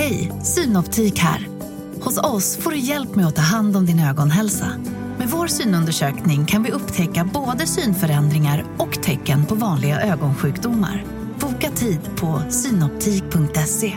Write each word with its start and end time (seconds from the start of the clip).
Hej, 0.00 0.32
Synoptik 0.42 1.18
här. 1.18 1.48
Hos 2.00 2.18
oss 2.18 2.56
får 2.56 2.70
du 2.70 2.78
hjälp 2.78 3.14
med 3.14 3.26
att 3.26 3.36
ta 3.36 3.42
hand 3.42 3.76
om 3.76 3.86
din 3.86 4.00
ögonhälsa. 4.00 4.66
Med 5.18 5.28
vår 5.28 5.46
synundersökning 5.46 6.46
kan 6.46 6.62
vi 6.62 6.70
upptäcka 6.70 7.30
både 7.34 7.66
synförändringar 7.66 8.64
och 8.78 9.02
tecken 9.02 9.46
på 9.46 9.54
vanliga 9.54 10.00
ögonsjukdomar. 10.00 11.04
Boka 11.40 11.70
tid 11.70 12.00
på 12.16 12.42
synoptik.se. 12.50 13.92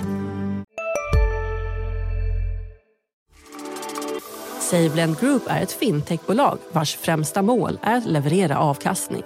SaveLend 4.60 5.20
Group 5.20 5.44
är 5.48 5.62
ett 5.62 5.72
fintechbolag 5.72 6.58
vars 6.72 6.96
främsta 6.96 7.42
mål 7.42 7.80
är 7.82 7.98
att 7.98 8.06
leverera 8.06 8.58
avkastning. 8.58 9.24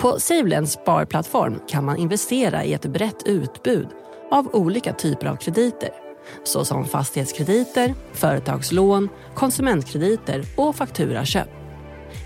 På 0.00 0.20
SaveLends 0.20 0.72
sparplattform 0.72 1.60
kan 1.68 1.84
man 1.84 1.96
investera 1.96 2.64
i 2.64 2.72
ett 2.72 2.86
brett 2.86 3.22
utbud 3.26 3.88
av 4.30 4.54
olika 4.54 4.92
typer 4.92 5.26
av 5.26 5.36
krediter 5.36 5.90
såsom 6.44 6.84
fastighetskrediter, 6.84 7.94
företagslån, 8.12 9.08
konsumentkrediter 9.34 10.44
och 10.56 10.76
fakturaköp. 10.76 11.48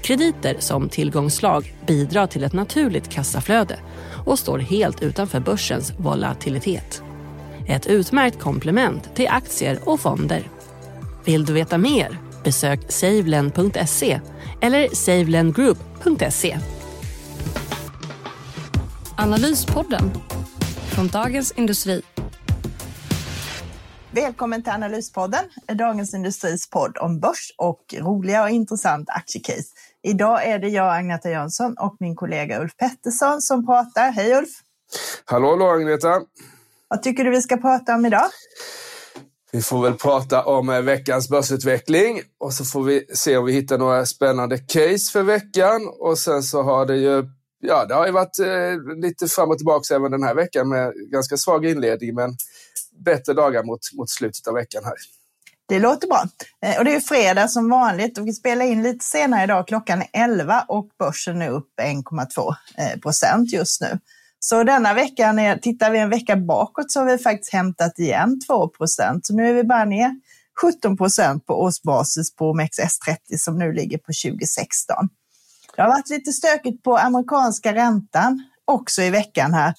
Krediter 0.02 0.56
som 0.58 0.88
tillgångsslag 0.88 1.74
bidrar 1.86 2.26
till 2.26 2.44
ett 2.44 2.52
naturligt 2.52 3.08
kassaflöde 3.08 3.78
och 4.26 4.38
står 4.38 4.58
helt 4.58 5.02
utanför 5.02 5.40
börsens 5.40 5.92
volatilitet. 5.98 7.02
Ett 7.68 7.86
utmärkt 7.86 8.38
komplement 8.40 9.14
till 9.14 9.28
aktier 9.28 9.78
och 9.84 10.00
fonder. 10.00 10.48
Vill 11.24 11.44
du 11.44 11.52
veta 11.52 11.78
mer? 11.78 12.18
Besök 12.44 12.80
savelend.se 12.88 14.20
eller 14.60 14.88
savelendgroup.se. 14.94 16.58
Analyspodden 19.16 20.10
från 20.94 21.08
Dagens 21.08 21.52
Industri. 21.52 22.02
Välkommen 24.10 24.62
till 24.62 24.72
Analyspodden, 24.72 25.44
Dagens 25.78 26.14
Industris 26.14 26.70
podd 26.70 26.98
om 26.98 27.20
börs 27.20 27.54
och 27.58 27.94
roliga 27.98 28.42
och 28.42 28.50
intressanta 28.50 29.12
aktiecase. 29.12 29.68
Idag 30.02 30.46
är 30.46 30.58
det 30.58 30.68
jag, 30.68 30.96
Agneta 30.96 31.30
Jönsson, 31.30 31.76
och 31.78 31.96
min 32.00 32.16
kollega 32.16 32.60
Ulf 32.60 32.76
Pettersson 32.76 33.40
som 33.40 33.66
pratar. 33.66 34.12
Hej 34.12 34.34
Ulf! 34.34 34.48
Hallå, 35.24 35.48
hallå 35.48 35.68
Agneta! 35.70 36.20
Vad 36.88 37.02
tycker 37.02 37.24
du 37.24 37.30
vi 37.30 37.42
ska 37.42 37.56
prata 37.56 37.94
om 37.94 38.06
idag? 38.06 38.26
Vi 39.52 39.62
får 39.62 39.82
väl 39.82 39.94
prata 39.94 40.44
om 40.44 40.68
eh, 40.68 40.80
veckans 40.80 41.28
börsutveckling 41.28 42.20
och 42.38 42.52
så 42.52 42.64
får 42.64 42.82
vi 42.82 43.06
se 43.14 43.36
om 43.36 43.44
vi 43.44 43.52
hittar 43.52 43.78
några 43.78 44.06
spännande 44.06 44.58
case 44.58 45.12
för 45.12 45.22
veckan. 45.22 45.80
Och 46.00 46.18
sen 46.18 46.42
så 46.42 46.62
har 46.62 46.86
det 46.86 46.96
ju 46.96 47.24
ja, 47.62 47.84
det 47.84 47.94
har 47.94 48.06
ju 48.06 48.12
varit 48.12 48.38
eh, 48.38 48.96
lite 48.96 49.26
fram 49.26 49.50
och 49.50 49.56
tillbaka 49.56 49.94
även 49.94 50.10
den 50.10 50.22
här 50.22 50.34
veckan 50.34 50.68
med 50.68 50.92
ganska 50.94 51.36
svag 51.36 51.66
inledning, 51.66 52.14
men 52.14 52.36
bättre 53.04 53.34
dagar 53.34 53.62
mot, 53.62 53.80
mot 53.92 54.10
slutet 54.10 54.46
av 54.46 54.54
veckan 54.54 54.84
här. 54.84 54.94
Det 55.68 55.78
låter 55.78 56.08
bra. 56.08 56.24
Eh, 56.64 56.78
och 56.78 56.84
det 56.84 56.94
är 56.94 57.00
fredag 57.00 57.48
som 57.48 57.68
vanligt 57.68 58.18
och 58.18 58.26
vi 58.26 58.32
spelar 58.32 58.64
in 58.64 58.82
lite 58.82 59.04
senare 59.04 59.44
idag. 59.44 59.68
Klockan 59.68 60.02
är 60.02 60.08
11 60.12 60.64
och 60.68 60.88
börsen 60.98 61.42
är 61.42 61.50
upp 61.50 61.68
1,2 61.82 62.54
eh, 62.78 63.00
procent 63.00 63.52
just 63.52 63.80
nu. 63.80 63.98
Så 64.38 64.64
denna 64.64 64.94
veckan, 64.94 65.38
är, 65.38 65.56
tittar 65.56 65.90
vi 65.90 65.98
en 65.98 66.10
vecka 66.10 66.36
bakåt 66.36 66.92
så 66.92 67.00
har 67.00 67.06
vi 67.06 67.18
faktiskt 67.18 67.52
hämtat 67.52 67.98
igen 67.98 68.40
2 68.46 68.68
procent. 68.68 69.26
Så 69.26 69.34
nu 69.34 69.48
är 69.48 69.54
vi 69.54 69.64
bara 69.64 69.84
ner 69.84 70.20
17 70.60 70.96
procent 70.96 71.46
på 71.46 71.62
årsbasis 71.62 72.36
på 72.36 72.52
OMXS30 72.54 73.16
som 73.38 73.58
nu 73.58 73.72
ligger 73.72 73.98
på 73.98 74.12
2016. 74.24 75.08
Det 75.76 75.82
har 75.82 75.88
varit 75.88 76.10
lite 76.10 76.32
stökigt 76.32 76.82
på 76.82 76.96
amerikanska 76.96 77.74
räntan 77.74 78.42
också 78.64 79.02
i 79.02 79.10
veckan 79.10 79.54
här. 79.54 79.74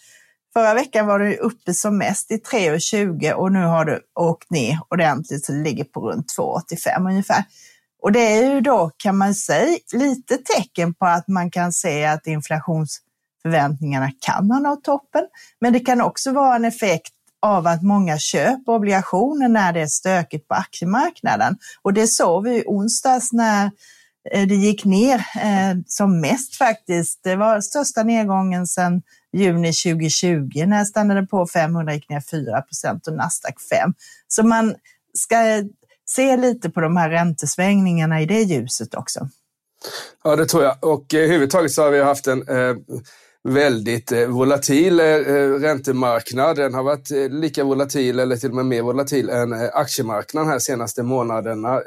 Förra 0.54 0.74
veckan 0.74 1.08
var 1.08 1.20
det 1.20 1.38
uppe 1.38 1.74
som 1.74 1.98
mest 1.98 2.32
i 2.32 2.38
3,20 2.38 3.32
och 3.32 3.52
nu 3.52 3.66
har 3.66 3.86
det 3.86 4.00
åkt 4.20 4.52
ner 4.52 4.80
ordentligt 4.90 5.46
så 5.46 5.52
det 5.52 5.64
ligger 5.64 5.84
på 5.84 6.10
runt 6.10 6.34
2,85 6.38 7.10
ungefär. 7.10 7.44
Och 8.02 8.12
det 8.12 8.20
är 8.20 8.54
ju 8.54 8.62
då, 8.62 8.92
kan 8.98 9.18
man 9.18 9.36
säga, 9.36 9.78
lite 9.94 10.38
tecken 10.38 10.94
på 10.94 11.06
att 11.06 11.28
man 11.28 11.52
kan 11.52 11.74
se 11.74 12.06
att 12.06 12.28
inflationsförväntningarna 12.28 14.12
kan 14.20 14.52
ha 14.52 14.60
nått 14.60 14.84
toppen. 14.84 15.24
Men 15.62 15.74
det 15.74 15.80
kan 15.80 16.02
också 16.02 16.32
vara 16.32 16.56
en 16.56 16.66
effekt 16.66 17.14
av 17.42 17.68
att 17.68 17.84
många 17.84 18.18
köper 18.18 18.72
obligationer 18.72 19.48
när 19.48 19.74
det 19.74 19.82
är 19.82 19.88
stökigt 19.88 20.48
på 20.48 20.56
aktiemarknaden. 20.56 21.58
Och 21.82 21.94
det 21.94 22.08
såg 22.08 22.44
vi 22.44 22.58
i 22.58 22.64
onsdags 22.68 23.34
när 23.34 23.72
Eh, 24.32 24.48
det 24.48 24.56
gick 24.56 24.86
ner 24.86 25.16
eh, 25.16 25.78
som 25.88 26.22
mest 26.22 26.56
faktiskt. 26.56 27.20
Det 27.24 27.36
var 27.36 27.62
största 27.62 28.04
nedgången 28.04 28.68
sedan 28.68 29.02
juni 29.34 29.74
2020 29.74 30.66
när 30.66 30.86
stannade 30.86 31.26
på 31.26 31.48
500 31.48 31.94
gick 31.94 32.10
ner 32.10 32.22
4 32.32 32.62
procent 32.62 33.08
och 33.08 33.14
Nasdaq 33.14 33.62
5. 33.62 33.94
Så 34.28 34.44
man 34.44 34.76
ska 35.14 35.64
se 36.06 36.38
lite 36.38 36.70
på 36.70 36.82
de 36.82 36.98
här 36.98 37.10
räntesvängningarna 37.10 38.22
i 38.22 38.26
det 38.26 38.42
ljuset 38.42 38.96
också. 38.96 39.30
Ja, 40.24 40.36
det 40.36 40.46
tror 40.46 40.64
jag. 40.64 40.78
Och 40.82 41.14
eh, 41.14 41.20
överhuvudtaget 41.20 41.72
så 41.72 41.84
har 41.84 41.92
vi 41.92 42.02
haft 42.02 42.28
en 42.28 42.48
eh, 42.48 42.76
väldigt 43.44 44.12
eh, 44.12 44.28
volatil 44.28 45.00
eh, 45.00 45.06
eh, 45.06 45.50
räntemarknad. 45.50 46.56
Den 46.56 46.74
har 46.74 46.84
varit 46.84 47.12
eh, 47.12 47.30
lika 47.30 47.64
volatil 47.64 48.20
eller 48.20 48.36
till 48.36 48.50
och 48.50 48.56
med 48.56 48.66
mer 48.66 48.82
volatil 48.82 49.30
än 49.30 49.54
eh, 49.54 49.70
aktiemarknaden 49.74 50.50
här 50.50 50.60
senaste 50.60 51.04
månaderna 51.04 51.82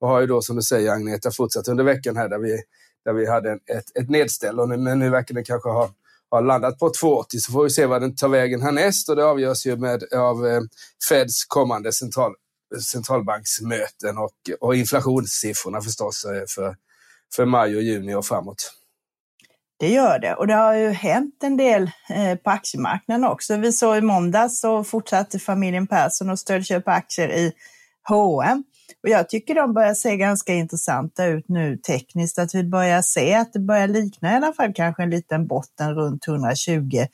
och 0.00 0.08
har 0.08 0.20
ju 0.20 0.26
då 0.26 0.42
som 0.42 0.56
du 0.56 0.62
säger 0.62 0.92
Agneta 0.92 1.30
fortsatt 1.30 1.68
under 1.68 1.84
veckan 1.84 2.16
här 2.16 2.28
där 2.28 2.38
vi, 2.38 2.62
där 3.04 3.12
vi 3.12 3.30
hade 3.30 3.52
ett, 3.52 3.96
ett 3.98 4.10
nedställ. 4.10 4.60
Och 4.60 4.68
nu, 4.68 4.76
men 4.76 4.98
nu 4.98 5.10
verkar 5.10 5.34
den 5.34 5.44
kanske 5.44 5.68
ha, 5.68 5.90
ha 6.30 6.40
landat 6.40 6.78
på 6.78 6.88
2,80 6.88 7.24
så 7.38 7.52
får 7.52 7.64
vi 7.64 7.70
se 7.70 7.86
vad 7.86 8.02
den 8.02 8.16
tar 8.16 8.28
vägen 8.28 8.62
härnäst 8.62 9.08
och 9.08 9.16
det 9.16 9.24
avgörs 9.24 9.66
ju 9.66 9.76
med, 9.76 10.02
av 10.14 10.46
eh, 10.46 10.60
Feds 11.08 11.44
kommande 11.44 11.92
central, 11.92 12.32
centralbanksmöten 12.92 14.18
och, 14.18 14.32
och 14.60 14.76
inflationssiffrorna 14.76 15.80
förstås 15.80 16.24
eh, 16.24 16.42
för, 16.48 16.76
för 17.34 17.44
maj 17.44 17.76
och 17.76 17.82
juni 17.82 18.14
och 18.14 18.26
framåt. 18.26 18.72
Det 19.78 19.88
gör 19.88 20.18
det 20.18 20.34
och 20.34 20.46
det 20.46 20.54
har 20.54 20.74
ju 20.74 20.88
hänt 20.88 21.34
en 21.42 21.56
del 21.56 21.90
eh, 22.08 22.38
på 22.38 22.50
aktiemarknaden 22.50 23.24
också. 23.24 23.56
Vi 23.56 23.72
såg 23.72 23.96
i 23.96 24.00
måndags 24.00 24.60
så 24.60 24.84
fortsatte 24.84 25.38
familjen 25.38 25.86
Persson 25.86 26.30
att 26.30 26.38
stödköpa 26.38 26.92
aktier 26.92 27.28
i 27.28 27.52
H&M 28.08 28.64
och 29.06 29.10
jag 29.10 29.28
tycker 29.28 29.54
de 29.54 29.72
börjar 29.74 29.94
se 29.94 30.16
ganska 30.16 30.52
intressanta 30.52 31.26
ut 31.26 31.48
nu 31.48 31.76
tekniskt, 31.76 32.38
att 32.38 32.54
vi 32.54 32.64
börjar 32.64 33.02
se 33.02 33.34
att 33.34 33.52
det 33.52 33.58
börjar 33.58 33.88
likna 33.88 34.32
i 34.32 34.36
alla 34.36 34.52
fall 34.52 34.72
kanske 34.74 35.02
en 35.02 35.10
liten 35.10 35.46
botten 35.46 35.94
runt 35.94 36.28
120 36.28 37.06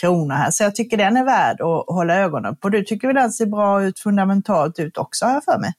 kronor 0.00 0.34
här. 0.34 0.50
Så 0.50 0.62
jag 0.62 0.74
tycker 0.74 0.96
den 0.96 1.16
är 1.16 1.24
värd 1.24 1.60
att 1.60 1.94
hålla 1.94 2.16
ögonen 2.16 2.56
på. 2.56 2.68
Du 2.68 2.84
tycker 2.84 3.08
väl 3.08 3.16
den 3.16 3.32
ser 3.32 3.46
bra 3.46 3.84
ut 3.84 3.98
fundamentalt 3.98 4.78
ut 4.78 4.98
också 4.98 5.24
har 5.24 5.32
jag 5.32 5.44
för 5.44 5.58
mig? 5.58 5.72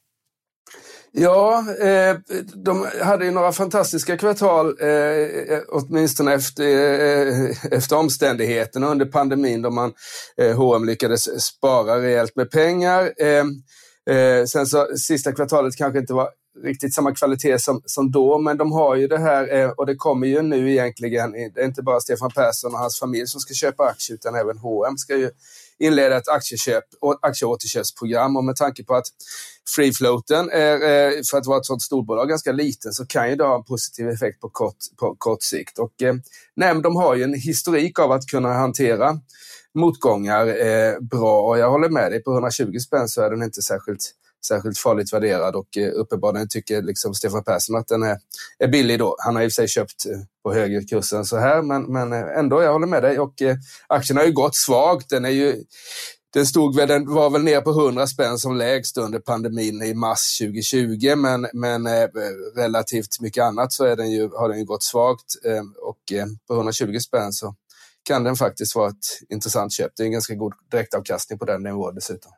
Ja, 1.12 1.66
eh, 1.82 2.18
de 2.56 2.88
hade 3.02 3.26
ju 3.26 3.32
några 3.32 3.52
fantastiska 3.52 4.18
kvartal, 4.18 4.76
eh, 4.82 4.90
eh 4.90 5.60
åtminstone 5.70 6.34
efter, 6.34 6.64
eh, 6.64 7.74
efter 7.74 7.98
omständigheterna 7.98 8.88
under 8.88 9.06
pandemin 9.06 9.62
då 9.62 9.70
man 9.70 9.94
eh, 10.38 10.56
H&M 10.56 10.86
lyckades 10.86 11.44
spara 11.44 12.02
rejält 12.02 12.36
med 12.36 12.52
pengar. 12.52 13.04
Eh, 13.18 13.44
Eh, 14.10 14.46
sen 14.46 14.66
så 14.66 14.88
sista 14.98 15.32
kvartalet 15.32 15.76
kanske 15.76 16.00
inte 16.00 16.14
var 16.14 16.30
riktigt 16.64 16.94
samma 16.94 17.16
kvalitet 17.16 17.60
som, 17.60 17.82
som 17.86 18.12
då, 18.12 18.40
men 18.40 18.58
de 18.58 18.72
har 18.72 18.96
ju 18.96 19.08
det 19.08 19.18
här 19.18 19.54
eh, 19.54 19.70
och 19.70 19.86
det 19.86 19.96
kommer 19.96 20.28
ju 20.28 20.42
nu 20.42 20.72
egentligen, 20.72 21.32
det 21.32 21.62
är 21.62 21.66
inte 21.66 21.82
bara 21.84 22.00
Stefan 22.00 22.32
Persson 22.32 22.74
och 22.74 22.80
hans 22.80 23.00
familj 23.00 23.28
som 23.28 23.40
ska 23.40 23.54
köpa 23.54 23.84
aktier 23.84 24.16
utan 24.16 24.36
även 24.36 24.58
H&M 24.58 24.98
ska 24.98 25.18
ju 25.18 25.32
inleda 25.80 26.18
ett 26.18 26.28
aktieköp, 26.28 26.84
aktieåterköpsprogram 27.22 28.38
och 28.38 28.44
med 28.44 28.56
tanke 28.56 28.84
på 28.84 28.96
att 28.96 29.06
free 29.76 29.94
floaten 29.94 30.50
är, 30.50 30.74
eh, 30.74 31.22
för 31.32 31.38
att 31.38 31.46
vara 31.46 31.60
ett 31.60 31.66
sådant 31.66 31.82
storbolag, 31.82 32.30
ganska 32.30 32.52
liten 32.52 32.94
så 32.94 33.06
kan 33.06 33.30
ju 33.30 33.36
det 33.36 33.44
ha 33.44 33.56
en 33.56 33.64
positiv 33.64 34.10
effekt 34.10 34.42
på 34.42 34.50
kort, 34.50 34.78
på 35.00 35.16
kort 35.18 35.44
sikt. 35.44 35.80
Och, 35.80 36.02
eh, 36.02 36.16
nej, 36.56 36.82
de 36.82 36.96
har 36.96 37.16
ju 37.16 37.24
en 37.24 37.34
historik 37.34 38.00
av 38.00 38.12
att 38.12 38.28
kunna 38.28 38.54
hantera 38.54 39.20
motgångar 39.76 40.48
eh, 40.48 41.00
bra 41.00 41.42
och 41.42 41.58
jag 41.58 41.72
håller 41.72 41.90
med 41.90 42.12
dig, 42.12 42.24
på 42.24 42.32
120 42.32 42.78
spänn 42.78 43.08
så 43.08 43.22
är 43.22 43.30
den 43.30 43.44
inte 43.44 43.62
särskilt, 43.62 44.12
särskilt 44.48 44.78
farligt 44.78 45.14
värderad 45.14 45.56
och 45.56 45.78
eh, 45.78 45.92
uppenbarligen 45.94 46.48
tycker 46.50 46.82
liksom 46.82 47.14
Stefan 47.14 47.44
Persson 47.44 47.76
att 47.76 47.88
den 47.88 48.04
är, 48.04 48.18
är 48.60 48.68
billig 48.68 49.00
då. 49.00 49.16
Han 49.20 49.36
har 49.36 49.44
i 49.44 49.48
och 49.48 49.52
för 49.52 49.56
sig 49.56 49.68
köpt 49.68 50.06
eh, 50.06 50.20
på 50.44 50.54
högre 50.54 50.82
kurs 50.82 51.14
än 51.14 51.26
så 51.26 51.38
här, 51.38 51.62
men, 51.62 51.84
men 51.84 52.14
eh, 52.14 52.38
ändå, 52.38 52.64
jag 52.64 52.74
håller 52.74 52.88
med 52.88 53.04
dig 53.04 53.20
och 53.20 53.42
eh, 53.42 53.56
aktien 53.88 54.18
har 54.18 54.26
ju 54.26 54.32
gått 54.32 54.56
svagt. 54.56 55.10
Den 55.10 55.26
är 55.26 55.30
ju 55.30 55.64
den, 56.34 56.46
stod 56.46 56.76
väl, 56.76 56.88
den 56.88 57.14
var 57.14 57.30
väl 57.30 57.44
ner 57.44 57.62
på 57.62 57.70
100 57.70 58.08
spänn 58.08 58.38
som 58.38 58.58
lägst 58.58 58.98
under 58.98 59.20
pandemin 59.20 59.82
i 59.82 59.94
mars 59.94 60.38
2020, 60.38 61.16
men, 61.16 61.48
men 61.54 61.88
eh, 61.88 62.08
relativt 62.56 63.20
mycket 63.20 63.44
annat 63.44 63.74
så 63.74 63.86
är 63.86 63.96
den 63.96 64.12
ju, 64.12 64.30
har 64.30 64.50
den 64.50 64.60
ju 64.60 64.66
gått 64.66 64.84
svagt 64.84 65.46
eh, 65.46 65.64
och 65.82 66.12
eh, 66.12 66.26
på 66.48 66.54
120 66.54 66.98
spänn 67.00 67.34
så 67.34 67.56
kan 68.04 68.24
den 68.24 68.36
faktiskt 68.36 68.76
vara 68.76 68.90
ett 68.90 69.30
intressant 69.30 69.74
köp. 69.74 69.92
Det 69.96 70.04
är 70.04 70.06
en 70.06 70.12
ganska 70.12 70.36
god 70.36 70.54
direktavkastning 70.72 71.40
på 71.40 71.46
den 71.46 71.64
nivån 71.64 71.96
dessutom. 71.96 72.32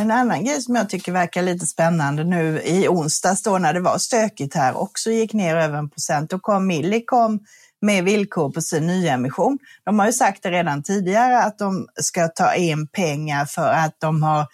En 0.00 0.10
annan 0.10 0.44
grej 0.44 0.62
som 0.62 0.74
jag 0.74 0.88
tycker 0.88 1.12
verkar 1.12 1.42
lite 1.42 1.66
spännande 1.66 2.24
nu 2.24 2.62
i 2.62 2.88
onsdags 2.88 3.42
då 3.42 3.58
när 3.58 3.74
det 3.74 3.80
var 3.80 3.98
stökigt 3.98 4.54
här 4.54 4.76
också 4.76 5.10
gick 5.10 5.32
ner 5.32 5.56
över 5.56 5.78
en 5.78 5.90
procent. 5.90 6.30
Då 6.30 6.38
kom 6.38 6.66
Millicom 6.66 7.40
med 7.82 8.04
villkor 8.04 8.50
på 8.50 8.60
sin 8.60 8.86
nyemission. 8.86 9.58
De 9.84 9.98
har 9.98 10.06
ju 10.06 10.12
sagt 10.12 10.42
det 10.42 10.50
redan 10.50 10.82
tidigare 10.82 11.42
att 11.42 11.58
de 11.58 11.88
ska 11.94 12.28
ta 12.28 12.54
in 12.54 12.88
pengar 12.88 13.44
för 13.44 13.72
att 13.72 13.96
de 13.98 14.22
har 14.22 14.46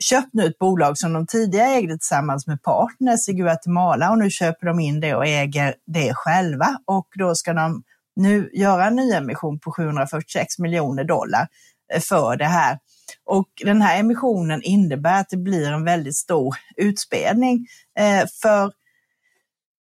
köpt 0.00 0.28
nu 0.32 0.46
ett 0.46 0.58
bolag 0.58 0.98
som 0.98 1.12
de 1.12 1.26
tidigare 1.26 1.68
ägde 1.68 1.98
tillsammans 1.98 2.46
med 2.46 2.62
partners 2.62 3.28
i 3.28 3.32
Guatemala 3.32 4.10
och 4.10 4.18
nu 4.18 4.30
köper 4.30 4.66
de 4.66 4.80
in 4.80 5.00
det 5.00 5.14
och 5.14 5.26
äger 5.26 5.74
det 5.86 6.14
själva 6.14 6.78
och 6.86 7.08
då 7.18 7.34
ska 7.34 7.52
de 7.52 7.82
nu 8.16 8.50
göra 8.52 8.86
en 8.86 8.96
nyemission 8.96 9.58
på 9.58 9.72
746 9.72 10.58
miljoner 10.58 11.04
dollar 11.04 11.48
eh, 11.92 12.00
för 12.00 12.36
det 12.36 12.44
här. 12.44 12.78
Och 13.24 13.48
den 13.64 13.82
här 13.82 14.00
emissionen 14.00 14.62
innebär 14.62 15.20
att 15.20 15.28
det 15.28 15.36
blir 15.36 15.72
en 15.72 15.84
väldigt 15.84 16.16
stor 16.16 16.56
utspädning. 16.76 17.66
Eh, 17.98 18.26
för 18.42 18.72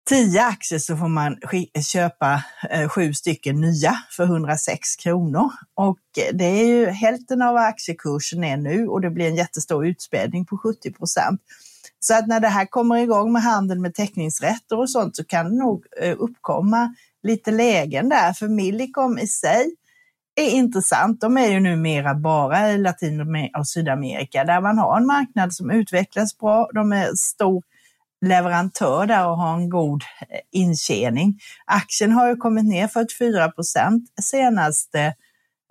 tio 0.09 0.43
aktier 0.43 0.79
så 0.79 0.97
får 0.97 1.07
man 1.07 1.37
köpa 1.91 2.43
eh, 2.69 2.89
sju 2.89 3.13
stycken 3.13 3.61
nya 3.61 3.95
för 4.17 4.23
106 4.23 4.95
kronor. 4.95 5.51
Och 5.73 5.99
det 6.33 6.45
är 6.45 6.65
ju 6.65 6.85
hälften 6.85 7.41
av 7.41 7.53
vad 7.53 7.63
aktiekursen 7.63 8.43
är 8.43 8.57
nu 8.57 8.87
och 8.87 9.01
det 9.01 9.09
blir 9.09 9.27
en 9.27 9.35
jättestor 9.35 9.87
utspädning 9.87 10.45
på 10.45 10.57
70 10.57 10.93
procent. 10.93 11.41
Så 11.99 12.13
att 12.13 12.27
när 12.27 12.39
det 12.39 12.47
här 12.47 12.65
kommer 12.65 12.97
igång 12.97 13.31
med 13.31 13.41
handeln 13.41 13.81
med 13.81 13.95
teckningsrätter 13.95 14.79
och 14.79 14.89
sånt 14.89 15.15
så 15.15 15.23
kan 15.23 15.49
det 15.49 15.63
nog 15.63 15.85
uppkomma 16.17 16.93
lite 17.23 17.51
lägen 17.51 18.09
där, 18.09 18.33
för 18.33 18.47
Millicom 18.47 19.17
i 19.17 19.27
sig 19.27 19.65
är 20.35 20.49
intressant. 20.49 21.21
De 21.21 21.37
är 21.37 21.47
ju 21.47 21.59
numera 21.59 22.15
bara 22.15 22.71
i 22.71 22.77
Latinamerika 22.77 23.59
och 23.59 23.67
Sydamerika 23.67 24.43
där 24.43 24.61
man 24.61 24.77
har 24.77 24.97
en 24.97 25.05
marknad 25.05 25.53
som 25.53 25.71
utvecklas 25.71 26.37
bra. 26.37 26.69
De 26.73 26.93
är 26.93 27.15
stor 27.15 27.63
leverantör 28.25 29.05
där 29.05 29.27
och 29.27 29.37
har 29.37 29.53
en 29.53 29.69
god 29.69 30.03
eh, 30.29 30.39
intjäning. 30.51 31.39
Aktien 31.65 32.11
har 32.11 32.29
ju 32.29 32.35
kommit 32.35 32.65
ner 32.65 32.87
44 32.87 33.51
procent 33.51 34.03
senaste 34.21 34.99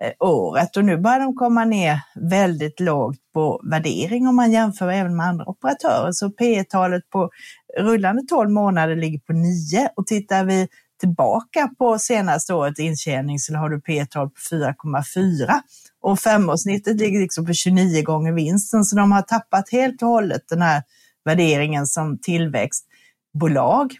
eh, 0.03 0.11
året 0.19 0.77
och 0.77 0.85
nu 0.85 0.97
börjar 0.97 1.19
de 1.19 1.35
komma 1.35 1.65
ner 1.65 2.01
väldigt 2.15 2.79
lågt 2.79 3.17
på 3.33 3.61
värdering 3.71 4.27
om 4.27 4.35
man 4.35 4.51
jämför 4.51 4.89
även 4.89 5.15
med 5.15 5.25
andra 5.25 5.49
operatörer. 5.49 6.11
Så 6.11 6.29
P 6.29 6.63
talet 6.63 7.09
på 7.09 7.29
rullande 7.77 8.21
12 8.29 8.49
månader 8.49 8.95
ligger 8.95 9.19
på 9.19 9.33
9 9.33 9.89
och 9.95 10.07
tittar 10.07 10.45
vi 10.45 10.67
tillbaka 10.99 11.69
på 11.77 11.99
senaste 11.99 12.53
årets 12.53 12.79
intjäning 12.79 13.39
så 13.39 13.55
har 13.55 13.69
du 13.69 13.81
P-tal 13.81 14.29
på 14.29 14.55
4,4 14.55 15.61
och 16.01 16.19
femårssnittet 16.19 16.97
ligger 16.97 17.19
liksom 17.19 17.45
på 17.45 17.53
29 17.53 18.03
gånger 18.03 18.31
vinsten 18.31 18.83
så 18.83 18.95
de 18.95 19.11
har 19.11 19.21
tappat 19.21 19.69
helt 19.71 20.01
och 20.01 20.07
hållet 20.07 20.41
den 20.49 20.61
här 20.61 20.83
värderingen 21.25 21.87
som 21.87 22.17
tillväxtbolag. 22.17 23.93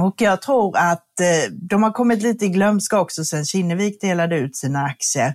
Och 0.00 0.14
jag 0.18 0.42
tror 0.42 0.76
att 0.76 1.20
eh, 1.20 1.52
de 1.52 1.82
har 1.82 1.90
kommit 1.90 2.22
lite 2.22 2.44
i 2.44 2.48
glömska 2.48 3.00
också 3.00 3.24
sen 3.24 3.44
Kinnevik 3.44 4.00
delade 4.00 4.36
ut 4.36 4.56
sina 4.56 4.84
aktier. 4.84 5.34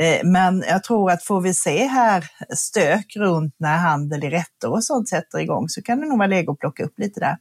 Eh, 0.00 0.20
men 0.24 0.64
jag 0.68 0.84
tror 0.84 1.10
att 1.10 1.24
får 1.24 1.40
vi 1.40 1.54
se 1.54 1.86
här 1.86 2.24
stök 2.56 3.16
runt 3.16 3.54
när 3.58 3.76
handel 3.76 4.24
i 4.24 4.30
rätter 4.30 4.70
och 4.70 4.84
sånt 4.84 5.08
sätter 5.08 5.38
igång 5.38 5.68
så 5.68 5.82
kan 5.82 6.00
det 6.00 6.06
nog 6.06 6.18
vara 6.18 6.28
läge 6.28 6.52
att 6.52 6.58
plocka 6.58 6.84
upp 6.84 6.98
lite 6.98 7.20
där. 7.20 7.36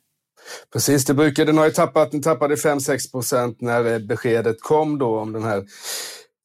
Precis, 0.74 1.06
det 1.06 1.14
brukar, 1.14 1.46
den 1.46 1.58
har 1.58 1.66
ju 1.66 1.72
tappat, 1.72 2.12
den 2.12 2.22
tappade 2.22 2.56
5-6 2.56 3.12
procent 3.12 3.62
när 3.62 3.94
eh, 3.94 4.00
beskedet 4.00 4.62
kom 4.62 4.98
då 4.98 5.20
om 5.20 5.34
den 5.34 5.44
här 5.44 5.66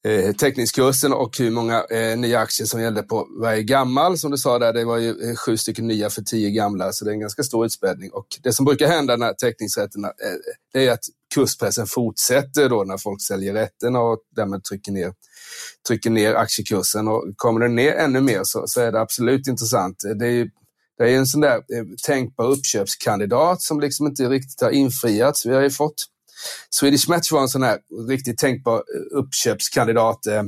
eh, 0.05 0.33
teckningskursen 0.33 1.13
och 1.13 1.39
hur 1.39 1.51
många 1.51 1.85
eh, 1.91 2.19
nya 2.19 2.39
aktier 2.39 2.67
som 2.67 2.83
gällde 2.83 3.03
på 3.03 3.29
varje 3.43 3.63
gammal. 3.63 4.19
Som 4.19 4.31
du 4.31 4.37
sa 4.37 4.59
där, 4.59 4.73
det 4.73 4.85
var 4.85 4.99
ju 4.99 5.11
eh, 5.11 5.37
sju 5.37 5.57
stycken 5.57 5.87
nya 5.87 6.11
för 6.11 6.23
tio 6.23 6.51
gamla, 6.51 6.93
så 6.93 7.05
det 7.05 7.11
är 7.11 7.13
en 7.13 7.21
ganska 7.21 7.43
stor 7.43 7.67
utspädning. 7.67 8.11
Och 8.13 8.27
det 8.43 8.53
som 8.53 8.65
brukar 8.65 8.87
hända 8.87 9.17
när 9.17 9.33
teckningsrätterna, 9.33 10.09
eh, 10.09 10.31
eh 10.33 10.37
det 10.73 10.87
är 10.87 10.93
att 10.93 11.05
kurspressen 11.35 11.87
fortsätter 11.87 12.69
då 12.69 12.85
när 12.85 12.99
folk 12.99 13.23
säljer 13.23 13.55
rätterna 13.55 14.01
och 14.01 14.19
därmed 14.37 14.65
trycker 14.65 14.93
ner, 14.93 15.13
trycker 15.89 16.11
ner 16.11 16.35
aktiekursen. 16.35 17.09
Och 17.09 17.25
kommer 17.37 17.61
den 17.61 17.75
ner 17.75 17.93
ännu 17.93 18.21
mer 18.21 18.41
så, 18.43 18.67
så 18.67 18.81
är 18.81 18.93
det 18.93 19.01
absolut 19.01 19.47
intressant. 19.47 19.97
Det 20.19 20.27
är 20.27 20.49
det 21.05 21.11
är 21.11 21.17
en 21.17 21.27
sån 21.27 21.41
där 21.41 21.57
eh, 21.57 21.85
tänkbar 22.07 22.45
uppköpskandidat 22.45 23.63
som 23.63 23.81
liksom 23.81 24.07
inte 24.07 24.29
riktigt 24.29 24.61
har 24.61 24.71
infriats. 24.71 25.47
Vi 25.47 25.55
har 25.55 25.63
ju 25.63 25.71
fått 25.71 26.07
Swedish 26.71 27.09
Match 27.09 27.33
var 27.33 27.41
en 27.41 27.49
sån 27.49 27.63
här 27.63 27.79
riktigt 28.09 28.39
tänkbar 28.39 28.77
eh, 28.77 29.19
uppköpskandidat 29.19 30.27
eh, 30.27 30.43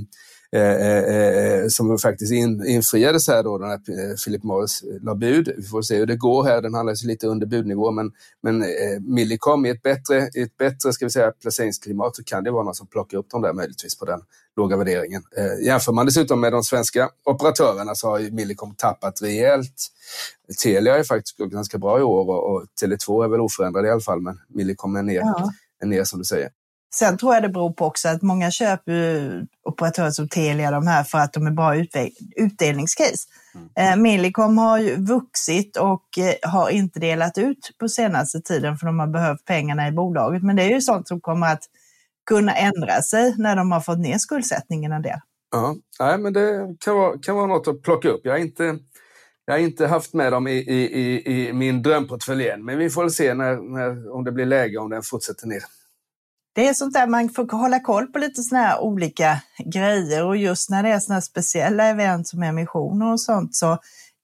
eh, 0.57 0.87
eh, 0.87 1.05
eh, 1.05 1.69
som 1.69 1.99
faktiskt 1.99 2.33
in, 2.33 2.67
infriades 2.67 3.29
här 3.29 3.43
då, 3.43 3.59
när 3.59 3.79
Philip 4.25 4.43
Morris 4.43 4.85
la 5.03 5.15
bud. 5.15 5.53
Vi 5.57 5.63
får 5.63 5.83
se 5.83 5.97
hur 5.97 6.07
det 6.07 6.17
går 6.17 6.45
här, 6.45 6.63
den 6.63 6.75
handlas 6.75 7.05
lite 7.05 7.27
under 7.27 7.47
budnivå, 7.47 7.91
men, 7.91 8.13
men 8.43 8.63
eh, 8.63 9.01
Millicom 9.01 9.67
i 9.67 9.71
ett 9.71 9.83
bättre, 9.83 10.29
i 10.35 10.43
ett 10.43 10.57
bättre 10.57 10.93
ska 10.93 11.07
vi 11.07 11.11
säga, 11.11 11.31
placeringsklimat 11.31 12.17
så 12.17 12.25
kan 12.25 12.45
det 12.45 12.51
vara 12.51 12.65
någon 12.65 12.75
som 12.75 12.87
plockar 12.87 13.19
upp 13.19 13.31
dem 13.31 13.43
där 13.43 13.53
möjligtvis 13.53 13.99
på 13.99 14.05
den 14.05 14.21
låga 14.57 14.77
värderingen. 14.77 15.23
Eh, 15.37 15.67
jämför 15.67 15.93
man 15.93 16.07
dessutom 16.07 16.41
med 16.41 16.53
de 16.53 16.63
svenska 16.63 17.11
operatörerna 17.25 17.95
så 17.95 18.09
har 18.09 18.19
ju 18.19 18.31
Millicom 18.31 18.75
tappat 18.75 19.23
rejält. 19.23 19.75
Telia 20.63 20.99
är 20.99 21.05
faktiskt 21.05 21.37
ganska 21.37 21.79
bra 21.79 21.99
i 21.99 22.03
år 22.03 22.31
och, 22.31 22.53
och 22.53 22.65
Tele2 22.83 23.25
är 23.25 23.29
väl 23.29 23.41
oförändrad 23.41 23.87
i 23.87 23.91
alla 23.91 24.01
fall, 24.01 24.21
men 24.21 24.39
Millicom 24.49 24.97
är 24.97 25.03
ner, 25.03 25.21
ja. 25.21 25.53
är 25.83 25.87
ner 25.87 26.05
som 26.05 26.19
du 26.19 26.25
säger. 26.25 26.51
Sen 26.95 27.19
tror 27.19 27.35
jag 27.35 27.43
det 27.43 27.49
beror 27.49 27.73
på 27.73 27.87
också 27.87 28.09
att 28.09 28.23
många 28.23 28.51
köper 28.51 29.47
operatörer 29.65 30.11
som 30.11 30.29
Telia 30.29 30.71
de 30.71 30.87
här 30.87 31.05
för 31.05 31.19
att 31.19 31.33
de 31.33 31.47
är 31.47 31.51
bra 31.51 31.77
utdelningscase. 32.37 33.29
Mm. 33.55 33.93
Eh, 33.93 34.03
Millicom 34.03 34.59
har 34.59 34.79
ju 34.79 34.97
vuxit 34.97 35.77
och 35.77 36.19
eh, 36.19 36.51
har 36.51 36.71
inte 36.71 37.01
delat 37.01 37.39
ut 37.39 37.71
på 37.79 37.89
senaste 37.89 38.41
tiden 38.41 38.77
för 38.77 38.87
de 38.87 38.99
har 38.99 39.07
behövt 39.07 39.45
pengarna 39.45 39.89
i 39.89 39.93
bolaget. 39.93 40.43
Men 40.43 40.57
det 40.57 40.63
är 40.63 40.71
ju 40.71 40.81
sånt 40.81 41.09
som 41.09 41.21
kommer 41.21 41.53
att 41.53 41.63
kunna 42.27 42.55
ändra 42.55 43.03
sig 43.03 43.35
när 43.39 43.57
de 43.57 43.73
har 43.73 43.81
fått 43.81 43.99
ner 43.99 44.19
skuldsättningen 44.19 44.93
en 44.93 45.03
del. 45.03 45.19
Ja, 45.51 45.77
nej, 46.01 46.19
men 46.19 46.33
det 46.33 46.77
kan 46.85 46.97
vara, 46.97 47.19
kan 47.19 47.37
vara 47.37 47.47
något 47.47 47.69
att 47.69 47.83
plocka 47.83 48.09
upp. 48.09 48.21
Jag 48.25 48.33
har 48.33 48.39
inte, 48.39 48.79
jag 49.45 49.55
har 49.55 49.59
inte 49.59 49.87
haft 49.87 50.15
med 50.15 50.33
dem 50.33 50.49
i, 50.49 50.53
i, 50.53 51.01
i, 51.01 51.49
i 51.49 51.53
min 51.53 51.83
drömportfölj 51.83 52.49
än, 52.49 52.65
men 52.65 52.79
vi 52.79 52.91
får 52.91 53.09
se 53.09 53.35
när, 53.35 53.57
när, 53.57 54.15
om 54.15 54.25
det 54.25 54.33
blir 54.33 54.47
läge 54.47 54.79
om 54.79 54.91
den 54.91 55.03
fortsätter 55.03 55.47
ner. 55.47 55.63
Det 56.55 56.69
är 56.69 56.75
sånt 56.75 56.95
där 56.95 57.07
man 57.07 57.29
får 57.29 57.59
hålla 57.59 57.81
koll 57.81 58.07
på 58.07 58.19
lite 58.19 58.43
såna 58.43 58.61
här 58.61 58.81
olika 58.81 59.43
grejer 59.65 60.25
och 60.25 60.37
just 60.37 60.71
när 60.71 60.83
det 60.83 60.89
är 60.89 60.99
såna 60.99 61.21
speciella 61.21 61.85
event 61.85 62.29
som 62.29 62.43
emissioner 62.43 63.13
och 63.13 63.21
sånt 63.21 63.57
så 63.57 63.79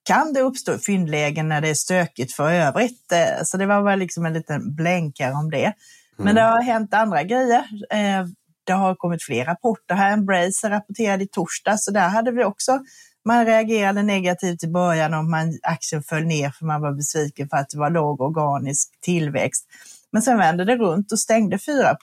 kan 0.04 0.32
det 0.32 0.40
uppstå 0.40 0.78
fyndlägen 0.78 1.48
när 1.48 1.60
det 1.60 1.68
är 1.68 1.74
stökigt 1.74 2.32
för 2.32 2.52
övrigt. 2.52 3.12
Eh, 3.12 3.44
så 3.44 3.56
det 3.56 3.66
var 3.66 3.82
väl 3.82 3.98
liksom 3.98 4.26
en 4.26 4.32
liten 4.32 4.74
blänkare 4.74 5.32
om 5.32 5.50
det. 5.50 5.72
Men 6.18 6.34
det 6.34 6.40
mm. 6.40 6.52
har 6.52 6.62
hänt 6.62 6.94
andra 6.94 7.22
grejer. 7.22 7.64
Eh, 7.90 8.26
det 8.64 8.72
har 8.72 8.94
kommit 8.94 9.22
fler 9.22 9.44
rapporter 9.44 9.94
här. 9.94 10.12
Embracer 10.12 10.70
rapporterade 10.70 11.24
i 11.24 11.28
torsdag, 11.28 11.78
så 11.78 11.90
där 11.90 12.08
hade 12.08 12.30
vi 12.30 12.44
också 12.44 12.80
man 13.28 13.46
reagerade 13.46 14.02
negativt 14.02 14.64
i 14.64 14.68
början 14.68 15.14
och 15.14 15.24
man, 15.24 15.58
aktien 15.62 16.02
föll 16.02 16.24
ner 16.24 16.50
för 16.50 16.66
man 16.66 16.80
var 16.80 16.92
besviken 16.92 17.48
för 17.48 17.56
att 17.56 17.68
det 17.68 17.78
var 17.78 17.90
låg 17.90 18.20
organisk 18.20 19.00
tillväxt. 19.00 19.66
Men 20.12 20.22
sen 20.22 20.38
vände 20.38 20.64
det 20.64 20.76
runt 20.76 21.12
och 21.12 21.18
stängde 21.18 21.58
4 21.58 21.96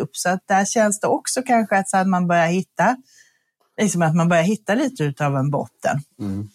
upp 0.00 0.16
så 0.16 0.28
att 0.28 0.48
där 0.48 0.64
känns 0.64 1.00
det 1.00 1.06
också 1.06 1.42
kanske 1.42 1.78
att, 1.78 1.90
så 1.90 1.96
att 1.96 2.08
man 2.08 2.26
börjar 2.26 2.46
hitta 2.46 2.96
liksom 3.80 4.02
att 4.02 4.14
man 4.14 4.28
börjar 4.28 4.42
hitta 4.42 4.74
lite 4.74 5.26
av 5.26 5.36
en 5.36 5.50
botten. 5.50 6.00
Mm. 6.20 6.48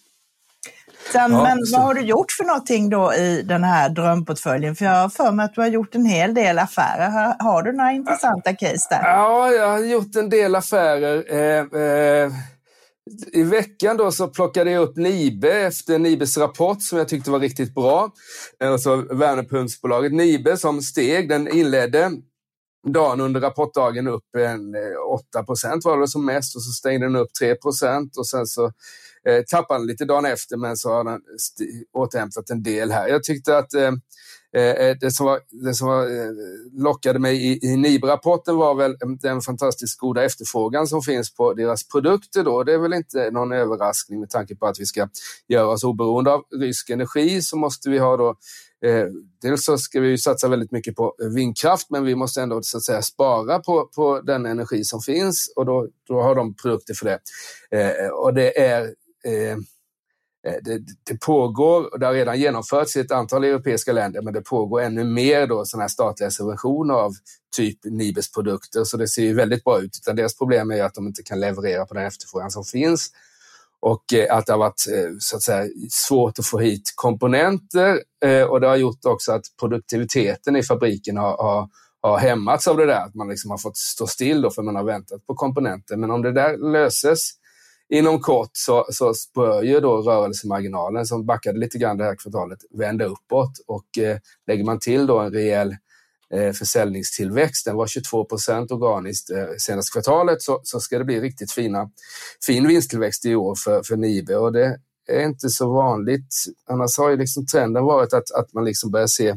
Sen, 1.12 1.32
ja, 1.32 1.42
men 1.42 1.66
så... 1.66 1.76
vad 1.76 1.86
har 1.86 1.94
du 1.94 2.00
gjort 2.00 2.32
för 2.32 2.44
någonting 2.44 2.90
då 2.90 3.14
i 3.14 3.42
den 3.42 3.64
här 3.64 3.88
drömportföljen? 3.88 4.76
För 4.76 4.84
jag 4.84 4.92
har 4.92 5.08
för 5.08 5.32
mig 5.32 5.44
att 5.44 5.54
du 5.54 5.60
har 5.60 5.68
gjort 5.68 5.94
en 5.94 6.04
hel 6.04 6.34
del 6.34 6.58
affärer. 6.58 7.10
Har, 7.10 7.36
har 7.38 7.62
du 7.62 7.72
några 7.72 7.92
intressanta 7.92 8.52
case 8.54 8.86
där? 8.90 9.02
Ja, 9.02 9.50
jag 9.50 9.68
har 9.68 9.78
gjort 9.78 10.16
en 10.16 10.30
del 10.30 10.54
affärer. 10.54 11.24
Eh, 11.28 11.80
eh, 11.82 12.32
I 13.32 13.42
veckan 13.42 13.96
då 13.96 14.12
så 14.12 14.28
plockade 14.28 14.70
jag 14.70 14.82
upp 14.82 14.96
Nibe 14.96 15.52
efter 15.52 15.98
Nibes 15.98 16.36
rapport 16.36 16.82
som 16.82 16.98
jag 16.98 17.08
tyckte 17.08 17.30
var 17.30 17.40
riktigt 17.40 17.74
bra. 17.74 18.10
Alltså 18.64 18.96
värmepumpsbolaget 18.96 20.12
Nibe 20.12 20.56
som 20.56 20.82
steg, 20.82 21.28
den 21.28 21.48
inledde 21.48 22.10
dagen 22.88 23.20
under 23.20 23.40
rapportdagen 23.40 24.08
upp 24.08 24.34
en 24.36 24.74
eh, 24.74 25.14
8 25.30 25.42
procent 25.42 25.84
var 25.84 26.00
det 26.00 26.08
som 26.08 26.26
mest 26.26 26.56
och 26.56 26.62
så 26.62 26.70
stängde 26.70 27.06
den 27.06 27.16
upp 27.16 27.34
3 27.40 27.54
procent 27.54 28.16
och 28.16 28.28
sen 28.28 28.46
så 28.46 28.64
eh, 29.28 29.42
tappade 29.50 29.80
den 29.80 29.86
lite 29.86 30.04
dagen 30.04 30.24
efter 30.24 30.56
men 30.56 30.76
så 30.76 30.90
har 30.90 31.04
den 31.04 31.20
återhämtat 31.92 32.50
en 32.50 32.62
del 32.62 32.90
här. 32.92 33.08
Jag 33.08 33.24
tyckte 33.24 33.58
att 33.58 33.74
eh, 33.74 33.92
eh, 34.56 34.70
eh 34.70 34.96
det 35.00 35.10
som, 35.10 35.26
var, 35.26 35.40
det 35.66 35.74
som 35.74 35.88
var, 35.88 36.02
eh, 36.02 36.32
lockade 36.72 37.18
mig 37.18 37.52
i, 37.52 37.66
i 37.66 37.76
NIB-rapporten 37.76 38.56
var 38.56 38.74
väl 38.74 38.96
mm, 39.02 39.18
den 39.22 39.40
fantastiskt 39.40 39.98
goda 39.98 40.24
efterfrågan 40.24 40.86
som 40.86 41.02
finns 41.02 41.34
på 41.34 41.54
deras 41.54 41.88
produkter. 41.88 42.44
Då. 42.44 42.64
Det 42.64 42.74
är 42.74 42.78
väl 42.78 42.92
inte 42.92 43.30
någon 43.30 43.52
överraskning 43.52 44.20
med 44.20 44.30
tanke 44.30 44.56
på 44.56 44.66
att 44.66 44.80
vi 44.80 44.86
ska 44.86 45.08
göra 45.48 45.68
oss 45.68 45.84
oberoende 45.84 46.32
av 46.32 46.42
rysk 46.60 46.90
energi 46.90 47.42
så 47.42 47.56
måste 47.56 47.90
vi 47.90 47.98
ha 47.98 48.16
då 48.16 48.36
Eh, 48.84 49.06
dels 49.42 49.64
så 49.64 49.78
ska 49.78 50.00
vi 50.00 50.18
satsa 50.18 50.48
väldigt 50.48 50.72
mycket 50.72 50.96
på 50.96 51.14
vindkraft, 51.34 51.90
men 51.90 52.04
vi 52.04 52.14
måste 52.14 52.42
ändå 52.42 52.62
så 52.62 52.76
att 52.76 52.84
säga, 52.84 53.02
spara 53.02 53.58
på, 53.58 53.90
på 53.94 54.20
den 54.20 54.46
energi 54.46 54.84
som 54.84 55.00
finns 55.00 55.52
och 55.56 55.66
då, 55.66 55.88
då 56.08 56.22
har 56.22 56.34
de 56.34 56.54
produkter 56.54 56.94
för 56.94 57.04
det. 57.04 57.18
Eh, 57.78 58.08
och 58.08 58.34
det 58.34 58.60
är 58.60 58.82
eh, 59.24 59.52
eh 59.52 59.56
det, 60.62 60.78
det, 61.10 61.20
pågår, 61.20 61.92
och 61.92 61.98
det 61.98 62.06
har 62.06 62.12
redan 62.12 62.40
genomförts 62.40 62.96
i 62.96 63.00
ett 63.00 63.10
antal 63.10 63.44
europeiska 63.44 63.92
länder, 63.92 64.22
men 64.22 64.34
det 64.34 64.40
pågår 64.40 64.80
ännu 64.80 65.04
mer 65.04 65.46
då 65.46 65.64
sådana 65.64 65.82
här 65.82 65.88
statliga 65.88 66.30
subventioner 66.30 66.94
av 66.94 67.12
typ 67.56 67.78
Nibes 67.84 68.32
produkter, 68.32 68.84
så 68.84 68.96
det 68.96 69.08
ser 69.08 69.22
ju 69.22 69.34
väldigt 69.34 69.64
bra 69.64 69.80
ut. 69.80 69.96
Utan 70.02 70.16
deras 70.16 70.38
problem 70.38 70.70
är 70.70 70.82
att 70.82 70.94
de 70.94 71.06
inte 71.06 71.22
kan 71.22 71.40
leverera 71.40 71.86
på 71.86 71.94
den 71.94 72.06
efterfrågan 72.06 72.50
som 72.50 72.64
finns 72.64 73.10
och 73.82 74.14
eh, 74.14 74.36
att 74.36 74.46
det 74.46 74.52
har 74.52 74.58
varit 74.58 74.86
eh, 74.92 75.10
så 75.18 75.36
att 75.36 75.42
säga, 75.42 75.68
svårt 75.90 76.38
att 76.38 76.46
få 76.46 76.58
hit 76.58 76.92
komponenter 76.94 78.00
eh, 78.24 78.42
och 78.42 78.60
det 78.60 78.66
har 78.66 78.76
gjort 78.76 79.04
också 79.04 79.32
att 79.32 79.42
produktiviteten 79.60 80.56
i 80.56 80.62
fabriken 80.62 81.16
har, 81.16 81.36
har, 81.36 81.68
har 82.00 82.18
hämmats 82.18 82.68
av 82.68 82.76
det 82.76 82.86
där, 82.86 83.06
att 83.06 83.14
man 83.14 83.28
liksom 83.28 83.50
har 83.50 83.58
fått 83.58 83.76
stå 83.76 84.06
still 84.06 84.42
då 84.42 84.50
för 84.50 84.62
man 84.62 84.76
har 84.76 84.84
väntat 84.84 85.26
på 85.26 85.34
komponenter. 85.34 85.96
Men 85.96 86.10
om 86.10 86.22
det 86.22 86.32
där 86.32 86.72
löses 86.72 87.30
inom 87.88 88.20
kort 88.20 88.50
så, 88.52 88.86
så 88.90 89.12
bör 89.34 89.62
ju 89.62 89.80
då 89.80 89.96
rörelsemarginalen 89.96 91.06
som 91.06 91.26
backade 91.26 91.58
lite 91.58 91.78
grann 91.78 91.98
det 91.98 92.04
här 92.04 92.16
kvartalet 92.16 92.58
vända 92.70 93.04
uppåt 93.04 93.52
och 93.66 93.98
eh, 93.98 94.18
lägger 94.46 94.64
man 94.64 94.78
till 94.78 95.06
då 95.06 95.18
en 95.18 95.32
rejäl 95.32 95.76
Eh, 96.34 96.52
försäljningstillväxten 96.52 97.76
var 97.76 97.86
22 97.86 98.24
procent 98.24 98.70
organiskt 98.70 99.30
eh, 99.30 99.46
senaste 99.58 99.92
kvartalet, 99.92 100.42
så, 100.42 100.60
så 100.64 100.80
ska 100.80 100.98
det 100.98 101.04
bli 101.04 101.20
riktigt 101.20 101.52
fina, 101.52 101.90
fin 102.46 102.68
vinsttillväxt 102.68 103.24
i 103.24 103.34
år 103.34 103.54
för, 103.64 103.82
för 103.82 103.96
Nibe 103.96 104.36
och 104.36 104.52
det 104.52 104.78
är 105.08 105.24
inte 105.24 105.48
så 105.48 105.72
vanligt. 105.72 106.34
Annars 106.66 106.98
har 106.98 107.10
ju 107.10 107.16
liksom 107.16 107.46
trenden 107.46 107.84
varit 107.84 108.12
att, 108.12 108.30
att 108.30 108.52
man 108.52 108.64
liksom 108.64 108.90
börjar 108.90 109.06
se 109.06 109.34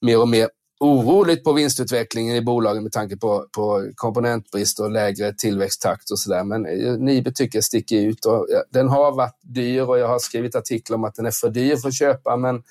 mer 0.00 0.20
och 0.20 0.28
mer 0.28 0.48
oroligt 0.80 1.44
på 1.44 1.52
vinstutvecklingen 1.52 2.36
i 2.36 2.40
bolagen 2.40 2.82
med 2.82 2.92
tanke 2.92 3.16
på, 3.16 3.46
på 3.56 3.90
komponentbrist 3.94 4.80
och 4.80 4.90
lägre 4.90 5.34
tillväxttakt 5.34 6.10
och 6.10 6.18
sådär. 6.18 6.44
Men 6.44 6.66
eh, 6.66 6.92
Nibe 6.92 7.32
tycker 7.32 7.56
jag 7.56 7.64
sticker 7.64 7.96
ut. 7.96 8.24
Och, 8.24 8.46
ja, 8.48 8.64
den 8.70 8.88
har 8.88 9.12
varit 9.12 9.38
dyr 9.42 9.82
och 9.82 9.98
jag 9.98 10.08
har 10.08 10.18
skrivit 10.18 10.54
artiklar 10.54 10.96
om 10.96 11.04
att 11.04 11.14
den 11.14 11.26
är 11.26 11.30
för 11.30 11.50
dyr 11.50 11.76
för 11.76 11.88
att 11.88 11.98
köpa 11.98 12.36
men, 12.36 12.62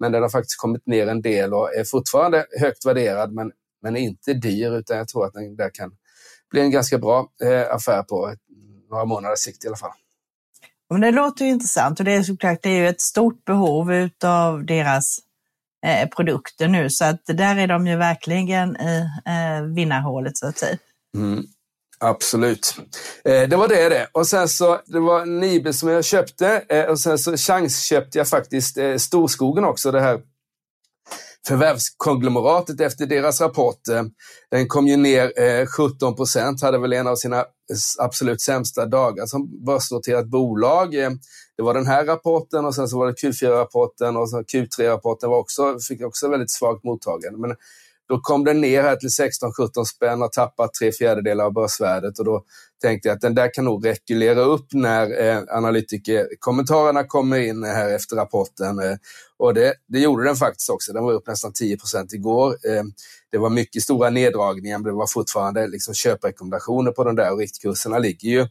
men 0.00 0.12
den 0.12 0.22
har 0.22 0.28
faktiskt 0.28 0.60
kommit 0.60 0.86
ner 0.86 1.06
en 1.06 1.22
del 1.22 1.54
och 1.54 1.74
är 1.74 1.84
fortfarande 1.84 2.46
högt 2.60 2.86
värderad 2.86 3.32
men, 3.32 3.52
men 3.82 3.96
inte 3.96 4.34
dyr 4.34 4.78
utan 4.78 4.96
jag 4.96 5.08
tror 5.08 5.26
att 5.26 5.32
den 5.32 5.56
där 5.56 5.70
kan 5.74 5.92
bli 6.50 6.60
en 6.60 6.70
ganska 6.70 6.98
bra 6.98 7.28
eh, 7.42 7.74
affär 7.74 8.02
på 8.02 8.34
några 8.90 9.04
månaders 9.04 9.38
sikt 9.38 9.64
i 9.64 9.68
alla 9.68 9.76
fall. 9.76 9.92
Men 10.90 11.00
det 11.00 11.10
låter 11.10 11.44
ju 11.44 11.50
intressant 11.50 11.98
och 11.98 12.04
det 12.04 12.12
är 12.12 12.22
såklart 12.22 12.62
det 12.62 12.68
är 12.68 12.80
ju 12.80 12.88
ett 12.88 13.00
stort 13.00 13.44
behov 13.44 14.08
av 14.24 14.64
deras 14.64 15.18
eh, 15.86 16.08
produkter 16.08 16.68
nu. 16.68 16.90
Så 16.90 17.04
att 17.04 17.26
där 17.26 17.56
är 17.56 17.66
de 17.66 17.86
ju 17.86 17.96
verkligen 17.96 18.76
i 18.76 19.10
eh, 19.26 19.62
vinnarhålet 19.74 20.36
så 20.36 20.46
att 20.46 20.58
säga. 20.58 20.78
Mm. 21.16 21.44
Absolut. 22.04 22.74
Eh, 23.24 23.48
det 23.48 23.56
var 23.56 23.68
det 23.68 23.88
det. 23.88 24.08
Och 24.12 24.26
sen 24.26 24.48
så, 24.48 24.80
det 24.86 25.00
var 25.00 25.26
Nibe 25.26 25.72
som 25.72 25.88
jag 25.88 26.04
köpte 26.04 26.64
eh, 26.68 26.84
och 26.84 27.00
sen 27.00 27.18
så 27.18 27.36
chansköpte 27.36 28.18
jag 28.18 28.28
faktiskt 28.28 28.78
eh, 28.78 28.96
Storskogen 28.96 29.64
också, 29.64 29.90
det 29.90 30.00
här 30.00 30.20
förvärvskonglomeratet 31.46 32.80
efter 32.80 33.06
deras 33.06 33.40
rapport. 33.40 33.88
Eh, 33.88 34.02
den 34.50 34.68
kom 34.68 34.86
ju 34.86 34.96
ner 34.96 35.40
eh, 35.40 35.66
17 35.66 36.16
procent, 36.16 36.62
hade 36.62 36.78
väl 36.78 36.92
en 36.92 37.06
av 37.06 37.16
sina 37.16 37.44
absolut 37.98 38.40
sämsta 38.40 38.86
dagar 38.86 39.26
som 39.26 39.64
börsnoterat 39.64 40.26
bolag. 40.26 40.94
Eh, 40.94 41.10
det 41.56 41.62
var 41.62 41.74
den 41.74 41.86
här 41.86 42.04
rapporten 42.04 42.64
och 42.64 42.74
sen 42.74 42.88
så 42.88 42.98
var 42.98 43.06
det 43.06 43.12
Q4-rapporten 43.12 44.16
och 44.16 44.26
Q3-rapporten 44.26 45.30
var 45.30 45.38
också, 45.38 45.78
fick 45.88 46.02
också 46.02 46.28
väldigt 46.28 46.50
svagt 46.50 46.84
mottagande. 46.84 47.38
Men 47.38 47.56
då 48.08 48.20
kom 48.20 48.44
den 48.44 48.60
ner 48.60 48.82
här 48.82 48.96
till 48.96 49.08
16-17 49.08 49.84
spänn 49.84 50.22
och 50.22 50.32
tappat 50.32 50.74
tre 50.74 50.92
fjärdedelar 50.92 51.44
av 51.44 51.52
börsvärdet 51.52 52.18
och 52.18 52.24
då 52.24 52.44
tänkte 52.82 53.08
jag 53.08 53.14
att 53.14 53.20
den 53.20 53.34
där 53.34 53.54
kan 53.54 53.64
nog 53.64 53.86
rekylera 53.86 54.40
upp 54.40 54.66
när 54.72 55.20
eh, 55.20 55.42
analytikerkommentarerna 55.48 57.04
kommer 57.04 57.38
in 57.38 57.64
här 57.64 57.90
efter 57.94 58.16
rapporten. 58.16 58.78
Eh, 58.78 58.96
och 59.36 59.54
det, 59.54 59.74
det 59.88 59.98
gjorde 59.98 60.24
den 60.24 60.36
faktiskt 60.36 60.70
också. 60.70 60.92
Den 60.92 61.04
var 61.04 61.12
upp 61.12 61.26
nästan 61.26 61.52
10 61.52 61.76
procent 61.76 62.12
igår. 62.12 62.50
Eh, 62.50 62.82
det 63.32 63.38
var 63.38 63.50
mycket 63.50 63.82
stora 63.82 64.10
neddragningar, 64.10 64.78
men 64.78 64.84
det 64.84 64.92
var 64.92 65.06
fortfarande 65.06 65.66
liksom 65.66 65.94
köprekommendationer 65.94 66.90
på 66.90 67.04
den 67.04 67.16
där 67.16 67.32
och 67.32 67.38
riktkurserna 67.38 67.98
ligger 67.98 68.28
ju 68.28 68.46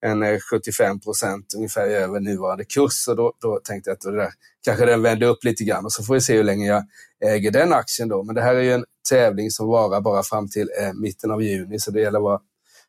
en 0.00 0.22
eh, 0.22 0.38
75 0.50 1.00
procent 1.00 1.54
ungefär 1.56 1.86
över 1.86 2.20
nuvarande 2.20 2.64
kurs. 2.64 3.08
Och 3.08 3.16
då, 3.16 3.32
då 3.40 3.60
tänkte 3.64 3.90
jag 3.90 3.94
att 3.94 4.00
det 4.00 4.16
där, 4.16 4.30
kanske 4.64 4.86
den 4.86 5.02
vände 5.02 5.26
upp 5.26 5.44
lite 5.44 5.64
grann 5.64 5.84
och 5.84 5.92
så 5.92 6.02
får 6.02 6.14
vi 6.14 6.20
se 6.20 6.36
hur 6.36 6.44
länge 6.44 6.66
jag 6.66 6.84
äger 7.24 7.50
den 7.50 7.72
aktien 7.72 8.08
då. 8.08 8.22
Men 8.22 8.34
det 8.34 8.42
här 8.42 8.54
är 8.54 8.62
ju 8.62 8.72
en 8.72 8.84
tävling 9.10 9.50
som 9.50 9.66
varar 9.66 10.00
bara 10.00 10.22
fram 10.22 10.48
till 10.48 10.70
eh, 10.80 10.92
mitten 10.94 11.30
av 11.30 11.42
juni 11.42 11.78
så 11.78 11.90
det 11.90 12.00
gäller 12.00 12.18
att 12.18 12.22
vara 12.22 12.40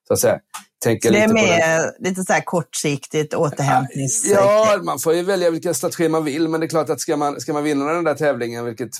så 0.07 0.13
att 0.13 0.19
säga, 0.19 0.39
tänka 0.83 1.11
det 1.11 1.17
är 1.17 1.21
lite 1.21 1.33
mer 1.33 1.91
på 1.91 2.03
lite 2.03 2.23
så 2.23 2.33
här 2.33 2.41
kortsiktigt 2.41 3.33
återhämtnings... 3.33 4.25
Ja, 4.25 4.79
man 4.83 4.99
får 4.99 5.13
ju 5.13 5.23
välja 5.23 5.51
vilken 5.51 5.75
strategi 5.75 6.09
man 6.09 6.23
vill, 6.23 6.47
men 6.47 6.59
det 6.59 6.65
är 6.65 6.69
klart 6.69 6.89
att 6.89 6.99
ska 6.99 7.17
man, 7.17 7.41
ska 7.41 7.53
man 7.53 7.63
vinna 7.63 7.93
den 7.93 8.03
där 8.03 8.13
tävlingen, 8.13 8.65
vilket 8.65 8.91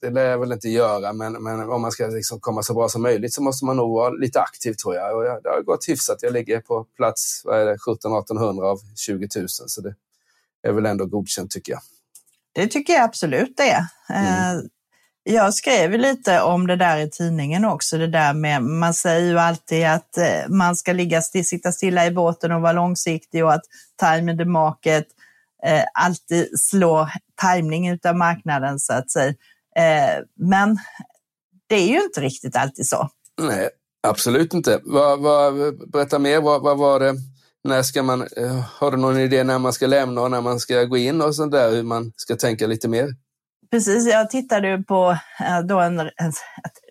det 0.00 0.10
lär 0.10 0.24
jag 0.24 0.38
väl 0.38 0.52
inte 0.52 0.68
göra, 0.68 1.12
men, 1.12 1.32
men 1.32 1.70
om 1.70 1.82
man 1.82 1.92
ska 1.92 2.06
liksom 2.06 2.40
komma 2.40 2.62
så 2.62 2.74
bra 2.74 2.88
som 2.88 3.02
möjligt 3.02 3.34
så 3.34 3.42
måste 3.42 3.64
man 3.64 3.76
nog 3.76 3.94
vara 3.94 4.10
lite 4.10 4.40
aktiv 4.40 4.72
tror 4.72 4.94
jag. 4.94 5.16
Och 5.16 5.24
jag, 5.24 5.42
det 5.42 5.48
har 5.48 5.62
gått 5.62 5.88
hyfsat. 5.88 6.18
Jag 6.22 6.32
ligger 6.32 6.60
på 6.60 6.84
plats 6.96 7.42
17-1800 7.44 8.62
av 8.62 8.78
20 8.96 9.28
000, 9.36 9.48
så 9.48 9.80
det 9.80 9.94
är 10.62 10.72
väl 10.72 10.86
ändå 10.86 11.06
godkänt 11.06 11.50
tycker 11.50 11.72
jag. 11.72 11.80
Det 12.52 12.66
tycker 12.66 12.92
jag 12.92 13.02
absolut 13.02 13.56
det 13.56 13.70
är. 13.70 13.84
Mm. 14.08 14.68
Jag 15.22 15.54
skrev 15.54 15.90
lite 15.92 16.40
om 16.40 16.66
det 16.66 16.76
där 16.76 16.98
i 16.98 17.10
tidningen 17.10 17.64
också, 17.64 17.98
det 17.98 18.06
där 18.06 18.34
med, 18.34 18.62
man 18.62 18.94
säger 18.94 19.30
ju 19.30 19.38
alltid 19.38 19.86
att 19.86 20.18
eh, 20.18 20.48
man 20.48 20.76
ska 20.76 20.92
ligga, 20.92 21.22
sitta 21.22 21.72
stilla 21.72 22.06
i 22.06 22.10
båten 22.10 22.52
och 22.52 22.60
vara 22.60 22.72
långsiktig 22.72 23.44
och 23.44 23.52
att 23.52 23.64
time 24.00 24.32
in 24.32 24.38
the 24.38 24.44
market 24.44 25.06
eh, 25.66 25.84
alltid 25.94 26.60
slår 26.60 27.08
tajmning 27.34 27.98
av 28.04 28.16
marknaden 28.16 28.78
så 28.78 28.92
att 28.92 29.10
säga. 29.10 29.34
Eh, 29.76 30.24
men 30.36 30.78
det 31.66 31.74
är 31.74 31.88
ju 31.88 32.02
inte 32.02 32.20
riktigt 32.20 32.56
alltid 32.56 32.86
så. 32.86 33.08
Nej, 33.40 33.68
absolut 34.08 34.54
inte. 34.54 34.80
Vad, 34.84 35.20
vad, 35.20 35.54
berätta 35.90 36.18
mer, 36.18 36.40
vad, 36.40 36.62
vad 36.62 36.78
var 36.78 37.00
det? 37.00 37.14
När 37.64 37.82
ska 37.82 38.02
man, 38.02 38.28
eh, 38.36 38.60
har 38.78 38.90
du 38.90 38.96
någon 38.96 39.18
idé 39.18 39.44
när 39.44 39.58
man 39.58 39.72
ska 39.72 39.86
lämna 39.86 40.20
och 40.20 40.30
när 40.30 40.40
man 40.40 40.60
ska 40.60 40.84
gå 40.84 40.96
in 40.96 41.22
och 41.22 41.34
sånt 41.34 41.52
där, 41.52 41.70
hur 41.70 41.82
man 41.82 42.12
ska 42.16 42.36
tänka 42.36 42.66
lite 42.66 42.88
mer? 42.88 43.08
Precis, 43.70 44.06
jag 44.06 44.30
tittade 44.30 44.78
på 44.78 45.16
eh, 45.40 45.60
då 45.60 45.80
en, 45.80 46.00
ett 46.00 46.34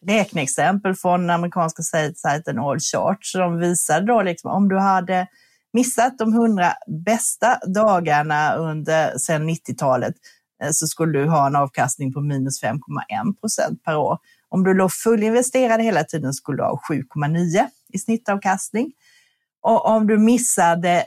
räkneexempel 0.07 0.95
från 0.95 1.19
den 1.19 1.29
amerikanska 1.29 1.83
sajten 2.15 2.59
All 2.59 2.79
Charts. 2.79 3.31
som 3.31 3.59
visade 3.59 4.05
då 4.05 4.21
liksom 4.21 4.51
om 4.51 4.69
du 4.69 4.79
hade 4.79 5.27
missat 5.73 6.17
de 6.17 6.33
hundra 6.33 6.73
bästa 7.05 7.59
dagarna 7.75 8.55
under 8.55 9.17
sedan 9.17 9.49
90-talet 9.49 10.15
eh, 10.63 10.69
så 10.71 10.87
skulle 10.87 11.19
du 11.19 11.29
ha 11.29 11.47
en 11.47 11.55
avkastning 11.55 12.13
på 12.13 12.21
minus 12.21 12.63
5,1 12.63 12.79
procent 13.41 13.83
per 13.83 13.95
år. 13.95 14.17
Om 14.49 14.63
du 14.63 14.73
låg 14.73 14.91
fullinvesterad 14.91 15.81
hela 15.81 16.03
tiden 16.03 16.33
skulle 16.33 16.57
du 16.57 16.63
ha 16.63 16.81
7,9 16.89 17.67
i 17.93 17.99
snittavkastning. 17.99 18.91
Och 19.61 19.85
om 19.85 20.07
du 20.07 20.17
missade 20.17 21.03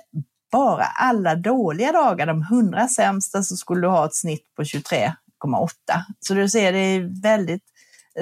bara 0.52 0.84
alla 0.84 1.34
dåliga 1.34 1.92
dagar, 1.92 2.26
de 2.26 2.42
100 2.42 2.88
sämsta, 2.88 3.42
så 3.42 3.56
skulle 3.56 3.80
du 3.80 3.88
ha 3.88 4.06
ett 4.06 4.14
snitt 4.14 4.54
på 4.56 4.64
23. 4.64 5.12
23,8. 5.42 5.68
Så 6.20 6.34
du 6.34 6.48
ser, 6.48 6.72
det 6.72 6.78
är 6.78 7.22
väldigt 7.22 7.62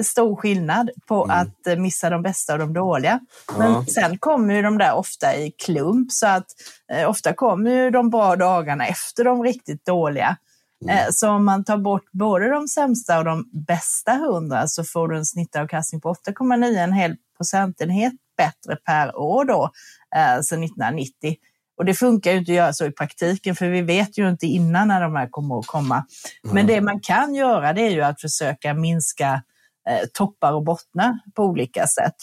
stor 0.02 0.36
skillnad 0.36 0.90
på 1.06 1.24
mm. 1.24 1.36
att 1.38 1.78
missa 1.78 2.10
de 2.10 2.22
bästa 2.22 2.52
och 2.52 2.58
de 2.58 2.72
dåliga. 2.72 3.20
Men 3.58 3.72
ja. 3.72 3.84
sen 3.88 4.18
kommer 4.18 4.54
ju 4.54 4.62
de 4.62 4.78
där 4.78 4.94
ofta 4.94 5.36
i 5.36 5.50
klump, 5.50 6.12
så 6.12 6.26
att 6.26 6.46
eh, 6.92 7.10
ofta 7.10 7.34
kommer 7.34 7.70
ju 7.70 7.90
de 7.90 8.10
bra 8.10 8.36
dagarna 8.36 8.86
efter 8.86 9.24
de 9.24 9.42
riktigt 9.42 9.86
dåliga. 9.86 10.36
Mm. 10.84 10.96
Eh, 10.96 11.06
så 11.12 11.30
om 11.30 11.44
man 11.44 11.64
tar 11.64 11.78
bort 11.78 12.12
både 12.12 12.50
de 12.50 12.68
sämsta 12.68 13.18
och 13.18 13.24
de 13.24 13.50
bästa 13.52 14.12
hundra 14.12 14.66
så 14.66 14.84
får 14.84 15.08
du 15.08 15.16
en 15.16 15.26
snittavkastning 15.26 16.00
på 16.00 16.14
8,9, 16.14 16.78
en 16.78 16.92
hel 16.92 17.16
procentenhet 17.36 18.12
bättre 18.36 18.76
per 18.76 19.16
år 19.16 19.44
då 19.44 19.70
eh, 20.16 20.40
sedan 20.40 20.64
1990. 20.64 21.36
Och 21.80 21.86
det 21.86 21.94
funkar 21.94 22.32
ju 22.32 22.38
inte 22.38 22.52
att 22.52 22.56
göra 22.56 22.72
så 22.72 22.86
i 22.86 22.90
praktiken 22.90 23.56
för 23.56 23.68
vi 23.68 23.82
vet 23.82 24.18
ju 24.18 24.28
inte 24.28 24.46
innan 24.46 24.88
när 24.88 25.00
de 25.00 25.16
här 25.16 25.28
kommer 25.30 25.58
att 25.58 25.66
komma. 25.66 26.06
Mm. 26.44 26.54
Men 26.54 26.66
det 26.66 26.80
man 26.80 27.00
kan 27.00 27.34
göra 27.34 27.72
det 27.72 27.80
är 27.80 27.90
ju 27.90 28.02
att 28.02 28.20
försöka 28.20 28.74
minska 28.74 29.42
eh, 29.88 30.06
toppar 30.12 30.52
och 30.52 30.64
bottnar 30.64 31.18
på 31.34 31.44
olika 31.44 31.86
sätt. 31.86 32.14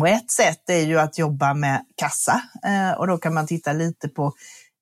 Och 0.00 0.08
ett 0.08 0.30
sätt 0.30 0.70
är 0.70 0.86
ju 0.86 1.00
att 1.00 1.18
jobba 1.18 1.54
med 1.54 1.84
kassa 1.96 2.42
eh, 2.66 2.98
och 2.98 3.06
då 3.06 3.18
kan 3.18 3.34
man 3.34 3.46
titta 3.46 3.72
lite 3.72 4.08
på 4.08 4.32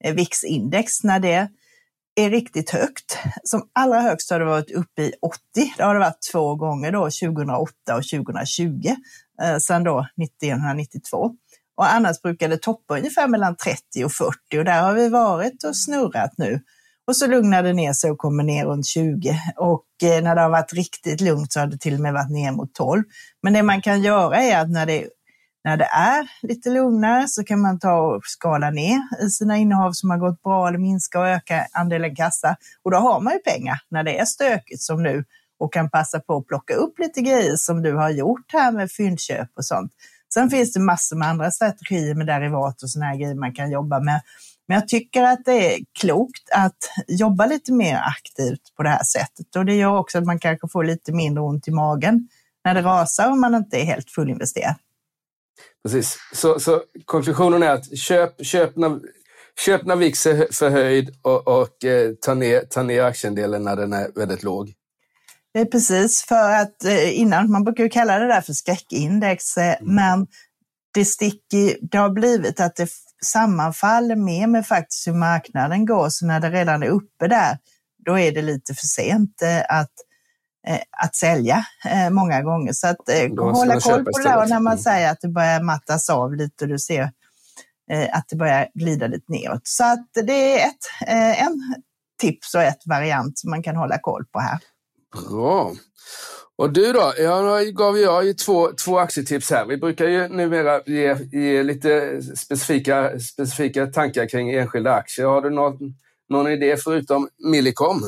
eh, 0.04 0.14
VIX-index 0.14 1.04
när 1.04 1.21
det 1.21 1.49
är 2.16 2.30
riktigt 2.30 2.71
högt. 2.71 3.18
Som 3.42 3.68
allra 3.73 4.00
högst 4.00 4.30
har 4.30 4.38
det 4.38 4.47
varit 4.47 4.71
uppe 4.71 5.02
i 5.02 5.12
80. 5.23 5.38
Det 5.76 5.83
har 5.83 5.95
det 5.95 6.00
varit 6.00 6.30
två 6.33 6.54
gånger 6.54 6.92
då, 6.92 7.04
2008 7.04 7.73
och 7.97 8.09
2020, 8.11 8.95
eh, 9.42 9.59
sedan 9.59 9.85
då 9.85 10.07
1992. 10.23 11.37
Och 11.78 11.92
annars 11.92 12.23
brukar 12.23 12.49
det 12.49 12.56
toppa 12.56 12.99
ungefär 12.99 13.28
mellan 13.28 13.56
30 13.56 14.04
och 14.04 14.12
40 14.12 14.58
och 14.58 14.64
där 14.64 14.82
har 14.82 14.94
vi 14.94 15.08
varit 15.08 15.64
och 15.64 15.76
snurrat 15.76 16.32
nu. 16.37 16.61
Och 17.06 17.16
så 17.16 17.26
lugnar 17.26 17.62
det 17.62 17.73
ner 17.73 17.92
sig 17.92 18.11
och 18.11 18.18
kommer 18.18 18.44
ner 18.44 18.66
runt 18.66 18.87
20. 18.87 19.40
Och 19.56 19.85
eh, 20.02 20.23
när 20.23 20.35
det 20.35 20.40
har 20.40 20.50
varit 20.50 20.73
riktigt 20.73 21.20
lugnt 21.20 21.52
så 21.52 21.61
har 21.61 21.66
det 21.66 21.78
till 21.78 21.94
och 21.94 22.00
med 22.00 22.12
varit 22.12 22.30
ner 22.30 22.52
mot 22.52 22.75
12. 22.75 23.02
Men 23.42 23.52
det 23.52 23.62
man 23.62 23.82
kan 23.82 24.02
göra 24.02 24.37
är 24.37 24.61
att 24.61 24.70
när 24.70 24.87
det 24.87 25.08
när 25.64 25.76
det 25.76 25.85
är 25.85 26.28
lite 26.42 26.70
lugnare 26.70 27.28
så 27.28 27.44
kan 27.44 27.61
man 27.61 27.78
ta 27.78 28.00
och 28.00 28.20
skala 28.25 28.70
ner 28.70 29.25
i 29.26 29.30
sina 29.30 29.56
innehav 29.56 29.92
som 29.92 30.11
har 30.11 30.18
gått 30.18 30.42
bra 30.42 30.68
eller 30.68 30.78
minska 30.78 31.20
och 31.20 31.26
öka 31.28 31.66
andelen 31.73 32.16
kassa. 32.16 32.56
Och 32.82 32.90
då 32.90 32.97
har 32.97 33.20
man 33.20 33.32
ju 33.32 33.38
pengar 33.38 33.80
när 33.90 34.04
det 34.04 34.18
är 34.18 34.25
stökigt 34.25 34.82
som 34.82 35.02
nu 35.02 35.25
och 35.58 35.73
kan 35.73 35.90
passa 35.90 36.20
på 36.20 36.37
att 36.37 36.47
plocka 36.47 36.75
upp 36.75 36.99
lite 36.99 37.20
grejer 37.20 37.56
som 37.56 37.82
du 37.82 37.94
har 37.94 38.11
gjort 38.11 38.52
här 38.52 38.73
med 38.73 38.92
fyndköp 38.92 39.49
och 39.56 39.64
sånt. 39.64 39.92
Sen 40.35 40.50
finns 40.50 40.73
det 40.73 40.80
massor 40.80 41.16
med 41.16 41.28
andra 41.28 41.50
strategier 41.50 42.14
med 42.14 42.26
derivat 42.26 42.82
och 42.82 42.90
såna 42.90 43.04
här 43.04 43.16
grejer 43.16 43.35
man 43.35 43.54
kan 43.54 43.70
jobba 43.70 44.00
med. 44.00 44.20
Men 44.68 44.75
jag 44.75 44.88
tycker 44.88 45.23
att 45.23 45.44
det 45.44 45.75
är 45.75 45.80
klokt 46.00 46.50
att 46.52 46.90
jobba 47.08 47.47
lite 47.47 47.73
mer 47.73 47.97
aktivt 47.97 48.75
på 48.76 48.82
det 48.82 48.88
här 48.88 49.04
sättet 49.04 49.56
och 49.56 49.64
det 49.64 49.75
gör 49.75 49.99
också 49.99 50.18
att 50.18 50.25
man 50.25 50.38
kanske 50.38 50.68
får 50.68 50.85
lite 50.85 51.12
mindre 51.12 51.42
ont 51.42 51.68
i 51.68 51.70
magen 51.70 52.28
när 52.64 52.75
det 52.75 52.82
rasar 52.82 53.30
och 53.30 53.38
man 53.38 53.54
inte 53.54 53.76
är 53.76 53.85
helt 53.85 54.11
fullinvesterad. 54.11 54.75
Precis, 55.82 56.18
så, 56.35 56.61
så 56.61 56.82
konklusionen 57.04 57.62
är 57.62 57.70
att 57.70 57.99
köp, 57.99 58.47
köp, 58.47 58.76
nav, 58.76 59.00
köp 59.64 59.85
Navix 59.85 60.23
förhöjd 60.52 61.16
och, 61.23 61.49
och 61.49 61.85
eh, 61.85 62.12
ta, 62.20 62.35
ner, 62.35 62.61
ta 62.61 62.82
ner 62.82 63.02
aktiendelen 63.02 63.62
när 63.62 63.76
den 63.76 63.92
är 63.92 64.11
väldigt 64.14 64.42
låg. 64.42 64.73
Det 65.58 65.62
är 65.62 65.66
precis, 65.66 66.24
för 66.24 66.50
att 66.50 66.84
eh, 66.84 67.18
innan, 67.18 67.50
man 67.50 67.64
brukar 67.64 67.84
ju 67.84 67.90
kalla 67.90 68.18
det 68.18 68.26
där 68.26 68.40
för 68.40 68.52
skräckindex, 68.52 69.56
eh, 69.56 69.80
mm. 69.80 69.94
men 69.94 70.26
det, 70.94 71.04
sticker, 71.04 71.76
det 71.90 71.98
har 71.98 72.10
blivit 72.10 72.60
att 72.60 72.76
det 72.76 72.88
sammanfaller 73.24 74.16
mer 74.16 74.46
med 74.46 74.66
faktiskt 74.66 75.06
hur 75.06 75.12
marknaden 75.12 75.86
går, 75.86 76.08
så 76.08 76.26
när 76.26 76.40
det 76.40 76.50
redan 76.50 76.82
är 76.82 76.86
uppe 76.88 77.28
där, 77.28 77.58
då 78.06 78.18
är 78.18 78.32
det 78.32 78.42
lite 78.42 78.74
för 78.74 78.86
sent 78.86 79.42
att, 79.68 79.92
att 81.02 81.16
sälja 81.16 81.64
många 82.10 82.42
gånger. 82.42 82.72
Så 82.72 82.86
att 82.86 82.96
hålla 83.38 83.80
koll 83.80 84.04
på 84.04 84.18
det 84.24 84.36
och 84.36 84.48
när 84.48 84.60
man 84.60 84.72
mm. 84.72 84.82
säger 84.82 85.10
att 85.10 85.20
det 85.20 85.28
börjar 85.28 85.62
mattas 85.62 86.10
av 86.10 86.34
lite 86.34 86.64
och 86.64 86.68
du 86.68 86.78
ser 86.78 87.10
att 88.12 88.24
det 88.28 88.36
börjar 88.36 88.68
glida 88.74 89.06
lite 89.06 89.32
neråt. 89.32 89.62
Så 89.64 89.84
att 89.84 90.08
det 90.14 90.60
är 90.60 90.66
ett, 90.66 91.08
en 91.38 91.74
tips 92.20 92.54
och 92.54 92.62
ett 92.62 92.86
variant 92.86 93.38
som 93.38 93.50
man 93.50 93.62
kan 93.62 93.76
hålla 93.76 93.98
koll 93.98 94.24
på 94.32 94.40
här. 94.40 94.58
Bra. 95.30 95.72
Och 96.56 96.72
du 96.72 96.92
då? 96.92 97.12
Jag 97.18 97.75
gav 97.75 97.98
jag 97.98 98.25
ju 98.25 98.34
två, 98.34 98.72
två 98.72 98.98
aktietips 98.98 99.50
här. 99.50 99.66
Vi 99.66 99.76
brukar 99.76 100.04
ju 100.04 100.28
numera 100.28 100.82
ge, 100.87 101.16
ge 101.32 101.62
lite 101.62 102.22
specifika, 102.37 103.20
specifika 103.20 103.87
tankar 103.87 104.28
kring 104.28 104.50
enskilda 104.50 104.94
aktier. 104.94 105.26
Har 105.26 105.42
du 105.42 105.50
någon, 105.50 105.75
någon 106.28 106.48
idé 106.48 106.76
förutom 106.76 107.28
Millicom? 107.38 108.02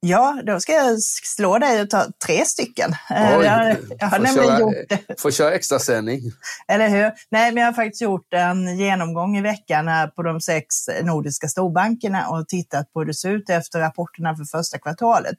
Ja, 0.00 0.42
då 0.46 0.60
ska 0.60 0.72
jag 0.72 1.02
slå 1.02 1.58
dig 1.58 1.82
och 1.82 1.90
ta 1.90 2.06
tre 2.26 2.44
stycken. 2.44 2.90
Eh, 3.10 3.38
Oj, 3.38 3.44
jag, 3.44 3.76
jag 3.98 4.06
har 4.06 4.18
nämligen 4.18 4.48
köra, 4.48 4.60
gjort. 4.60 5.20
Får 5.20 5.30
köra 5.30 5.52
extra 5.52 5.78
sändning. 5.78 6.20
Eller 6.68 6.88
hur? 6.88 7.12
Nej, 7.30 7.52
men 7.52 7.56
jag 7.56 7.66
har 7.66 7.72
faktiskt 7.72 8.02
gjort 8.02 8.32
en 8.32 8.78
genomgång 8.78 9.36
i 9.36 9.42
veckan 9.42 9.88
här 9.88 10.06
på 10.06 10.22
de 10.22 10.40
sex 10.40 10.66
nordiska 11.02 11.48
storbankerna 11.48 12.28
och 12.28 12.48
tittat 12.48 12.92
på 12.92 13.00
hur 13.00 13.06
det 13.06 13.14
ser 13.14 13.30
ut 13.30 13.50
efter 13.50 13.80
rapporterna 13.80 14.36
för 14.36 14.44
första 14.44 14.78
kvartalet. 14.78 15.36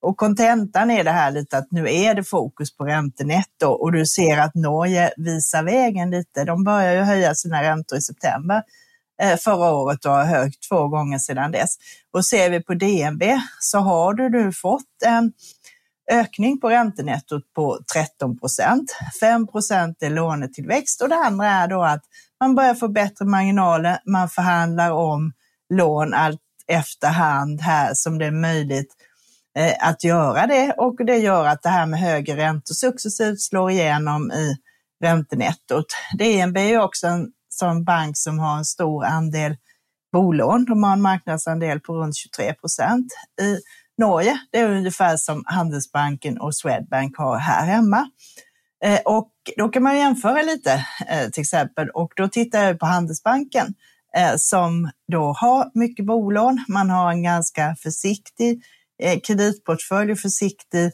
Och 0.00 0.16
kontentan 0.16 0.90
är 0.90 1.04
det 1.04 1.10
här 1.10 1.30
lite 1.30 1.58
att 1.58 1.66
nu 1.70 1.90
är 1.90 2.14
det 2.14 2.24
fokus 2.24 2.76
på 2.76 2.84
räntenetto 2.84 3.66
och 3.66 3.92
du 3.92 4.06
ser 4.06 4.38
att 4.38 4.54
Norge 4.54 5.12
visar 5.16 5.62
vägen 5.62 6.10
lite. 6.10 6.44
De 6.44 6.64
börjar 6.64 6.94
ju 6.94 7.00
höja 7.00 7.34
sina 7.34 7.62
räntor 7.62 7.98
i 7.98 8.02
september 8.02 8.62
eh, 9.22 9.36
förra 9.36 9.70
året 9.70 10.04
och 10.04 10.12
har 10.12 10.24
höjt 10.24 10.62
två 10.68 10.88
gånger 10.88 11.18
sedan 11.18 11.52
dess. 11.52 11.70
Och 12.12 12.24
ser 12.24 12.50
vi 12.50 12.62
på 12.62 12.74
DNB 12.74 13.22
så 13.60 13.78
har 13.78 14.14
du 14.14 14.28
nu 14.28 14.52
fått 14.52 15.02
en 15.04 15.32
ökning 16.10 16.60
på 16.60 16.70
räntenettot 16.70 17.52
på 17.54 17.78
13 17.92 18.38
procent. 18.38 18.96
5 19.20 19.46
procent 19.46 20.02
är 20.02 20.10
lånetillväxt 20.10 21.02
och 21.02 21.08
det 21.08 21.16
andra 21.16 21.46
är 21.46 21.68
då 21.68 21.82
att 21.82 22.04
man 22.40 22.54
börjar 22.54 22.74
få 22.74 22.88
bättre 22.88 23.24
marginaler. 23.24 23.98
Man 24.06 24.28
förhandlar 24.28 24.90
om 24.90 25.32
lån 25.74 26.14
allt 26.14 26.40
efterhand 26.66 27.60
här 27.60 27.90
som 27.94 28.18
det 28.18 28.26
är 28.26 28.30
möjligt 28.30 28.94
Eh, 29.58 29.88
att 29.88 30.04
göra 30.04 30.46
det 30.46 30.72
och 30.76 30.96
det 31.06 31.16
gör 31.16 31.46
att 31.46 31.62
det 31.62 31.68
här 31.68 31.86
med 31.86 32.00
högre 32.00 32.36
räntor 32.36 32.74
successivt 32.74 33.40
slår 33.40 33.70
igenom 33.70 34.32
i 34.32 34.56
räntenettot. 35.04 35.86
DNB 36.18 36.56
är 36.56 36.80
också 36.80 37.06
en 37.06 37.28
sån 37.48 37.84
bank 37.84 38.16
som 38.16 38.38
har 38.38 38.56
en 38.56 38.64
stor 38.64 39.04
andel 39.04 39.56
bolån. 40.12 40.64
De 40.64 40.82
har 40.82 40.92
en 40.92 41.02
marknadsandel 41.02 41.80
på 41.80 41.94
runt 41.94 42.16
23 42.16 42.54
procent. 42.54 43.06
I 43.40 43.58
Norge, 43.98 44.38
det 44.52 44.58
är 44.58 44.70
ungefär 44.70 45.16
som 45.16 45.42
Handelsbanken 45.46 46.38
och 46.38 46.54
Swedbank 46.54 47.16
har 47.16 47.38
här 47.38 47.66
hemma. 47.66 48.10
Eh, 48.84 49.00
och 49.04 49.32
då 49.56 49.68
kan 49.68 49.82
man 49.82 49.98
jämföra 49.98 50.42
lite 50.42 50.84
eh, 51.08 51.30
till 51.30 51.40
exempel 51.40 51.90
och 51.90 52.12
då 52.16 52.28
tittar 52.28 52.64
jag 52.64 52.78
på 52.78 52.86
Handelsbanken 52.86 53.74
som 54.36 54.90
då 55.12 55.32
har 55.32 55.70
mycket 55.74 56.06
bolån. 56.06 56.64
Man 56.68 56.90
har 56.90 57.10
en 57.10 57.22
ganska 57.22 57.76
försiktig 57.82 58.62
Eh, 59.02 59.20
kreditportfölj 59.20 60.12
och 60.12 60.18
försiktig 60.18 60.90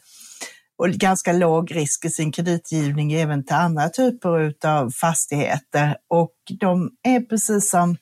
och 0.79 0.89
ganska 0.89 1.33
låg 1.33 1.77
risk 1.77 2.05
i 2.05 2.11
sin 2.11 2.33
kreditgivning 2.33 3.13
även 3.13 3.45
till 3.45 3.57
andra 3.57 3.89
typer 3.89 4.55
av 4.67 4.91
fastigheter. 4.91 5.97
Och 6.09 6.35
de 6.61 6.91
är 7.03 7.21
precis 7.21 7.71
som 7.71 7.97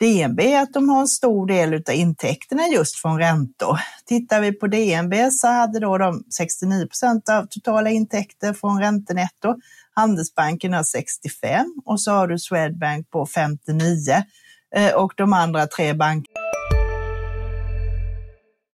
DNB, 0.00 0.40
att 0.54 0.72
de 0.72 0.88
har 0.88 1.00
en 1.00 1.08
stor 1.08 1.46
del 1.46 1.74
av 1.74 1.94
intäkterna 1.94 2.68
just 2.68 2.96
från 2.96 3.18
räntor. 3.18 3.80
Tittar 4.06 4.40
vi 4.40 4.52
på 4.52 4.66
DNB 4.66 5.30
så 5.30 5.46
hade 5.46 5.80
då 5.80 5.98
de 5.98 6.24
69 6.38 6.86
procent 6.86 7.28
av 7.28 7.46
totala 7.46 7.90
intäkter 7.90 8.52
från 8.52 8.80
räntenetto. 8.80 9.54
Handelsbanken 9.94 10.72
har 10.72 10.82
65 10.82 11.66
och 11.84 12.00
så 12.00 12.10
har 12.10 12.28
du 12.28 12.38
Swedbank 12.38 13.10
på 13.10 13.26
59 13.26 14.22
eh, 14.76 14.94
och 14.94 15.12
de 15.16 15.32
andra 15.32 15.66
tre 15.66 15.94
bankerna 15.94 16.27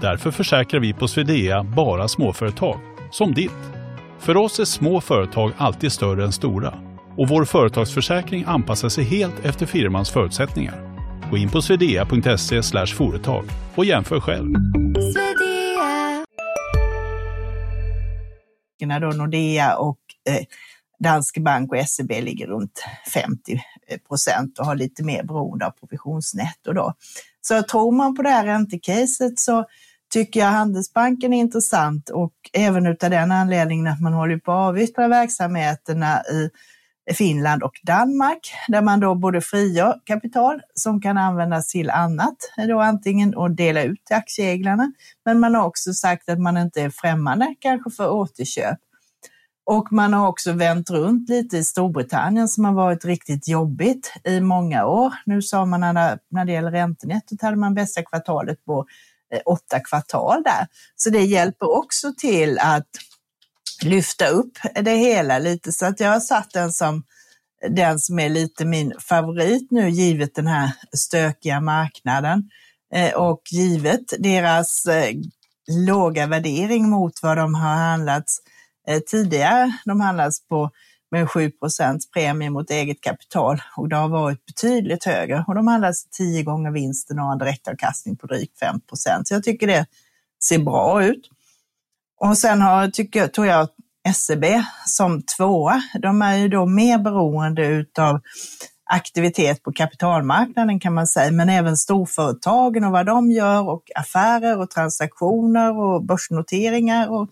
Därför 0.00 0.30
försäkrar 0.30 0.80
vi 0.80 0.92
på 0.92 1.08
Swedea 1.08 1.62
bara 1.62 2.08
småföretag, 2.08 2.80
som 3.10 3.34
ditt. 3.34 3.50
För 4.18 4.36
oss 4.36 4.60
är 4.60 4.64
små 4.64 5.00
företag 5.00 5.52
alltid 5.56 5.92
större 5.92 6.24
än 6.24 6.32
stora 6.32 6.74
och 7.16 7.28
vår 7.28 7.44
företagsförsäkring 7.44 8.44
anpassar 8.46 8.88
sig 8.88 9.04
helt 9.04 9.44
efter 9.44 9.66
firmans 9.66 10.10
förutsättningar. 10.10 10.98
Gå 11.30 11.36
in 11.36 11.50
på 11.50 11.62
swedea.se 11.62 12.86
företag 12.86 13.44
och 13.74 13.84
jämför 13.84 14.20
själv. 14.20 14.54
Då 19.00 19.08
Nordea 19.08 19.76
och 19.76 19.98
eh, 20.30 20.44
Danske 20.98 21.40
Bank 21.40 21.72
och 21.72 21.88
SEB 21.88 22.10
ligger 22.10 22.46
runt 22.46 22.84
50 23.14 23.62
procent 24.08 24.58
och 24.58 24.66
har 24.66 24.74
lite 24.74 25.04
mer 25.04 25.22
beroende 25.22 25.66
av 25.66 25.70
provisionsnetto. 25.70 26.72
Då. 26.72 26.94
Så 27.40 27.62
tror 27.62 27.92
man 27.92 28.16
på 28.16 28.22
det 28.22 28.30
här 28.30 28.46
räntecaset 28.46 29.38
så 29.38 29.64
tycker 30.10 30.40
jag 30.40 30.46
Handelsbanken 30.46 31.32
är 31.32 31.38
intressant 31.38 32.10
och 32.10 32.32
även 32.52 32.86
utav 32.86 33.10
den 33.10 33.32
anledningen 33.32 33.86
att 33.86 34.00
man 34.00 34.12
håller 34.12 34.38
på 34.38 34.52
att 34.52 34.68
avyttra 34.68 35.08
verksamheterna 35.08 36.22
i 36.30 36.50
Finland 37.14 37.62
och 37.62 37.74
Danmark 37.82 38.52
där 38.68 38.82
man 38.82 39.00
då 39.00 39.14
både 39.14 39.40
frigör 39.40 40.00
kapital 40.04 40.60
som 40.74 41.00
kan 41.00 41.18
användas 41.18 41.68
till 41.68 41.90
annat, 41.90 42.36
då 42.68 42.80
antingen 42.80 43.38
att 43.38 43.56
dela 43.56 43.82
ut 43.82 44.04
till 44.04 44.16
aktieägarna, 44.16 44.92
men 45.24 45.40
man 45.40 45.54
har 45.54 45.66
också 45.66 45.92
sagt 45.92 46.28
att 46.28 46.38
man 46.38 46.56
inte 46.56 46.82
är 46.82 46.90
främmande 46.90 47.54
kanske 47.60 47.90
för 47.90 48.10
återköp. 48.10 48.78
Och 49.70 49.92
man 49.92 50.12
har 50.12 50.28
också 50.28 50.52
vänt 50.52 50.90
runt 50.90 51.28
lite 51.28 51.56
i 51.56 51.64
Storbritannien 51.64 52.48
som 52.48 52.64
har 52.64 52.72
varit 52.72 53.04
riktigt 53.04 53.48
jobbigt 53.48 54.12
i 54.24 54.40
många 54.40 54.86
år. 54.86 55.14
Nu 55.26 55.42
sa 55.42 55.64
man 55.64 55.80
när, 55.80 56.18
när 56.30 56.44
det 56.44 56.52
gäller 56.52 56.70
räntenettot 56.70 57.42
hade 57.42 57.56
man 57.56 57.74
bästa 57.74 58.02
kvartalet 58.02 58.64
på 58.64 58.86
Eh, 59.34 59.40
åtta 59.46 59.80
kvartal 59.80 60.42
där. 60.42 60.66
Så 60.96 61.10
det 61.10 61.24
hjälper 61.24 61.76
också 61.76 62.12
till 62.18 62.58
att 62.58 62.88
lyfta 63.82 64.28
upp 64.28 64.52
det 64.74 64.96
hela 64.96 65.38
lite. 65.38 65.72
Så 65.72 65.86
att 65.86 66.00
jag 66.00 66.10
har 66.10 66.20
satt 66.20 66.50
den 66.50 66.72
som 66.72 67.02
den 67.68 67.98
som 67.98 68.18
är 68.18 68.28
lite 68.28 68.64
min 68.64 68.92
favorit 68.98 69.70
nu 69.70 69.90
givet 69.90 70.34
den 70.34 70.46
här 70.46 70.70
stökiga 70.96 71.60
marknaden 71.60 72.50
eh, 72.94 73.14
och 73.14 73.42
givet 73.50 74.04
deras 74.18 74.86
eh, 74.86 75.14
låga 75.86 76.26
värdering 76.26 76.90
mot 76.90 77.12
vad 77.22 77.36
de 77.36 77.54
har 77.54 77.74
handlats 77.74 78.38
tidigare. 79.10 79.72
De 79.84 80.00
handlas 80.00 80.48
på 80.48 80.70
med 81.10 81.26
7% 81.26 81.98
premie 82.12 82.50
mot 82.50 82.70
eget 82.70 83.00
kapital 83.00 83.62
och 83.76 83.88
det 83.88 83.96
har 83.96 84.08
varit 84.08 84.46
betydligt 84.46 85.04
högre 85.04 85.44
och 85.46 85.54
de 85.54 85.66
handlas 85.66 85.88
alltså 85.88 86.08
tio 86.10 86.42
gånger 86.42 86.70
vinsten 86.70 87.18
och 87.18 87.24
har 87.24 87.32
en 87.32 87.38
direktavkastning 87.38 88.16
på 88.16 88.26
drygt 88.26 88.58
5 88.58 88.80
Så 89.24 89.34
jag 89.34 89.44
tycker 89.44 89.66
det 89.66 89.86
ser 90.44 90.58
bra 90.58 91.04
ut. 91.04 91.30
Och 92.20 92.38
sen 92.38 92.60
har, 92.60 92.88
tycker, 92.88 93.26
tog 93.26 93.46
jag 93.46 93.68
SEB 94.14 94.44
som 94.86 95.22
tvåa. 95.22 95.82
De 96.02 96.22
är 96.22 96.36
ju 96.36 96.48
då 96.48 96.66
mer 96.66 96.98
beroende 96.98 97.66
utav 97.66 98.20
aktivitet 98.90 99.62
på 99.62 99.72
kapitalmarknaden 99.72 100.80
kan 100.80 100.94
man 100.94 101.06
säga, 101.06 101.32
men 101.32 101.48
även 101.48 101.76
storföretagen 101.76 102.84
och 102.84 102.92
vad 102.92 103.06
de 103.06 103.30
gör 103.30 103.68
och 103.68 103.82
affärer 103.94 104.58
och 104.58 104.70
transaktioner 104.70 105.78
och 105.78 106.04
börsnoteringar 106.04 107.08
och 107.08 107.28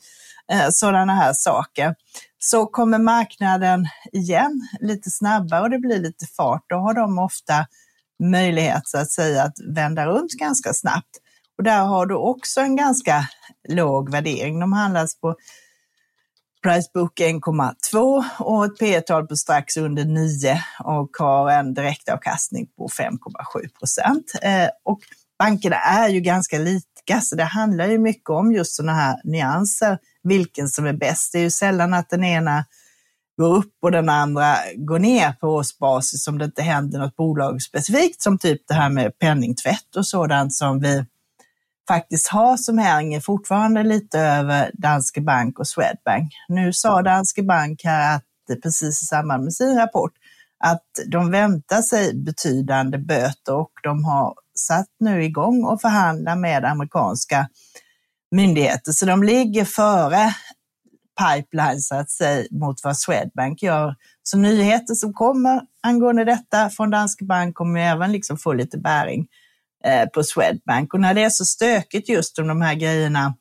eh, 0.53 0.67
sådana 0.71 1.15
här 1.15 1.33
saker. 1.35 1.95
Så 2.39 2.67
kommer 2.67 2.99
marknaden 2.99 3.87
igen 4.13 4.69
lite 4.81 5.11
snabbare 5.11 5.63
och 5.63 5.71
det 5.71 5.79
blir 5.79 5.99
lite 5.99 6.27
fart, 6.27 6.65
då 6.69 6.77
har 6.77 6.95
de 6.95 7.19
ofta 7.19 7.67
möjlighet 8.23 8.83
så 8.85 8.99
att 8.99 9.11
säga 9.11 9.43
att 9.43 9.57
vända 9.75 10.07
runt 10.07 10.33
ganska 10.33 10.75
snabbt. 10.75 11.17
Och 11.59 11.65
där 11.65 11.85
har 11.85 12.07
du 12.07 12.15
också 12.15 12.61
en 12.61 12.77
ganska 12.77 13.29
låg 13.69 14.11
värdering. 14.11 14.61
De 14.61 14.73
handlas 14.73 15.21
på 15.21 15.37
Price 16.63 16.91
Book 16.95 17.21
1,2 17.21 18.25
och 18.39 18.65
ett 18.65 18.79
P 18.79 19.01
tal 19.01 19.27
på 19.27 19.37
strax 19.37 19.77
under 19.77 20.05
9 20.05 20.63
och 20.85 21.11
har 21.19 21.51
en 21.51 21.75
direktavkastning 21.75 22.67
på 22.79 22.89
5,7 22.89 23.79
procent. 23.79 24.33
Eh, 24.43 24.69
och 24.85 25.01
bankerna 25.39 25.77
är 25.77 26.09
ju 26.09 26.21
ganska 26.21 26.59
lite 26.59 26.96
lika, 27.07 27.21
så 27.21 27.37
det 27.37 27.45
handlar 27.45 27.87
ju 27.87 27.99
mycket 27.99 28.31
om 28.31 28.53
just 28.53 28.77
sådana 28.77 28.93
här 28.93 29.21
nyanser, 29.25 29.99
vilken 30.23 30.69
som 30.69 30.87
är 30.87 30.93
bäst. 30.93 31.33
Det 31.33 31.39
är 31.39 31.43
ju 31.43 31.51
sällan 31.51 31.95
att 31.95 32.11
den 32.11 32.25
ena 32.25 32.65
går 33.39 33.57
upp 33.57 33.75
och 33.83 33.91
den 33.91 34.09
andra 34.09 34.57
går 34.77 34.99
ner 34.99 35.33
på 35.33 35.49
årsbasis 35.49 36.29
om 36.29 36.39
det 36.39 36.45
inte 36.45 36.63
händer 36.63 36.99
något 36.99 37.17
bolag 37.17 37.63
specifikt, 37.63 38.23
som 38.23 38.39
typ 38.39 38.63
det 38.69 38.75
här 38.75 38.91
med 38.91 39.19
penningtvätt 39.19 39.97
och 39.97 40.07
sådant 40.07 40.55
som 40.55 40.81
vi 40.81 41.05
faktiskt 41.89 42.29
har 42.29 42.57
som 42.57 42.79
hänger 42.79 43.21
fortfarande 43.21 43.83
lite 43.83 44.19
över 44.19 44.71
Danske 44.75 45.21
Bank 45.21 45.59
och 45.59 45.69
Swedbank. 45.69 46.33
Nu 46.49 46.73
sa 46.73 47.03
Danske 47.03 47.43
Bank 47.43 47.85
här 47.85 48.17
att 48.17 48.63
precis 48.63 49.03
i 49.03 49.07
samband 49.07 49.45
med 49.45 49.53
sin 49.53 49.79
rapport 49.79 50.13
att 50.59 50.85
de 51.07 51.31
väntar 51.31 51.83
sig 51.83 52.15
betydande 52.15 52.99
böter 52.99 53.55
och 53.55 53.73
de 53.83 54.05
har 54.05 54.35
satt 54.59 54.89
nu 55.01 55.25
igång 55.25 55.65
och 55.65 55.81
förhandlar 55.81 56.37
med 56.37 56.65
amerikanska 56.65 57.49
myndigheter. 58.31 58.93
Så 58.93 59.07
de 59.07 59.23
ligger 59.23 59.65
före 59.65 60.35
pipeline 61.21 61.81
så 61.81 61.95
att 61.95 62.11
säga 62.11 62.47
mot 62.51 62.85
vad 62.85 62.97
Swedbank 62.97 63.63
gör. 63.63 63.95
Så 64.23 64.39
nyheter 64.39 64.95
som 64.95 65.13
kommer 65.13 65.63
angående 65.83 66.25
detta 66.25 66.71
från 66.71 66.91
Danske 66.91 67.25
Bank 67.25 67.55
kommer 67.55 67.81
även 67.81 68.13
liksom 68.13 68.39
få 68.39 68.53
lite 68.53 68.79
bäring 68.79 69.27
Eh, 69.87 70.07
på 70.07 70.23
Swedbank. 70.23 70.95
Och 70.95 71.01
när 71.01 71.15
det 71.15 71.23
är 71.23 71.31
så 71.31 71.45
stökigt 71.45 72.09
just 72.09 72.39
om 72.39 72.49
de 72.49 72.61
här 72.61 72.75
grejerna 72.75 73.35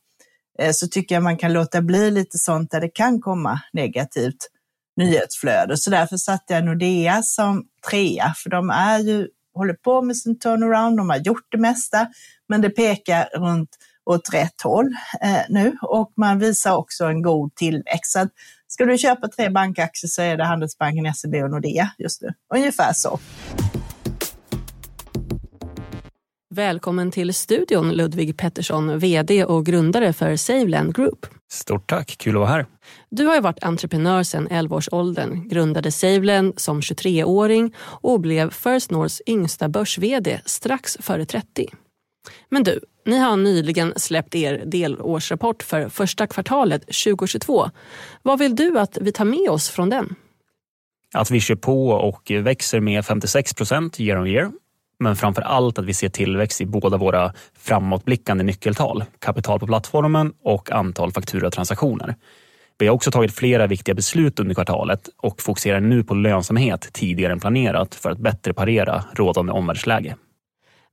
eh, 0.58 0.72
så 0.72 0.88
tycker 0.88 1.14
jag 1.14 1.22
man 1.22 1.36
kan 1.36 1.52
låta 1.52 1.82
bli 1.82 2.10
lite 2.10 2.38
sånt 2.38 2.70
där 2.70 2.80
det 2.80 2.88
kan 2.88 3.20
komma 3.20 3.60
negativt 3.72 4.36
nyhetsflöde. 4.96 5.76
Så 5.76 5.90
därför 5.90 6.16
satte 6.16 6.54
jag 6.54 6.64
Nordea 6.64 7.22
som 7.22 7.64
trea, 7.90 8.34
för 8.36 8.50
de 8.50 8.70
är 8.70 8.98
ju, 8.98 9.28
håller 9.56 9.74
på 9.74 10.02
med 10.02 10.16
sin 10.16 10.38
turnaround, 10.38 10.96
de 10.96 11.10
har 11.10 11.16
gjort 11.16 11.46
det 11.50 11.58
mesta, 11.58 12.06
men 12.48 12.60
det 12.60 12.70
pekar 12.70 13.28
runt 13.34 13.70
åt 14.10 14.34
rätt 14.34 14.62
håll 14.62 14.86
eh, 15.22 15.42
nu 15.48 15.76
och 15.82 16.12
man 16.16 16.38
visar 16.38 16.76
också 16.76 17.04
en 17.04 17.22
god 17.22 17.54
tillväxt. 17.54 18.12
Så 18.12 18.18
att 18.18 18.28
ska 18.68 18.84
du 18.84 18.98
köpa 18.98 19.28
tre 19.28 19.48
bankaktier 19.48 20.08
så 20.08 20.22
är 20.22 20.36
det 20.36 20.44
Handelsbanken, 20.44 21.14
SEB 21.14 21.34
och 21.34 21.50
Nordea 21.50 21.90
just 21.98 22.22
nu. 22.22 22.28
Ungefär 22.54 22.92
så. 22.92 23.18
Välkommen 26.56 27.10
till 27.10 27.34
studion 27.34 27.92
Ludvig 27.92 28.36
Pettersson, 28.36 28.98
VD 28.98 29.44
och 29.44 29.66
grundare 29.66 30.12
för 30.12 30.36
Saveland 30.36 30.96
Group. 30.96 31.26
Stort 31.50 31.90
tack, 31.90 32.16
kul 32.18 32.36
att 32.36 32.40
vara 32.40 32.50
här. 32.50 32.66
Du 33.10 33.24
har 33.24 33.34
ju 33.34 33.40
varit 33.40 33.64
entreprenör 33.64 34.22
sedan 34.22 34.48
11-årsåldern, 34.48 35.48
grundade 35.48 35.92
Saveland 35.92 36.60
som 36.60 36.80
23-åring 36.80 37.74
och 37.80 38.20
blev 38.20 38.50
First 38.50 38.90
Norths 38.90 39.22
yngsta 39.26 39.68
börs-VD 39.68 40.40
strax 40.44 40.96
före 41.00 41.26
30. 41.26 41.68
Men 42.48 42.62
du, 42.62 42.80
ni 43.04 43.18
har 43.18 43.36
nyligen 43.36 43.92
släppt 43.96 44.34
er 44.34 44.62
delårsrapport 44.66 45.62
för 45.62 45.88
första 45.88 46.26
kvartalet 46.26 46.82
2022. 46.82 47.70
Vad 48.22 48.38
vill 48.38 48.56
du 48.56 48.78
att 48.78 48.98
vi 49.00 49.12
tar 49.12 49.24
med 49.24 49.50
oss 49.50 49.68
från 49.68 49.90
den? 49.90 50.14
Att 51.14 51.30
vi 51.30 51.40
kör 51.40 51.54
på 51.54 51.88
och 51.88 52.30
växer 52.30 52.80
med 52.80 53.04
56 53.06 53.54
procent 53.54 54.00
year 54.00 54.20
on 54.20 54.26
year 54.26 54.50
men 54.98 55.16
framför 55.16 55.42
allt 55.42 55.78
att 55.78 55.84
vi 55.84 55.94
ser 55.94 56.08
tillväxt 56.08 56.60
i 56.60 56.66
båda 56.66 56.96
våra 56.96 57.32
framåtblickande 57.58 58.44
nyckeltal, 58.44 59.04
kapital 59.18 59.60
på 59.60 59.66
plattformen 59.66 60.32
och 60.42 60.70
antal 60.70 61.12
fakturatransaktioner. 61.12 62.14
Vi 62.78 62.86
har 62.86 62.94
också 62.94 63.10
tagit 63.10 63.34
flera 63.34 63.66
viktiga 63.66 63.94
beslut 63.94 64.40
under 64.40 64.54
kvartalet 64.54 65.08
och 65.16 65.42
fokuserar 65.42 65.80
nu 65.80 66.04
på 66.04 66.14
lönsamhet 66.14 66.88
tidigare 66.92 67.32
än 67.32 67.40
planerat 67.40 67.94
för 67.94 68.10
att 68.10 68.18
bättre 68.18 68.54
parera 68.54 69.04
rådande 69.12 69.52
omvärldsläge. 69.52 70.16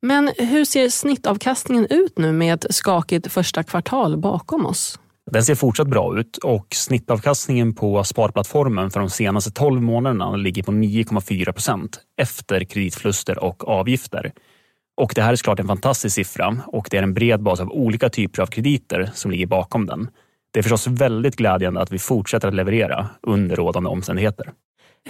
Men 0.01 0.31
hur 0.37 0.65
ser 0.65 0.89
snittavkastningen 0.89 1.87
ut 1.89 2.17
nu 2.17 2.31
med 2.31 2.53
ett 2.53 2.75
skakigt 2.75 3.31
första 3.31 3.63
kvartal 3.63 4.17
bakom 4.17 4.65
oss? 4.65 4.99
Den 5.31 5.43
ser 5.43 5.55
fortsatt 5.55 5.87
bra 5.87 6.19
ut 6.19 6.37
och 6.37 6.67
snittavkastningen 6.71 7.75
på 7.75 8.03
sparplattformen 8.03 8.91
för 8.91 8.99
de 8.99 9.09
senaste 9.09 9.51
12 9.51 9.81
månaderna 9.81 10.35
ligger 10.35 10.63
på 10.63 10.71
9,4 10.71 11.51
procent 11.51 11.99
efter 12.21 12.63
kreditförluster 12.63 13.43
och 13.43 13.67
avgifter. 13.67 14.31
Och 15.01 15.11
det 15.15 15.21
här 15.21 15.31
är 15.31 15.35
såklart 15.35 15.59
en 15.59 15.67
fantastisk 15.67 16.15
siffra 16.15 16.57
och 16.67 16.87
det 16.91 16.97
är 16.97 17.03
en 17.03 17.13
bred 17.13 17.43
bas 17.43 17.59
av 17.59 17.71
olika 17.71 18.09
typer 18.09 18.41
av 18.41 18.47
krediter 18.47 19.11
som 19.13 19.31
ligger 19.31 19.47
bakom 19.47 19.85
den. 19.85 20.07
Det 20.53 20.59
är 20.59 20.63
förstås 20.63 20.87
väldigt 20.87 21.35
glädjande 21.35 21.81
att 21.81 21.91
vi 21.91 21.99
fortsätter 21.99 22.47
att 22.47 22.53
leverera 22.53 23.09
under 23.21 23.55
rådande 23.55 23.89
omständigheter. 23.89 24.51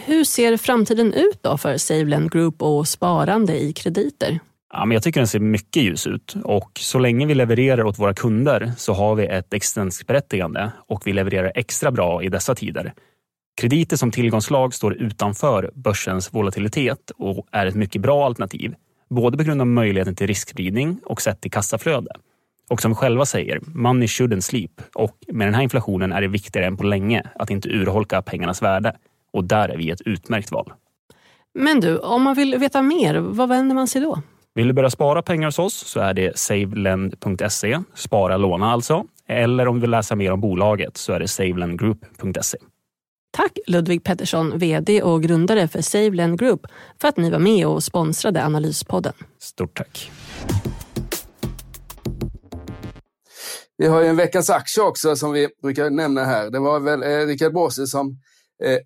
Hur 0.05 0.23
ser 0.23 0.57
framtiden 0.57 1.13
ut 1.13 1.39
då 1.41 1.57
för 1.57 1.77
SaveLend 1.77 2.31
Group 2.31 2.61
och 2.61 2.87
sparande 2.87 3.61
i 3.63 3.73
krediter? 3.73 4.39
Ja, 4.75 4.85
men 4.85 4.95
jag 4.95 5.03
tycker 5.03 5.19
den 5.19 5.27
ser 5.27 5.39
mycket 5.39 5.83
ljus 5.83 6.07
ut 6.07 6.35
och 6.43 6.71
så 6.79 6.99
länge 6.99 7.25
vi 7.25 7.35
levererar 7.35 7.83
åt 7.83 7.99
våra 7.99 8.13
kunder 8.13 8.71
så 8.77 8.93
har 8.93 9.15
vi 9.15 9.25
ett 9.25 9.53
existensberättigande 9.53 10.71
och 10.87 11.07
vi 11.07 11.13
levererar 11.13 11.51
extra 11.55 11.91
bra 11.91 12.23
i 12.23 12.29
dessa 12.29 12.55
tider. 12.55 12.93
Krediter 13.61 13.97
som 13.97 14.11
tillgångslag 14.11 14.73
står 14.73 14.93
utanför 14.93 15.71
börsens 15.73 16.33
volatilitet 16.33 17.11
och 17.17 17.47
är 17.51 17.65
ett 17.65 17.75
mycket 17.75 18.01
bra 18.01 18.25
alternativ, 18.25 18.75
både 19.09 19.37
på 19.37 19.43
grund 19.43 19.61
av 19.61 19.67
möjligheten 19.67 20.15
till 20.15 20.27
riskspridning 20.27 20.99
och 21.05 21.21
sett 21.21 21.41
till 21.41 21.51
kassaflöde. 21.51 22.11
Och 22.69 22.81
som 22.81 22.91
vi 22.91 22.95
själva 22.95 23.25
säger, 23.25 23.59
money 23.65 24.07
shouldn't 24.07 24.41
sleep 24.41 24.81
och 24.93 25.17
med 25.27 25.47
den 25.47 25.53
här 25.53 25.63
inflationen 25.63 26.11
är 26.11 26.21
det 26.21 26.27
viktigare 26.27 26.67
än 26.67 26.77
på 26.77 26.83
länge 26.83 27.23
att 27.35 27.49
inte 27.49 27.69
urholka 27.69 28.21
pengarnas 28.21 28.61
värde 28.61 28.95
och 29.33 29.43
där 29.43 29.69
är 29.69 29.77
vi 29.77 29.89
ett 29.89 30.01
utmärkt 30.01 30.51
val. 30.51 30.73
Men 31.53 31.79
du, 31.79 31.97
om 31.97 32.23
man 32.23 32.35
vill 32.35 32.55
veta 32.57 32.81
mer, 32.81 33.15
vad 33.15 33.49
vänder 33.49 33.75
man 33.75 33.87
sig 33.87 34.01
då? 34.01 34.21
Vill 34.55 34.67
du 34.67 34.73
börja 34.73 34.89
spara 34.89 35.21
pengar 35.21 35.47
hos 35.47 35.59
oss 35.59 35.73
så 35.73 35.99
är 35.99 36.13
det 36.13 36.37
savelend.se, 36.37 37.79
spara 37.95 38.37
låna 38.37 38.71
alltså. 38.71 39.05
Eller 39.27 39.67
om 39.67 39.75
du 39.75 39.81
vill 39.81 39.89
läsa 39.89 40.15
mer 40.15 40.31
om 40.31 40.41
bolaget 40.41 40.97
så 40.97 41.13
är 41.13 41.19
det 41.19 41.27
savelandgroup.se. 41.27 42.57
Tack 43.31 43.57
Ludvig 43.67 44.03
Pettersson, 44.03 44.59
VD 44.59 45.01
och 45.01 45.23
grundare 45.23 45.67
för 45.67 45.81
Saveland 45.81 46.39
Group 46.39 46.61
för 47.01 47.07
att 47.07 47.17
ni 47.17 47.29
var 47.29 47.39
med 47.39 47.67
och 47.67 47.83
sponsrade 47.83 48.45
Analyspodden. 48.45 49.13
Stort 49.39 49.77
tack. 49.77 50.11
Vi 53.77 53.87
har 53.87 54.01
ju 54.01 54.07
en 54.07 54.15
veckans 54.15 54.49
aktie 54.49 54.83
också 54.83 55.15
som 55.15 55.31
vi 55.31 55.49
brukar 55.61 55.89
nämna 55.89 56.23
här. 56.23 56.49
Det 56.49 56.59
var 56.59 56.79
väl 56.79 57.03
eh, 57.03 57.27
Rickard 57.27 57.53
Båse 57.53 57.87
som 57.87 58.17
eh, 58.63 58.71
eh, 58.71 58.79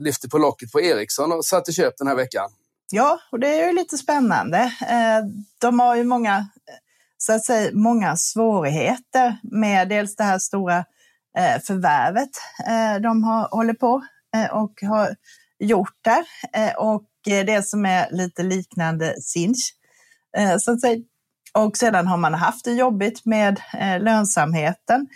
lyfte 0.00 0.28
på 0.28 0.38
locket 0.38 0.72
på 0.72 0.80
Ericsson 0.80 1.32
och 1.32 1.44
satte 1.44 1.72
köp 1.72 1.94
den 1.98 2.06
här 2.06 2.16
veckan. 2.16 2.50
Ja, 2.96 3.20
och 3.32 3.40
det 3.40 3.60
är 3.60 3.66
ju 3.66 3.72
lite 3.72 3.98
spännande. 3.98 4.58
Eh, 4.88 5.24
de 5.60 5.80
har 5.80 5.96
ju 5.96 6.04
många, 6.04 6.48
så 7.18 7.32
att 7.32 7.44
säga, 7.44 7.70
många 7.72 8.16
svårigheter 8.16 9.36
med 9.42 9.88
dels 9.88 10.16
det 10.16 10.24
här 10.24 10.38
stora 10.38 10.78
eh, 11.38 11.60
förvärvet 11.66 12.30
eh, 12.66 13.02
de 13.02 13.24
har, 13.24 13.48
håller 13.50 13.74
på 13.74 14.02
och 14.50 14.82
har 14.82 15.16
gjort 15.58 15.94
där 16.00 16.24
och 16.78 17.04
det 17.24 17.66
som 17.66 17.86
är 17.86 18.10
lite 18.10 18.42
liknande 18.42 19.14
Sinch. 19.22 19.74
Så 20.58 20.72
att 20.72 20.80
säga. 20.80 21.02
Och 21.52 21.76
sedan 21.76 22.06
har 22.06 22.16
man 22.16 22.34
haft 22.34 22.64
det 22.64 22.72
jobbigt 22.72 23.24
med 23.24 23.60
lönsamheten 24.00 25.06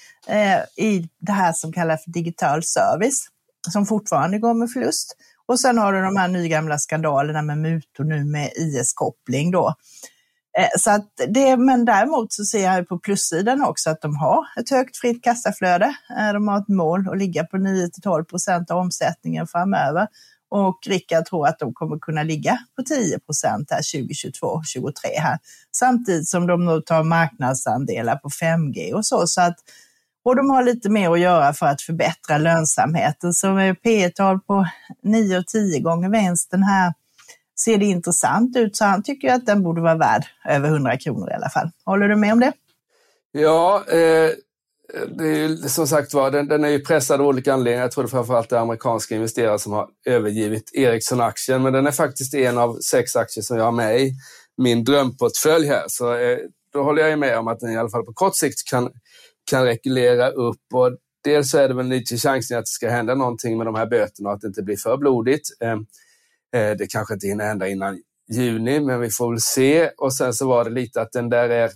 i 0.77 1.09
det 1.19 1.33
här 1.33 1.53
som 1.53 1.73
kallas 1.73 2.05
för 2.05 2.11
digital 2.11 2.63
service 2.63 3.29
som 3.71 3.87
fortfarande 3.87 4.39
går 4.39 4.55
med 4.55 4.71
förlust. 4.71 5.17
Och 5.49 5.61
sen 5.61 5.79
har 5.79 5.93
du 5.93 6.03
de 6.03 6.17
här 6.17 6.29
nygamla 6.29 6.79
skandalerna 6.79 7.43
med 7.43 7.59
mutor 7.59 8.05
nu 8.05 8.25
med 8.25 8.51
IS-koppling 8.57 9.51
då. 9.51 9.75
Eh, 10.59 10.69
så 10.79 10.91
att 10.91 11.11
det, 11.29 11.57
men 11.57 11.85
däremot 11.85 12.33
så 12.33 12.45
ser 12.45 12.65
jag 12.65 12.89
på 12.89 12.99
plussidan 12.99 13.63
också 13.63 13.91
att 13.91 14.03
de 14.03 14.17
har 14.17 14.47
ett 14.61 14.71
högt 14.71 14.97
fritt 14.97 15.25
kassaflöde. 15.25 15.95
Eh, 16.19 16.33
de 16.33 16.49
har 16.49 16.59
ett 16.59 16.69
mål 16.69 17.09
att 17.09 17.19
ligga 17.19 17.45
på 17.45 17.57
9-12 17.57 18.25
procent 18.25 18.71
av 18.71 18.79
omsättningen 18.79 19.47
framöver. 19.47 20.07
Och 20.51 20.79
Rickard 20.87 21.25
tror 21.25 21.47
att 21.47 21.59
de 21.59 21.75
kommer 21.75 21.99
kunna 21.99 22.23
ligga 22.23 22.59
på 22.77 22.83
10 22.83 23.19
procent 23.19 23.71
här 23.71 23.81
2022-2023 23.81 24.93
här. 25.19 25.39
Samtidigt 25.77 26.29
som 26.29 26.47
de 26.47 26.65
nu 26.65 26.81
tar 26.81 27.05
marknadsandelar 27.05 28.17
på 28.17 28.29
5G 28.29 28.93
och 28.93 29.07
så. 29.07 29.27
Så 29.27 29.41
att 29.41 29.57
och 30.29 30.37
de 30.37 30.51
har 30.51 30.63
lite 30.63 30.91
mer 30.91 31.11
att 31.11 31.21
göra 31.21 31.53
för 31.53 31.67
att 31.67 31.83
förbättra 31.83 32.39
lönsamheten. 32.39 33.33
Så 33.33 33.53
med 33.53 33.83
P 33.83 34.11
tal 34.11 34.41
på 34.41 34.67
9 35.03 35.39
och 35.39 35.47
10 35.47 35.81
gånger 35.81 36.09
vinsten 36.09 36.63
här 36.63 36.93
ser 37.61 37.79
det 37.79 37.85
intressant 37.85 38.57
ut. 38.57 38.77
Så 38.77 38.85
han 38.85 39.03
tycker 39.03 39.33
att 39.33 39.47
den 39.47 39.63
borde 39.63 39.81
vara 39.81 39.95
värd 39.95 40.25
över 40.49 40.69
100 40.69 40.97
kronor 40.97 41.31
i 41.31 41.35
alla 41.35 41.49
fall. 41.49 41.71
Håller 41.85 42.09
du 42.09 42.17
med 42.17 42.33
om 42.33 42.41
det? 42.41 42.53
Ja, 43.33 43.85
eh, 43.89 44.31
det 45.17 45.25
är 45.25 45.37
ju, 45.37 45.57
som 45.57 45.87
sagt 45.87 46.15
var, 46.15 46.31
den, 46.31 46.49
den, 46.49 46.65
är 46.65 46.69
ju 46.69 46.81
pressad 46.81 47.21
av 47.21 47.27
olika 47.27 47.53
anledningar. 47.53 47.83
Jag 47.83 47.93
tror 47.93 48.05
det 48.05 48.11
framförallt 48.11 48.53
är 48.53 48.57
amerikanska 48.57 49.15
investerare 49.15 49.59
som 49.59 49.73
har 49.73 49.89
övergivit 50.07 50.71
Ericsson-aktien, 50.75 51.63
men 51.63 51.73
den 51.73 51.87
är 51.87 51.93
faktiskt 51.93 52.35
en 52.35 52.59
av 52.59 52.79
sex 52.81 53.17
aktier 53.17 53.43
som 53.43 53.57
jag 53.57 53.65
har 53.65 53.73
med 53.73 54.01
i 54.01 54.13
min 54.57 54.85
drömportfölj 54.85 55.67
här. 55.67 55.85
Så 55.89 56.15
eh, 56.15 56.39
då 56.73 56.83
håller 56.83 57.07
jag 57.07 57.19
med 57.19 57.39
om 57.39 57.49
att 57.49 57.61
den 57.61 57.73
i 57.73 57.77
alla 57.77 57.91
fall 57.91 58.05
på 58.05 58.13
kort 58.13 58.37
sikt 58.37 58.71
kan, 58.71 58.91
kan 59.51 59.65
rekulera 59.65 60.31
upp. 60.31 60.61
Och 60.75 60.97
dels 61.25 61.55
är 61.55 61.69
det 61.69 61.75
väl 61.75 61.87
lite 61.87 62.17
chansning 62.17 62.59
att 62.59 62.65
det 62.65 62.69
ska 62.69 62.91
hända 62.91 63.15
någonting 63.15 63.57
med 63.59 63.67
de 63.67 63.75
här 63.75 63.87
böterna 63.87 64.29
och 64.29 64.35
att 64.35 64.41
det 64.41 64.47
inte 64.47 64.63
blir 64.63 64.77
för 64.77 64.97
blodigt. 64.97 65.49
Eh, 65.61 65.73
eh, 66.61 66.77
det 66.77 66.87
kanske 66.91 67.15
inte 67.15 67.27
hinner 67.27 67.45
hända 67.45 67.69
innan 67.69 68.03
juni, 68.33 68.81
men 68.81 69.01
vi 69.01 69.11
får 69.11 69.31
väl 69.31 69.41
se. 69.41 69.89
Och 69.89 70.15
sen 70.15 70.35
så 70.35 70.49
var 70.49 70.65
det 70.65 70.71
lite 70.71 71.01
att 71.01 71.13
den 71.13 71.31
där 71.31 71.49
är 71.49 71.65
eh, 71.65 71.71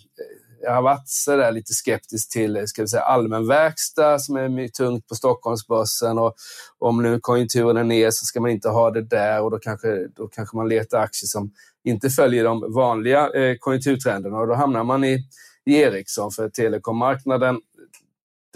jag 0.62 0.74
har 0.74 0.82
varit 0.82 1.08
så 1.08 1.36
där 1.36 1.52
lite 1.52 1.72
skeptisk 1.72 2.32
till 2.32 2.56
eh, 2.56 2.64
ska 2.64 2.82
vi 2.82 2.88
säga, 2.88 3.02
allmän 3.02 3.46
verkstad 3.46 4.18
som 4.18 4.36
är 4.36 4.68
tungt 4.68 5.08
på 5.08 5.14
Stockholmsbörsen. 5.14 6.18
Och 6.18 6.34
om 6.78 7.02
nu 7.02 7.20
konjunkturen 7.20 7.76
är 7.76 7.84
ner 7.84 8.10
så 8.10 8.24
ska 8.24 8.40
man 8.40 8.50
inte 8.50 8.68
ha 8.68 8.90
det 8.90 9.02
där 9.02 9.42
och 9.42 9.50
då 9.50 9.58
kanske, 9.58 10.06
då 10.16 10.28
kanske 10.28 10.56
man 10.56 10.68
letar 10.68 10.98
aktier 10.98 11.26
som 11.26 11.50
inte 11.84 12.10
följer 12.10 12.44
de 12.44 12.72
vanliga 12.72 13.30
eh, 13.30 13.56
konjunkturtrenderna 13.60 14.36
och 14.36 14.46
då 14.46 14.54
hamnar 14.54 14.84
man 14.84 15.04
i, 15.04 15.24
i 15.66 15.76
Ericsson 15.76 15.94
liksom, 15.94 16.30
för 16.30 16.48
telekommarknaden 16.48 17.60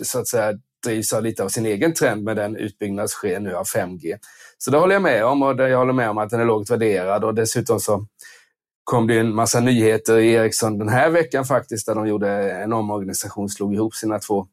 så 0.02 0.18
att 0.18 0.28
säga 0.28 0.52
drivs 0.86 1.12
av 1.12 1.22
lite 1.22 1.44
av 1.44 1.48
sin 1.48 1.66
egen 1.66 1.94
trend 1.94 2.24
med 2.24 2.36
den 2.36 2.56
utbyggnad 2.56 3.10
som 3.10 3.16
sker 3.16 3.40
nu 3.40 3.54
av 3.54 3.66
5G. 3.66 4.18
Så 4.58 4.70
det 4.70 4.78
håller 4.78 4.94
jag 4.94 5.02
med 5.02 5.24
om 5.24 5.42
och 5.42 5.60
jag 5.60 5.78
håller 5.78 5.92
med 5.92 6.10
om 6.10 6.18
att 6.18 6.30
den 6.30 6.40
är 6.40 6.44
lågt 6.44 6.70
värderad 6.70 7.24
och 7.24 7.34
dessutom 7.34 7.80
så 7.80 8.06
kom 8.84 9.06
det 9.06 9.18
en 9.18 9.34
massa 9.34 9.60
nyheter 9.60 10.18
i 10.18 10.32
Ericsson 10.32 10.78
den 10.78 10.88
här 10.88 11.10
veckan 11.10 11.44
faktiskt, 11.44 11.86
där 11.86 11.94
de 11.94 12.08
gjorde 12.08 12.52
en 12.52 12.72
omorganisation, 12.72 13.48
slog 13.48 13.74
ihop 13.74 13.94
sina 13.94 14.18
två 14.18 14.46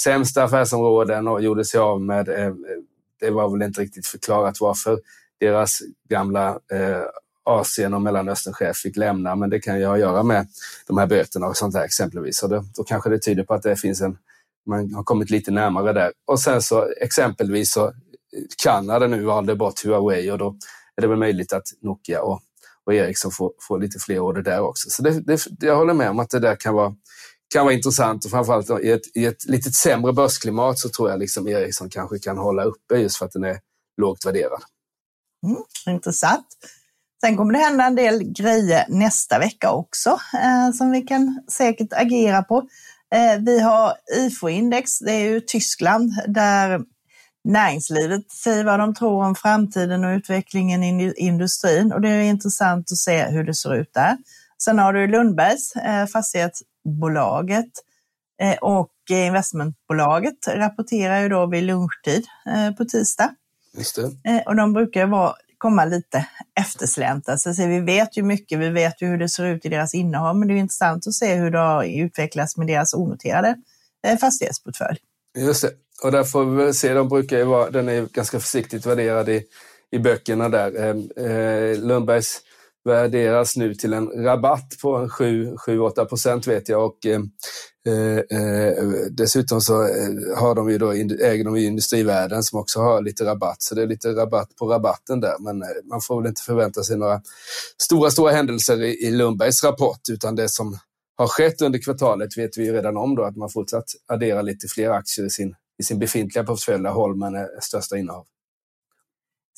sämsta 0.00 0.44
affärsområden 0.44 1.28
och 1.28 1.42
gjorde 1.42 1.64
sig 1.64 1.80
av 1.80 2.00
med, 2.00 2.28
eh, 2.28 2.54
det 3.20 3.30
var 3.30 3.50
väl 3.50 3.62
inte 3.62 3.80
riktigt 3.80 4.06
förklarat 4.06 4.60
varför 4.60 4.98
deras 5.40 5.78
gamla 6.08 6.48
eh, 6.48 7.02
Asien 7.46 7.94
och 7.94 8.02
Mellanösternchef 8.02 8.76
fick 8.76 8.96
lämna, 8.96 9.36
men 9.36 9.50
det 9.50 9.60
kan 9.60 9.78
ju 9.78 9.86
ha 9.86 9.94
att 9.94 10.00
göra 10.00 10.22
med 10.22 10.46
de 10.86 10.98
här 10.98 11.06
böterna 11.06 11.46
och 11.46 11.56
sånt 11.56 11.74
där 11.74 11.84
exempelvis. 11.84 12.38
Så 12.38 12.46
då, 12.46 12.64
då 12.76 12.84
kanske 12.84 13.10
det 13.10 13.18
tyder 13.18 13.44
på 13.44 13.54
att 13.54 13.62
det 13.62 13.76
finns 13.76 14.00
en, 14.00 14.18
man 14.66 14.94
har 14.94 15.04
kommit 15.04 15.30
lite 15.30 15.50
närmare 15.50 15.92
där. 15.92 16.12
Och 16.26 16.40
sen 16.40 16.62
så 16.62 16.88
exempelvis 17.00 17.72
så 17.72 17.92
Kanada 18.62 19.06
nu 19.06 19.24
valde 19.24 19.56
bort 19.56 19.84
Huawei 19.84 20.30
och 20.30 20.38
då 20.38 20.56
är 20.96 21.02
det 21.02 21.08
väl 21.08 21.18
möjligt 21.18 21.52
att 21.52 21.66
Nokia 21.82 22.22
och 22.22 22.40
och 22.86 22.94
Ericsson 22.94 23.30
får, 23.30 23.52
får 23.60 23.80
lite 23.80 23.98
fler 23.98 24.18
order 24.18 24.42
där 24.42 24.60
också. 24.60 24.90
Så 24.90 25.02
det, 25.02 25.20
det, 25.20 25.46
jag 25.60 25.76
håller 25.76 25.94
med 25.94 26.10
om 26.10 26.18
att 26.18 26.30
det 26.30 26.38
där 26.38 26.56
kan 26.56 26.74
vara, 26.74 26.94
kan 27.54 27.64
vara 27.64 27.74
intressant 27.74 28.24
och 28.24 28.30
framförallt 28.30 28.70
i 28.70 28.90
ett, 28.90 29.16
i 29.16 29.26
ett 29.26 29.44
lite 29.44 29.70
sämre 29.70 30.12
börsklimat 30.12 30.78
så 30.78 30.88
tror 30.88 31.10
jag 31.10 31.18
liksom 31.18 31.48
Ericsson 31.48 31.90
kanske 31.90 32.18
kan 32.18 32.38
hålla 32.38 32.64
uppe 32.64 32.96
just 32.96 33.16
för 33.16 33.26
att 33.26 33.32
den 33.32 33.44
är 33.44 33.58
lågt 34.00 34.26
värderad. 34.26 34.62
Mm, 35.46 35.62
intressant. 35.86 36.46
Sen 37.26 37.36
kommer 37.36 37.52
det 37.52 37.58
hända 37.58 37.84
en 37.84 37.94
del 37.94 38.22
grejer 38.22 38.84
nästa 38.88 39.38
vecka 39.38 39.70
också 39.70 40.10
eh, 40.34 40.72
som 40.72 40.90
vi 40.90 41.02
kan 41.02 41.40
säkert 41.48 41.92
agera 41.92 42.42
på. 42.42 42.68
Eh, 43.14 43.40
vi 43.40 43.60
har 43.60 43.92
IFO-index, 44.16 44.98
det 44.98 45.12
är 45.12 45.30
ju 45.30 45.40
Tyskland 45.40 46.12
där 46.28 46.80
näringslivet 47.44 48.30
säger 48.30 48.64
vad 48.64 48.80
de 48.80 48.94
tror 48.94 49.24
om 49.24 49.34
framtiden 49.34 50.04
och 50.04 50.16
utvecklingen 50.16 50.82
i 50.82 51.14
industrin 51.16 51.92
och 51.92 52.00
det 52.00 52.08
är 52.08 52.22
intressant 52.22 52.92
att 52.92 52.98
se 52.98 53.24
hur 53.24 53.44
det 53.44 53.54
ser 53.54 53.74
ut 53.74 53.94
där. 53.94 54.16
Sen 54.62 54.78
har 54.78 54.92
du 54.92 55.06
Lundbergs, 55.06 55.76
eh, 55.76 56.06
fastighetsbolaget 56.06 57.70
eh, 58.42 58.56
och 58.60 58.90
investmentbolaget 59.10 60.48
rapporterar 60.48 61.20
ju 61.20 61.28
då 61.28 61.46
vid 61.46 61.64
lunchtid 61.64 62.26
eh, 62.46 62.74
på 62.76 62.84
tisdag. 62.84 63.34
Det. 64.24 64.42
Och 64.46 64.56
de 64.56 64.72
brukar 64.72 65.06
vara, 65.06 65.34
komma 65.58 65.84
lite 65.84 66.26
efterslänta. 66.60 67.38
Så 67.38 67.52
vi 67.56 67.80
vet 67.80 68.16
ju 68.16 68.22
mycket, 68.22 68.58
vi 68.58 68.68
vet 68.68 69.02
ju 69.02 69.06
hur 69.06 69.18
det 69.18 69.28
ser 69.28 69.44
ut 69.44 69.64
i 69.64 69.68
deras 69.68 69.94
innehav, 69.94 70.36
men 70.36 70.48
det 70.48 70.54
är 70.54 70.58
intressant 70.58 71.06
att 71.06 71.14
se 71.14 71.34
hur 71.34 71.50
det 71.50 71.58
har 71.58 71.84
utvecklats 71.84 72.56
med 72.56 72.66
deras 72.66 72.94
onoterade 72.94 73.56
eh, 74.06 74.18
fastighetsportfölj. 74.18 74.98
Just 75.38 75.62
det. 75.62 75.70
Och 76.02 76.12
där 76.12 76.24
får 76.24 76.44
vi 76.44 76.56
väl 76.56 76.74
se, 76.74 76.94
de 76.94 77.08
brukar 77.08 77.38
ju 77.38 77.44
vara, 77.44 77.70
den 77.70 77.88
är 77.88 78.06
ganska 78.12 78.40
försiktigt 78.40 78.86
värderad 78.86 79.28
i, 79.28 79.44
i 79.90 79.98
böckerna 79.98 80.48
där. 80.48 80.76
Eh, 80.76 81.24
eh 81.26 81.78
Lundbergs 81.78 82.40
värderas 82.86 83.56
nu 83.56 83.74
till 83.74 83.92
en 83.92 84.08
rabatt 84.08 84.74
på 84.82 85.06
7-8 85.06 86.04
procent 86.04 86.46
vet 86.46 86.68
jag 86.68 86.86
och 86.86 87.06
eh, 87.06 87.20
eh, 87.86 88.18
eh 88.18 88.74
dessutom 89.10 89.60
så 89.60 89.82
eh, 89.82 90.38
har 90.38 90.54
de 90.54 90.70
ju 90.70 90.78
då, 90.78 90.92
äger 90.92 91.44
de 91.44 91.56
ju 91.56 91.66
Industrivärden 91.66 92.42
som 92.42 92.58
också 92.58 92.80
har 92.80 93.02
lite 93.02 93.24
rabatt, 93.24 93.62
så 93.62 93.74
det 93.74 93.82
är 93.82 93.86
lite 93.86 94.08
rabatt 94.08 94.56
på 94.56 94.66
rabatten 94.66 95.20
där. 95.20 95.34
Men 95.38 95.62
eh, 95.62 95.68
man 95.84 96.00
får 96.00 96.22
väl 96.22 96.28
inte 96.28 96.42
förvänta 96.42 96.82
sig 96.82 96.98
några 96.98 97.22
stora, 97.82 98.10
stora 98.10 98.32
händelser 98.32 98.82
i, 98.82 99.06
i 99.06 99.10
Lundbergs 99.10 99.64
rapport, 99.64 100.00
utan 100.10 100.36
det 100.36 100.48
som 100.48 100.78
har 101.16 101.26
skett 101.26 101.62
under 101.62 101.78
kvartalet 101.78 102.38
vet 102.38 102.58
vi 102.58 102.64
ju 102.64 102.72
redan 102.72 102.96
om 102.96 103.14
då, 103.14 103.24
att 103.24 103.36
man 103.36 103.48
fortsatt 103.48 103.84
addera 104.06 104.42
lite 104.42 104.68
fler 104.68 104.90
aktier 104.90 105.26
i 105.26 105.30
sin 105.30 105.54
i 105.78 105.82
sin 105.82 105.98
befintliga 105.98 106.44
portfölj 106.44 106.82
där 106.82 106.90
Holmen 106.90 107.34
är 107.34 107.48
största 107.60 107.96
innehav. 107.96 108.26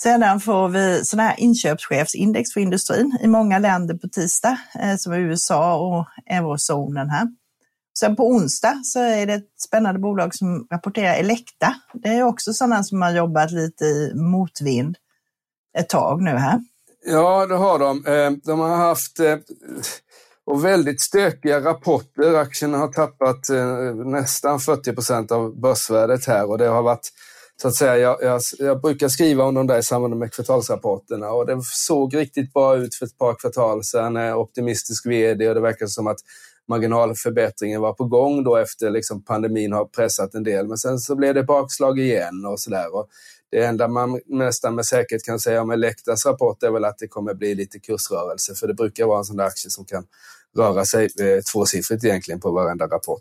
Sedan 0.02 0.40
får 0.40 0.68
vi 0.68 1.04
sådana 1.04 1.28
här 1.28 1.40
inköpschefsindex 1.40 2.52
för 2.52 2.60
industrin 2.60 3.18
i 3.22 3.26
många 3.26 3.58
länder 3.58 3.94
på 3.94 4.08
tisdag, 4.08 4.58
eh, 4.80 4.90
som 4.90 4.98
som 4.98 5.12
USA 5.12 5.76
och 5.76 6.06
eurozonen 6.34 7.10
här. 7.10 7.28
Sen 7.98 8.16
på 8.16 8.30
onsdag 8.30 8.80
så 8.84 9.00
är 9.00 9.26
det 9.26 9.34
ett 9.34 9.60
spännande 9.60 10.00
bolag 10.00 10.34
som 10.34 10.66
rapporterar 10.70 11.14
Elekta. 11.14 11.74
Det 11.92 12.08
är 12.08 12.22
också 12.22 12.52
sådana 12.52 12.82
som 12.82 13.02
har 13.02 13.10
jobbat 13.10 13.50
lite 13.50 13.84
i 13.84 14.12
motvind 14.14 14.96
ett 15.78 15.88
tag 15.88 16.22
nu 16.22 16.30
här. 16.30 16.60
Ja, 17.06 17.46
det 17.46 17.54
har 17.54 17.78
de. 17.78 18.06
Eh, 18.06 18.30
de 18.44 18.60
har 18.60 18.76
haft 18.76 19.20
eh, 19.20 19.36
och 20.46 20.64
väldigt 20.64 21.00
stökiga 21.00 21.60
rapporter. 21.60 22.34
Aktien 22.34 22.74
har 22.74 22.88
tappat 22.88 23.48
nästan 24.06 24.60
40 24.60 24.92
procent 24.92 25.32
av 25.32 25.60
börsvärdet 25.60 26.26
här 26.26 26.50
och 26.50 26.58
det 26.58 26.66
har 26.66 26.82
varit 26.82 27.10
så 27.62 27.68
att 27.68 27.74
säga, 27.74 27.98
jag, 27.98 28.22
jag, 28.22 28.40
jag, 28.58 28.80
brukar 28.80 29.08
skriva 29.08 29.44
om 29.44 29.54
de 29.54 29.66
där 29.66 29.78
i 29.78 29.82
samband 29.82 30.16
med 30.16 30.32
kvartalsrapporterna 30.32 31.30
och 31.30 31.46
det 31.46 31.60
såg 31.62 32.16
riktigt 32.16 32.52
bra 32.52 32.76
ut 32.76 32.94
för 32.94 33.06
ett 33.06 33.18
par 33.18 33.34
kvartal 33.34 33.84
sedan. 33.84 34.16
Eh, 34.16 34.38
optimistisk 34.38 35.06
vd 35.06 35.48
och 35.48 35.54
det 35.54 35.60
verkar 35.60 35.86
som 35.86 36.06
att 36.06 36.18
marginalförbättringen 36.68 37.80
var 37.80 37.92
på 37.92 38.04
gång 38.04 38.44
då 38.44 38.56
efter 38.56 38.90
liksom 38.90 39.24
pandemin 39.24 39.72
har 39.72 39.84
pressat 39.84 40.34
en 40.34 40.42
del. 40.42 40.68
Men 40.68 40.78
sen 40.78 40.98
så 40.98 41.16
blev 41.16 41.34
det 41.34 41.42
bakslag 41.42 41.98
igen 41.98 42.46
och 42.46 42.60
sådär. 42.60 42.88
Det 43.50 43.64
enda 43.64 43.88
man 43.88 44.20
nästan 44.26 44.74
med 44.74 44.86
säkerhet 44.86 45.24
kan 45.24 45.40
säga 45.40 45.62
om 45.62 45.70
Elektas 45.70 46.26
rapport 46.26 46.62
är 46.62 46.70
väl 46.70 46.84
att 46.84 46.98
det 46.98 47.08
kommer 47.08 47.34
bli 47.34 47.54
lite 47.54 47.78
kursrörelse, 47.78 48.54
för 48.54 48.66
det 48.66 48.74
brukar 48.74 49.06
vara 49.06 49.18
en 49.18 49.24
sån 49.24 49.36
där 49.36 49.44
aktie 49.44 49.70
som 49.70 49.84
kan 49.84 50.04
röra 50.56 50.84
sig 50.84 51.04
eh, 51.04 51.42
tvåsiffrigt 51.52 52.04
egentligen 52.04 52.40
på 52.40 52.50
varenda 52.50 52.86
rapport. 52.86 53.20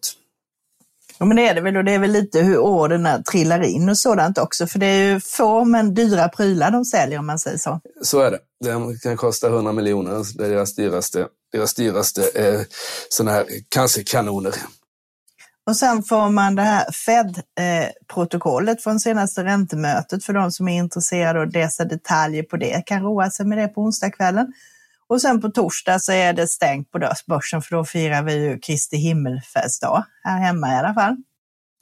Ja, 1.17 1.25
men 1.25 1.37
det 1.37 1.47
är 1.47 1.55
det 1.55 1.61
väl 1.61 1.77
och 1.77 1.83
det 1.83 1.91
är 1.91 1.99
väl 1.99 2.11
lite 2.11 2.39
hur 2.39 2.57
orden 2.57 3.23
trillar 3.31 3.61
in 3.61 3.89
och 3.89 3.97
sådant 3.97 4.37
också. 4.37 4.67
För 4.67 4.79
det 4.79 4.85
är 4.85 5.13
ju 5.13 5.19
få 5.19 5.65
men 5.65 5.93
dyra 5.93 6.29
prylar 6.29 6.71
de 6.71 6.85
säljer 6.85 7.19
om 7.19 7.25
man 7.25 7.39
säger 7.39 7.57
så. 7.57 7.81
Så 8.01 8.19
är 8.19 8.31
det. 8.31 8.39
Det 8.59 9.01
kan 9.03 9.17
kosta 9.17 9.47
100 9.47 9.71
miljoner. 9.71 10.37
Det 10.37 10.45
är 10.45 10.49
deras 10.49 10.75
dyraste, 10.75 11.27
deras 11.51 11.73
dyraste 11.73 12.21
eh, 12.35 12.61
sådana 13.09 13.31
här 13.31 13.45
cancerkanoner. 13.69 14.53
Och 15.67 15.77
sen 15.77 16.03
får 16.03 16.29
man 16.29 16.55
det 16.55 16.61
här 16.61 16.91
Fed-protokollet 16.91 18.83
från 18.83 18.99
senaste 18.99 19.43
räntemötet 19.43 20.23
för 20.23 20.33
de 20.33 20.51
som 20.51 20.67
är 20.67 20.77
intresserade 20.77 21.39
och 21.39 21.47
läsa 21.47 21.85
detaljer 21.85 22.43
på 22.43 22.57
det 22.57 22.85
kan 22.85 23.03
roa 23.03 23.29
sig 23.29 23.45
med 23.45 23.57
det 23.57 23.67
på 23.67 23.81
onsdagskvällen. 23.81 24.53
Och 25.09 25.21
sen 25.21 25.41
på 25.41 25.49
torsdag 25.49 25.99
så 25.99 26.11
är 26.11 26.33
det 26.33 26.47
stängt 26.47 26.91
på 26.91 26.99
börsen 27.27 27.61
för 27.61 27.75
då 27.75 27.85
firar 27.85 28.23
vi 28.23 28.33
ju 28.33 28.59
Kristi 28.59 28.97
himmelfärdsdag 28.97 30.05
här 30.23 30.39
hemma 30.39 30.73
i 30.73 30.75
alla 30.75 30.93
fall. 30.93 31.17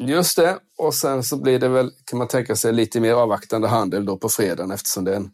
Just 0.04 0.38
det, 0.38 0.58
och 0.78 0.94
sen 0.94 1.24
så 1.24 1.38
blir 1.38 1.60
det 1.60 1.68
väl, 1.68 1.92
kan 2.06 2.20
man 2.20 2.28
tänka 2.28 2.56
sig, 2.56 2.74
lite 2.74 3.00
mer 3.00 3.14
avvaktande 3.14 3.68
handel 3.68 4.06
då 4.06 4.18
på 4.18 4.30
fredagen 4.30 4.72
eftersom 4.72 5.04
det 5.04 5.12
är 5.12 5.16
en 5.16 5.32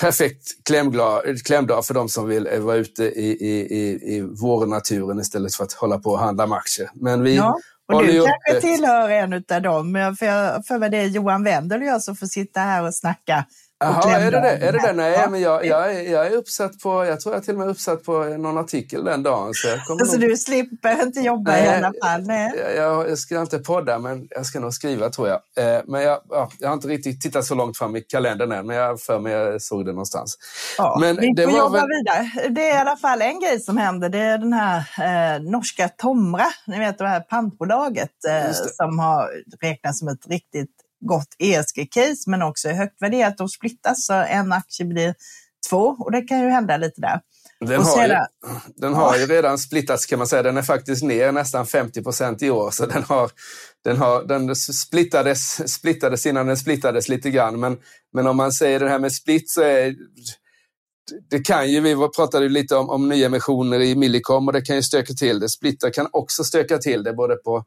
perfekt 0.00 0.64
klämdag 1.44 1.86
för 1.86 1.94
de 1.94 2.08
som 2.08 2.28
vill 2.28 2.48
vara 2.60 2.76
ute 2.76 3.04
i, 3.04 3.36
i, 3.40 3.60
i, 3.60 4.16
i 4.16 4.20
vårnaturen 4.20 5.20
istället 5.20 5.54
för 5.54 5.64
att 5.64 5.72
hålla 5.72 5.98
på 5.98 6.10
och 6.10 6.18
handla 6.18 6.46
med 6.46 6.58
aktier. 6.58 6.90
Men 6.94 7.22
vi 7.22 7.36
ja, 7.36 7.58
och 7.92 8.06
du 8.06 8.24
kanske 8.26 8.60
tillhör 8.60 9.10
en 9.10 9.32
av 9.32 9.62
dem, 9.62 10.16
för 10.18 10.26
jag 10.26 10.66
för 10.66 10.78
mig 10.78 10.90
det 10.90 10.96
är 10.96 11.06
Johan 11.06 11.44
Wendel 11.44 11.80
och 11.80 11.86
jag 11.86 12.02
som 12.02 12.16
får 12.16 12.26
sitta 12.26 12.60
här 12.60 12.86
och 12.86 12.94
snacka 12.94 13.46
Jaha, 13.82 14.16
är 14.18 14.30
det 14.30 14.40
det? 14.40 14.66
Är 14.66 14.72
det, 14.72 14.78
det? 14.78 14.92
Nej, 14.92 15.26
men 15.30 15.40
jag, 15.40 15.66
jag, 15.66 16.08
jag 16.08 16.26
är 16.26 16.30
uppsatt 16.30 16.78
på, 16.78 17.04
jag 17.04 17.20
tror 17.20 17.34
jag 17.34 17.44
till 17.44 17.52
och 17.52 17.58
med 17.58 17.66
är 17.66 17.70
uppsatt 17.70 18.04
på 18.04 18.24
någon 18.24 18.58
artikel 18.58 19.04
den 19.04 19.22
dagen. 19.22 19.54
Så, 19.54 19.68
jag 19.68 19.86
kommer 19.86 20.04
så 20.04 20.18
nog... 20.18 20.28
du 20.28 20.36
slipper 20.36 21.02
inte 21.02 21.20
jobba 21.20 21.50
nej, 21.50 21.64
i 21.64 21.68
alla 21.68 21.92
fall? 22.04 22.22
Nej. 22.22 22.52
Jag, 22.76 23.10
jag, 23.10 23.18
ska 23.18 23.40
inte 23.40 23.58
podda, 23.58 23.98
men 23.98 24.26
jag 24.30 24.46
ska 24.46 24.60
nog 24.60 24.74
skriva 24.74 25.10
tror 25.10 25.28
jag. 25.28 25.40
Eh, 25.56 25.82
men 25.86 26.02
jag, 26.02 26.20
ja, 26.28 26.50
jag 26.58 26.68
har 26.68 26.74
inte 26.74 26.88
riktigt 26.88 27.20
tittat 27.20 27.44
så 27.44 27.54
långt 27.54 27.78
fram 27.78 27.96
i 27.96 28.00
kalendern 28.00 28.52
än, 28.52 28.66
men 28.66 28.76
jag 28.76 29.00
för 29.00 29.18
mig 29.18 29.32
jag 29.32 29.62
såg 29.62 29.86
det 29.86 29.92
någonstans. 29.92 30.38
Ja, 30.78 30.98
men 31.00 31.16
vi 31.16 31.32
det 31.36 31.44
får 31.44 31.58
jobba 31.58 31.78
väl... 31.78 31.88
vidare. 31.88 32.48
Det 32.48 32.70
är 32.70 32.76
i 32.76 32.80
alla 32.80 32.96
fall 32.96 33.22
en 33.22 33.40
grej 33.40 33.60
som 33.60 33.76
händer. 33.76 34.08
Det 34.08 34.18
är 34.18 34.38
den 34.38 34.52
här 34.52 34.78
eh, 34.78 35.42
norska 35.42 35.88
Tomra, 35.88 36.46
ni 36.66 36.78
vet 36.78 36.98
det 36.98 37.08
här 37.08 37.20
pantbolaget 37.20 38.10
eh, 38.28 38.52
som 38.52 38.98
har 38.98 39.30
räknats 39.62 39.98
som 39.98 40.08
ett 40.08 40.26
riktigt 40.26 40.81
gott 41.06 41.36
ESG-case 41.38 42.24
men 42.26 42.42
också 42.42 42.68
är 42.68 42.74
högt 42.74 43.02
värderat 43.02 43.40
och 43.40 43.50
splittas 43.50 44.06
så 44.06 44.12
en 44.12 44.52
aktie 44.52 44.86
blir 44.86 45.14
två 45.70 45.96
och 45.98 46.12
det 46.12 46.20
kan 46.20 46.40
ju 46.40 46.48
hända 46.48 46.76
lite 46.76 47.00
där. 47.00 47.20
Den 47.60 47.82
har, 47.82 48.06
ju, 48.06 48.14
den 48.76 48.94
har 48.94 49.16
ju 49.16 49.26
redan 49.26 49.58
splittats 49.58 50.06
kan 50.06 50.18
man 50.18 50.26
säga. 50.26 50.42
Den 50.42 50.56
är 50.56 50.62
faktiskt 50.62 51.02
ner 51.02 51.32
nästan 51.32 51.66
50 51.66 52.02
procent 52.02 52.42
i 52.42 52.50
år. 52.50 52.70
Så 52.70 52.86
den, 52.86 53.02
har, 53.02 53.30
den, 53.84 53.96
har, 53.96 54.24
den 54.24 54.56
splittades, 54.56 55.72
splittades 55.72 56.26
innan 56.26 56.46
den 56.46 56.56
splittades 56.56 57.08
lite 57.08 57.30
grann. 57.30 57.60
Men, 57.60 57.78
men 58.12 58.26
om 58.26 58.36
man 58.36 58.52
säger 58.52 58.80
det 58.80 58.88
här 58.88 58.98
med 58.98 59.12
split 59.12 59.50
så 59.50 59.62
är 59.62 59.94
det 61.30 61.38
kan 61.38 61.70
ju, 61.70 61.80
vi 61.80 61.96
pratade 62.16 62.48
lite 62.48 62.76
om, 62.76 62.90
om 62.90 63.08
nyemissioner 63.08 63.80
i 63.80 63.96
Millicom 63.96 64.46
och 64.46 64.52
det 64.52 64.62
kan 64.62 64.76
ju 64.76 64.82
stöka 64.82 65.12
till 65.12 65.40
det. 65.40 65.48
Splitter 65.48 65.90
kan 65.90 66.08
också 66.12 66.44
stöka 66.44 66.78
till 66.78 67.02
det 67.02 67.12
både 67.12 67.36
på 67.36 67.64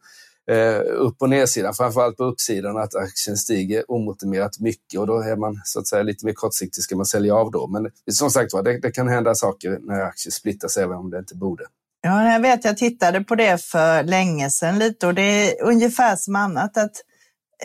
eh, 0.51 0.81
upp 0.95 1.21
och 1.21 1.29
nedsidan, 1.29 1.73
framförallt 1.73 2.17
på 2.17 2.23
uppsidan 2.23 2.77
att 2.77 2.95
aktien 2.95 3.37
stiger 3.37 3.91
omotiverat 3.91 4.59
mycket 4.59 4.99
och 4.99 5.07
då 5.07 5.19
är 5.19 5.35
man 5.35 5.61
så 5.63 5.79
att 5.79 5.87
säga 5.87 6.03
lite 6.03 6.25
mer 6.25 6.33
kortsiktig, 6.33 6.83
ska 6.83 6.95
man 6.95 7.05
sälja 7.05 7.35
av 7.35 7.51
då. 7.51 7.67
Men 7.67 7.91
som 8.11 8.29
sagt 8.29 8.53
var, 8.53 8.63
det, 8.63 8.79
det 8.79 8.91
kan 8.91 9.07
hända 9.07 9.35
saker 9.35 9.79
när 9.81 10.01
aktier 10.01 10.31
splittas 10.31 10.77
även 10.77 10.97
om 10.97 11.09
det 11.09 11.19
inte 11.19 11.35
borde. 11.35 11.63
Ja, 12.01 12.31
jag 12.31 12.39
vet, 12.39 12.65
jag 12.65 12.77
tittade 12.77 13.21
på 13.21 13.35
det 13.35 13.61
för 13.61 14.03
länge 14.03 14.49
sedan 14.49 14.79
lite 14.79 15.07
och 15.07 15.13
det 15.13 15.21
är 15.21 15.63
ungefär 15.63 16.15
som 16.15 16.35
annat 16.35 16.77
att 16.77 16.91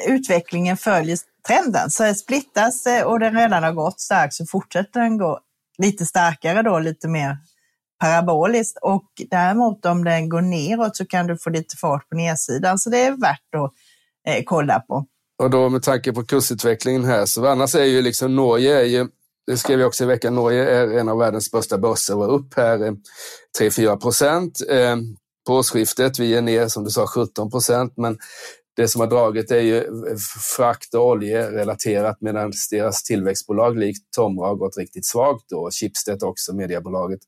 utvecklingen 0.09 0.77
följer 0.77 1.19
trenden. 1.47 1.91
Så 1.91 2.15
splittas 2.15 2.87
eh, 2.87 3.03
och 3.03 3.21
den 3.21 3.35
redan 3.35 3.63
har 3.63 3.73
gått 3.73 4.01
starkt 4.01 4.35
så 4.35 4.47
fortsätter 4.47 5.01
den 5.01 5.19
gå 5.19 5.41
lite 5.79 6.07
starkare 6.07 6.63
då, 6.63 6.79
lite 6.79 7.09
mer 7.09 7.37
paraboliskt 8.01 8.79
och 8.83 9.05
däremot 9.31 9.87
om 9.87 10.05
den 10.05 10.29
går 10.29 10.41
neråt 10.41 10.97
så 10.97 11.07
kan 11.07 11.27
du 11.27 11.39
få 11.39 11.51
lite 11.51 11.77
fart 11.77 12.09
på 12.09 12.17
nedsidan. 12.17 12.79
Så 12.79 12.91
det 12.91 12.99
är 12.99 13.11
värt 13.11 13.55
att 13.55 13.73
eh, 14.29 14.43
kolla 14.45 14.81
på. 14.81 15.07
Och 15.43 15.51
då 15.51 15.69
med 15.69 15.83
tanke 15.83 16.13
på 16.13 16.25
kursutvecklingen 16.25 17.05
här, 17.05 17.27
så 17.27 17.47
annars 17.47 17.75
är 17.75 17.85
ju 17.85 18.03
liksom 18.03 18.37
Norge, 18.37 18.81
är 18.81 18.85
ju, 18.85 19.07
det 19.47 19.57
skrev 19.57 19.81
jag 19.81 19.89
också 19.89 20.05
i 20.05 20.07
veckan, 20.07 20.35
Norge 20.35 20.71
är 20.71 20.99
en 20.99 21.09
av 21.09 21.19
världens 21.19 21.45
största 21.45 21.79
börser 21.79 22.17
och 22.17 22.35
upp 22.35 22.55
här 22.57 22.87
eh, 22.87 22.93
3-4 23.61 23.97
procent. 23.97 24.59
Eh, 24.69 24.97
på 25.47 25.55
årsskiftet, 25.55 26.19
vi 26.19 26.35
är 26.35 26.43
ner 26.43 26.69
som 26.69 26.85
du 26.85 26.91
sa 26.91 27.07
17 27.07 27.51
procent, 27.51 27.93
men 27.97 28.19
det 28.77 28.89
som 28.89 29.01
har 29.01 29.09
dragit 29.09 29.51
är 29.51 29.61
ju 29.61 29.85
frakt 30.57 30.95
och 30.95 31.07
oljerelaterat 31.07 32.17
medan 32.21 32.53
deras 32.71 33.03
tillväxtbolag 33.03 33.79
likt 33.79 34.13
Tomra 34.17 34.47
har 34.47 34.55
gått 34.55 34.79
riktigt 34.79 35.07
svagt 35.07 35.53
och 35.53 35.71
Schibsted 35.75 36.23
också, 36.23 36.55
mediebolaget. 36.55 37.21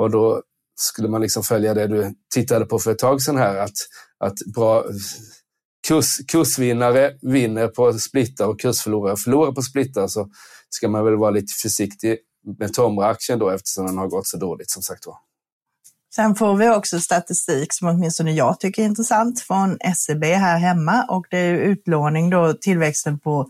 Och 0.00 0.10
då 0.10 0.42
skulle 0.80 1.08
man 1.08 1.20
liksom 1.20 1.42
följa 1.42 1.74
det 1.74 1.86
du 1.86 2.14
tittade 2.34 2.64
på 2.64 2.78
för 2.78 2.90
ett 2.90 2.98
tag 2.98 3.22
sedan 3.22 3.36
här, 3.36 3.56
att, 3.56 3.76
att 4.24 4.34
bra 4.54 4.84
kurs, 5.88 6.16
kursvinnare 6.28 7.12
vinner 7.22 7.68
på 7.68 7.92
splittar 7.92 8.46
och 8.46 8.60
kursförlorare 8.60 9.16
förlorar 9.16 9.52
på 9.52 9.62
splittar 9.62 10.06
så 10.06 10.28
ska 10.68 10.88
man 10.88 11.04
väl 11.04 11.16
vara 11.16 11.30
lite 11.30 11.52
försiktig 11.62 12.18
med 12.58 12.74
Tomra-aktien 12.74 13.38
då 13.38 13.50
eftersom 13.50 13.86
den 13.86 13.98
har 13.98 14.08
gått 14.08 14.26
så 14.26 14.36
dåligt 14.36 14.70
som 14.70 14.82
sagt 14.82 15.06
var. 15.06 15.16
Sen 16.14 16.34
får 16.34 16.56
vi 16.56 16.70
också 16.70 17.00
statistik 17.00 17.72
som 17.72 17.88
åtminstone 17.88 18.32
jag 18.32 18.60
tycker 18.60 18.82
är 18.82 18.86
intressant 18.86 19.40
från 19.40 19.78
SEB 19.96 20.24
här 20.24 20.58
hemma 20.58 21.04
och 21.08 21.26
det 21.30 21.38
är 21.38 21.54
utlåning 21.54 22.30
då, 22.30 22.52
tillväxten 22.52 23.18
på 23.18 23.48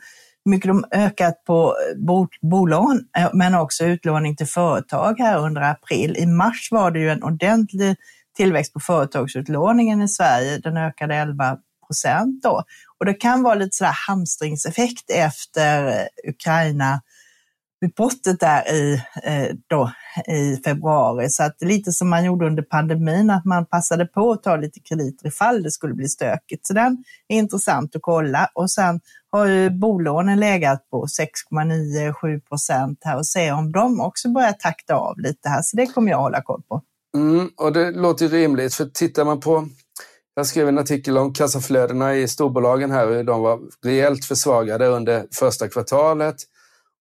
mycket 0.51 0.69
de 0.69 0.85
ökat 0.93 1.45
på 1.45 1.77
eh, 1.91 2.49
bolån, 2.51 3.05
eh, 3.19 3.31
men 3.33 3.55
också 3.55 3.85
utlåning 3.85 4.37
till 4.37 4.47
företag 4.47 5.19
här 5.19 5.39
under 5.39 5.61
april. 5.61 6.17
I 6.19 6.27
mars 6.27 6.69
var 6.71 6.91
det 6.91 6.99
ju 6.99 7.11
en 7.11 7.23
ordentlig 7.23 7.97
tillväxt 8.37 8.73
på 8.73 8.81
företagsutlåningen 8.81 10.03
i 10.03 10.09
Sverige. 10.09 10.59
Den 10.59 10.77
ökade 10.77 11.15
11 11.15 11.59
procent 11.87 12.43
då. 12.43 12.63
Och 12.99 13.07
det 13.07 13.15
kan 13.15 13.43
vara 13.43 13.55
lite 13.55 13.77
sådär 13.77 13.97
hamstringseffekt 14.09 15.11
efter 15.11 15.87
eh, 15.87 16.31
Ukraina 16.31 17.01
utbrottet 17.87 18.41
där 18.41 18.73
i, 18.73 19.03
då, 19.67 19.91
i 20.29 20.57
februari. 20.65 21.29
Så 21.31 21.43
att 21.43 21.57
lite 21.61 21.93
som 21.93 22.11
man 22.11 22.25
gjorde 22.25 22.47
under 22.47 22.63
pandemin, 22.63 23.31
att 23.31 23.45
man 23.45 23.67
passade 23.67 24.07
på 24.07 24.33
att 24.33 24.43
ta 24.43 24.57
lite 24.57 24.81
krediter 24.81 25.27
ifall 25.27 25.63
det 25.63 25.71
skulle 25.71 25.95
bli 25.95 26.09
stökigt. 26.09 26.67
Så 26.67 26.73
den 26.73 27.05
är 27.29 27.39
intressant 27.39 27.97
att 27.97 28.03
kolla. 28.03 28.49
Och 28.55 28.71
sen 28.71 29.01
har 29.33 29.47
ju 29.47 29.71
bolånen 29.71 30.41
legat 30.41 30.91
på 30.91 31.07
6,9-7 31.07 32.41
procent 32.41 32.99
här 33.05 33.19
och 33.19 33.27
se 33.27 33.53
om 33.53 33.73
de 33.73 34.01
också 34.01 34.29
börjar 34.29 34.53
takta 34.53 34.95
av 34.95 35.19
lite 35.19 35.49
här. 35.49 35.63
Så 35.63 35.77
det 35.77 35.87
kommer 35.87 36.11
jag 36.11 36.19
hålla 36.19 36.43
koll 36.43 36.63
på. 36.69 36.83
Mm, 37.17 37.51
och 37.57 37.73
det 37.73 37.91
låter 37.91 38.29
rimligt, 38.29 38.75
för 38.75 38.85
tittar 38.85 39.25
man 39.25 39.41
på 39.41 39.69
jag 40.41 40.47
skrev 40.47 40.69
en 40.69 40.79
artikel 40.79 41.19
om 41.19 41.33
kassaflödena 41.33 42.17
i 42.17 42.29
storbolagen 42.29 42.91
här, 42.91 43.07
hur 43.07 43.25
de 43.25 43.43
var 43.43 43.61
rejält 43.85 44.25
försvagade 44.25 44.87
under 44.87 45.27
första 45.33 45.69
kvartalet. 45.69 46.37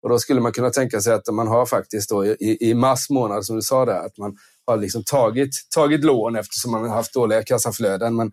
Och 0.02 0.08
då 0.08 0.18
skulle 0.18 0.40
man 0.40 0.52
kunna 0.52 0.70
tänka 0.70 1.00
sig 1.00 1.14
att 1.14 1.34
man 1.34 1.48
har 1.48 1.66
faktiskt 1.66 2.10
då 2.10 2.26
i, 2.26 2.56
i 2.60 2.74
mars 2.74 3.10
månad, 3.10 3.44
som 3.44 3.56
du 3.56 3.62
sa 3.62 3.84
där, 3.84 4.06
att 4.06 4.18
man 4.18 4.36
har 4.66 4.76
liksom 4.76 5.04
tagit, 5.04 5.50
tagit 5.74 6.04
lån 6.04 6.36
eftersom 6.36 6.72
man 6.72 6.88
har 6.88 6.96
haft 6.96 7.14
dåliga 7.14 7.42
kassaflöden. 7.42 8.16
Men 8.16 8.32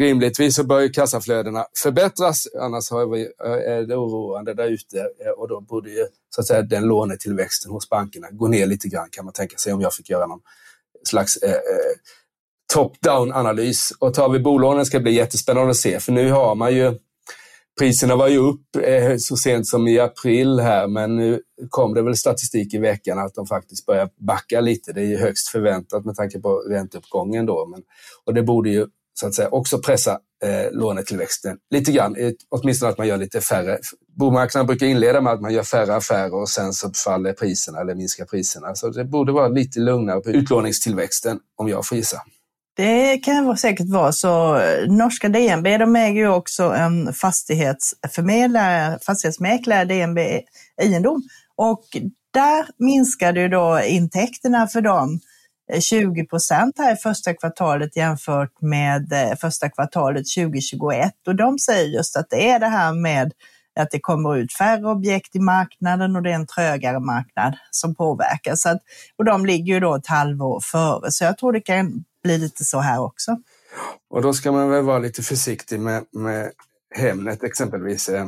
rimligtvis 0.00 0.54
så 0.56 0.64
bör 0.64 0.80
ju 0.80 0.88
kassaflödena 0.88 1.66
förbättras, 1.82 2.46
annars 2.60 2.92
vi, 3.12 3.22
eh, 3.44 3.72
är 3.72 3.82
det 3.82 3.96
oroande 3.96 4.54
där 4.54 4.68
ute 4.68 4.98
eh, 4.98 5.30
och 5.36 5.48
då 5.48 5.60
borde 5.60 5.90
ju 5.90 6.06
så 6.34 6.40
att 6.40 6.46
säga, 6.46 6.62
den 6.62 6.84
lånetillväxten 6.84 7.70
hos 7.70 7.88
bankerna 7.88 8.28
gå 8.30 8.48
ner 8.48 8.66
lite 8.66 8.88
grann 8.88 9.08
kan 9.10 9.24
man 9.24 9.34
tänka 9.34 9.56
sig 9.56 9.72
om 9.72 9.80
jag 9.80 9.94
fick 9.94 10.10
göra 10.10 10.26
någon 10.26 10.40
slags 11.08 11.36
eh, 11.36 11.50
eh 11.50 11.58
top-down 12.74 13.32
analys. 13.32 13.92
Och 13.98 14.14
tar 14.14 14.28
vi 14.28 14.38
bolånen 14.38 14.86
ska 14.86 14.98
det 14.98 15.02
bli 15.02 15.12
jättespännande 15.12 15.70
att 15.70 15.76
se, 15.76 16.00
för 16.00 16.12
nu 16.12 16.30
har 16.30 16.54
man 16.54 16.74
ju 16.74 16.98
Priserna 17.78 18.16
var 18.16 18.28
ju 18.28 18.38
upp 18.38 18.76
eh, 18.82 19.14
så 19.18 19.36
sent 19.36 19.66
som 19.66 19.88
i 19.88 19.98
april 19.98 20.60
här, 20.60 20.88
men 20.88 21.16
nu 21.16 21.40
kom 21.70 21.94
det 21.94 22.02
väl 22.02 22.16
statistik 22.16 22.74
i 22.74 22.78
veckan 22.78 23.18
att 23.18 23.34
de 23.34 23.46
faktiskt 23.46 23.86
börjar 23.86 24.10
backa 24.26 24.60
lite. 24.60 24.92
Det 24.92 25.00
är 25.00 25.06
ju 25.06 25.16
högst 25.16 25.48
förväntat 25.48 26.04
med 26.04 26.16
tanke 26.16 26.40
på 26.40 26.58
ränteuppgången 26.58 27.46
då. 27.46 27.66
Men, 27.66 27.82
och 28.24 28.34
det 28.34 28.42
borde 28.42 28.70
ju 28.70 28.86
så 29.14 29.26
att 29.26 29.34
säga 29.34 29.48
också 29.48 29.78
pressa 29.78 30.18
eh, 30.44 30.72
lånetillväxten 30.72 31.56
lite 31.70 31.92
grann, 31.92 32.16
åtminstone 32.50 32.92
att 32.92 32.98
man 32.98 33.06
gör 33.06 33.16
lite 33.16 33.40
färre. 33.40 33.78
Bomarknaden 34.18 34.66
brukar 34.66 34.86
inleda 34.86 35.20
med 35.20 35.32
att 35.32 35.40
man 35.40 35.52
gör 35.52 35.62
färre 35.62 35.94
affärer 35.94 36.34
och 36.34 36.48
sen 36.48 36.72
så 36.72 36.90
faller 37.04 37.32
priserna 37.32 37.80
eller 37.80 37.94
minskar 37.94 38.24
priserna. 38.24 38.74
Så 38.74 38.88
det 38.88 39.04
borde 39.04 39.32
vara 39.32 39.48
lite 39.48 39.80
lugnare 39.80 40.20
på 40.20 40.30
utlåningstillväxten 40.30 41.38
om 41.56 41.68
jag 41.68 41.86
får 41.86 41.98
gissa. 41.98 42.22
Det 42.76 43.18
kan 43.18 43.56
säkert 43.56 43.88
vara 43.88 44.12
så. 44.12 44.56
Eh, 44.56 44.88
norska 44.88 45.28
DNB 45.28 45.78
de 45.78 45.96
äger 45.96 46.20
ju 46.20 46.28
också 46.28 46.62
en 46.62 47.12
fastighetsförmedlare, 47.12 48.98
fastighetsmäklare, 49.06 49.84
DNB 49.84 50.18
Egendom. 50.82 51.22
Och 51.56 51.84
där 52.34 52.66
minskade 52.78 53.40
ju 53.40 53.48
då 53.48 53.80
intäkterna 53.80 54.66
för 54.66 54.80
dem 54.80 55.20
Eh, 55.72 55.80
20 55.80 56.26
procent 56.26 56.78
här 56.78 56.92
i 56.92 56.96
första 56.96 57.34
kvartalet 57.34 57.96
jämfört 57.96 58.60
med 58.60 59.12
eh, 59.12 59.36
första 59.40 59.70
kvartalet 59.70 60.24
2021. 60.36 61.12
Och 61.26 61.36
de 61.36 61.58
säger 61.58 61.88
just 61.88 62.16
att 62.16 62.30
det 62.30 62.50
är 62.50 62.58
det 62.58 62.66
här 62.66 62.92
med 62.92 63.32
att 63.80 63.90
det 63.90 64.00
kommer 64.00 64.36
ut 64.36 64.52
färre 64.52 64.90
objekt 64.90 65.36
i 65.36 65.40
marknaden 65.40 66.16
och 66.16 66.22
det 66.22 66.30
är 66.30 66.34
en 66.34 66.46
trögare 66.46 67.00
marknad 67.00 67.56
som 67.70 67.94
påverkar. 67.94 68.54
Så 68.54 68.68
att, 68.68 68.78
och 69.18 69.24
de 69.24 69.46
ligger 69.46 69.74
ju 69.74 69.80
då 69.80 69.94
ett 69.94 70.06
halvår 70.06 70.60
före, 70.72 71.12
så 71.12 71.24
jag 71.24 71.38
tror 71.38 71.52
det 71.52 71.60
kan 71.60 72.04
bli 72.22 72.38
lite 72.38 72.64
så 72.64 72.80
här 72.80 73.02
också. 73.02 73.36
Och 74.10 74.22
då 74.22 74.32
ska 74.32 74.52
man 74.52 74.70
väl 74.70 74.84
vara 74.84 74.98
lite 74.98 75.22
försiktig 75.22 75.80
med, 75.80 76.04
med 76.12 76.50
Hemnet 76.96 77.44
exempelvis. 77.44 78.08
Eh, 78.08 78.26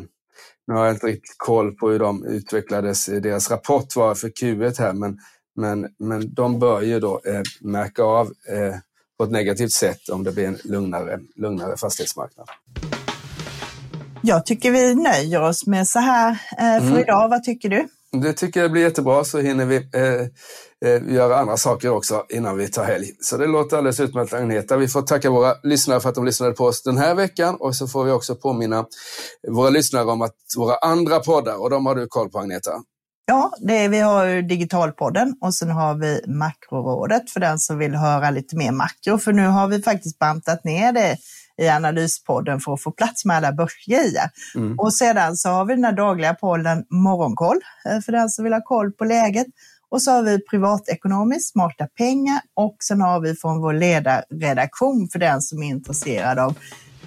nu 0.67 0.75
har 0.75 0.85
jag 0.85 0.95
inte 0.95 1.07
riktigt 1.07 1.35
koll 1.37 1.73
på 1.73 1.91
hur 1.91 1.99
de 1.99 2.25
utvecklades. 2.25 3.07
Deras 3.07 3.51
rapport 3.51 3.97
var 3.97 4.15
för 4.15 4.29
Q1 4.29 4.79
här, 4.79 4.93
men, 4.93 5.19
men, 5.57 5.89
men 5.99 6.35
de 6.35 6.59
bör 6.59 6.83
ju 6.83 7.01
då 7.01 7.21
eh, 7.27 7.43
märka 7.61 8.03
av 8.03 8.27
eh, 8.27 8.75
på 9.19 9.25
ett 9.25 9.31
negativt 9.31 9.73
sätt 9.73 10.09
om 10.09 10.25
det 10.25 10.33
blir 10.33 10.47
en 10.47 10.59
lugnare, 10.65 11.21
lugnare 11.37 11.77
fastighetsmarknad. 11.77 12.49
Jag 14.23 14.47
tycker 14.47 14.71
vi 14.71 14.95
nöjer 14.95 15.43
oss 15.43 15.67
med 15.67 15.89
så 15.89 15.99
här 15.99 16.31
eh, 16.31 16.81
för 16.81 16.89
mm. 16.89 16.99
idag. 16.99 17.29
Vad 17.29 17.43
tycker 17.45 17.69
du? 17.69 17.89
det 18.23 18.33
tycker 18.33 18.61
jag 18.61 18.73
blir 18.73 18.83
jättebra 18.83 19.25
så 19.25 19.39
hinner 19.39 19.65
vi 19.67 19.77
eh, 19.77 20.91
eh, 20.91 21.15
göra 21.15 21.37
andra 21.37 21.57
saker 21.57 21.91
också 21.91 22.25
innan 22.29 22.57
vi 22.57 22.69
tar 22.69 22.85
helg. 22.85 23.11
Så 23.21 23.37
det 23.37 23.47
låter 23.47 23.77
alldeles 23.77 24.01
utmärkt 24.01 24.33
Agneta. 24.33 24.77
Vi 24.77 24.89
får 24.89 25.03
tacka 25.03 25.31
våra 25.31 25.55
lyssnare 25.63 26.01
för 26.01 26.09
att 26.09 26.15
de 26.15 26.25
lyssnade 26.25 26.53
på 26.53 26.65
oss 26.65 26.83
den 26.83 26.99
här 26.99 27.15
veckan 27.15 27.57
och 27.61 27.77
så 27.77 27.87
får 27.87 28.05
vi 28.05 28.11
också 28.11 28.35
påminna 28.35 28.87
våra 29.49 29.71
lyssnare 29.71 30.05
om 30.05 30.23
att 30.23 30.35
våra 30.57 30.77
andra 30.77 31.21
poddar, 31.21 31.63
och 31.63 31.71
de 31.71 31.87
har 31.87 31.95
du 31.95 32.07
koll 32.07 32.31
på 32.31 32.39
Agneta. 32.39 32.83
Ja, 33.29 33.53
det 33.61 33.85
är, 33.85 33.89
vi 33.89 34.01
har 34.01 34.25
ju 34.25 34.43
Digitalpodden 34.43 35.37
och 35.41 35.55
sen 35.55 35.71
har 35.71 35.95
vi 35.95 36.21
Makrorådet 36.27 37.31
för 37.31 37.41
den 37.41 37.59
som 37.59 37.79
vill 37.79 37.95
höra 37.95 38.31
lite 38.31 38.57
mer 38.57 38.73
makro. 38.73 39.19
För 39.19 39.33
nu 39.33 39.47
har 39.47 39.69
vi 39.69 39.83
faktiskt 39.83 40.19
bantat 40.19 40.65
ner 40.65 40.93
det 40.93 41.17
i 41.63 41.69
Analyspodden 41.69 42.61
för 42.61 42.75
att 42.75 42.83
få 42.83 42.91
plats 42.91 43.25
med 43.25 43.37
alla 43.37 43.53
börsgrejer. 43.53 44.31
Mm. 44.55 44.79
Och 44.79 44.95
sedan 44.95 45.37
så 45.37 45.49
har 45.49 45.65
vi 45.65 45.75
den 45.75 45.85
här 45.85 45.93
dagliga 45.93 46.35
podden 46.35 46.85
Morgonkoll 46.91 47.61
eh, 47.89 48.01
för 48.01 48.13
den 48.13 48.31
som 48.31 48.45
vill 48.45 48.53
ha 48.53 48.63
koll 48.65 48.93
på 48.93 49.05
läget. 49.05 49.47
Och 49.89 50.03
så 50.03 50.11
har 50.11 50.23
vi 50.23 50.45
privatekonomiskt, 50.45 51.53
smarta 51.53 51.87
pengar 51.87 52.41
och 52.55 52.77
sen 52.81 53.01
har 53.01 53.21
vi 53.21 53.35
från 53.35 53.61
vår 53.61 53.73
ledarredaktion 53.73 55.09
för 55.13 55.19
den 55.19 55.43
som 55.43 55.63
är 55.63 55.67
intresserad 55.67 56.39
av 56.39 56.59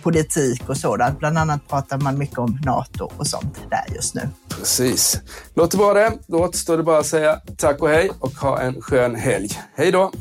politik 0.03 0.69
och 0.69 0.77
sådant. 0.77 1.19
Bland 1.19 1.37
annat 1.37 1.67
pratar 1.67 1.97
man 1.97 2.17
mycket 2.17 2.37
om 2.37 2.59
NATO 2.65 3.11
och 3.17 3.27
sånt 3.27 3.59
där 3.69 3.95
just 3.95 4.15
nu. 4.15 4.29
Precis. 4.49 5.21
Låter 5.53 5.77
bra 5.77 5.93
det. 5.93 6.13
Då 6.27 6.37
återstår 6.37 6.77
det 6.77 6.83
bara 6.83 6.99
att 6.99 7.05
säga 7.05 7.41
tack 7.57 7.81
och 7.81 7.89
hej 7.89 8.11
och 8.19 8.31
ha 8.31 8.59
en 8.59 8.81
skön 8.81 9.15
helg. 9.15 9.49
Hej 9.75 9.91
då! 9.91 10.11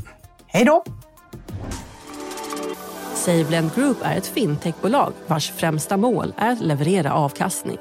Hej 0.46 0.64
då! 0.64 0.84
SaveLend 3.14 3.74
Group 3.74 3.96
är 4.02 4.16
ett 4.16 4.26
fintechbolag 4.26 5.12
vars 5.26 5.50
främsta 5.50 5.96
mål 5.96 6.34
är 6.36 6.52
att 6.52 6.60
leverera 6.60 7.12
avkastning. 7.12 7.78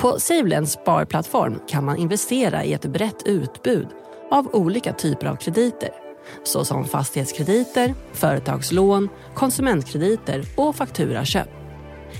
På 0.00 0.20
SaveLends 0.20 0.72
sparplattform 0.72 1.60
kan 1.68 1.84
man 1.84 1.96
investera 1.96 2.64
i 2.64 2.72
ett 2.72 2.86
brett 2.86 3.22
utbud 3.24 3.88
av 4.30 4.48
olika 4.52 4.92
typer 4.92 5.26
av 5.26 5.36
krediter 5.36 6.07
såsom 6.44 6.84
fastighetskrediter, 6.84 7.94
företagslån, 8.12 9.08
konsumentkrediter 9.34 10.44
och 10.56 10.76
fakturaköp. 10.76 11.48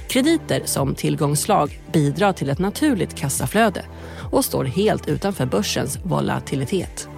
Krediter 0.08 0.62
som 0.64 0.94
tillgångslag 0.94 1.80
bidrar 1.92 2.32
till 2.32 2.50
ett 2.50 2.58
naturligt 2.58 3.14
kassaflöde 3.14 3.84
och 4.30 4.44
står 4.44 4.64
helt 4.64 5.08
utanför 5.08 5.46
börsens 5.46 5.98
volatilitet. 6.02 7.08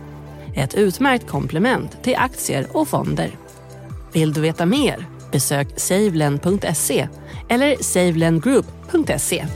Ett 0.54 0.74
utmärkt 0.74 1.26
komplement 1.26 2.02
till 2.02 2.16
aktier 2.16 2.66
och 2.72 2.88
fonder. 2.88 3.30
Vill 4.12 4.32
du 4.32 4.40
veta 4.40 4.66
mer? 4.66 5.06
Besök 5.32 5.68
savelend.se 5.76 7.08
eller 7.48 7.76
savelendgroup.se 7.82 9.46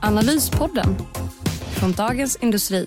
Analyspodden 0.00 0.96
från 1.74 1.92
Dagens 1.92 2.36
Industri. 2.36 2.86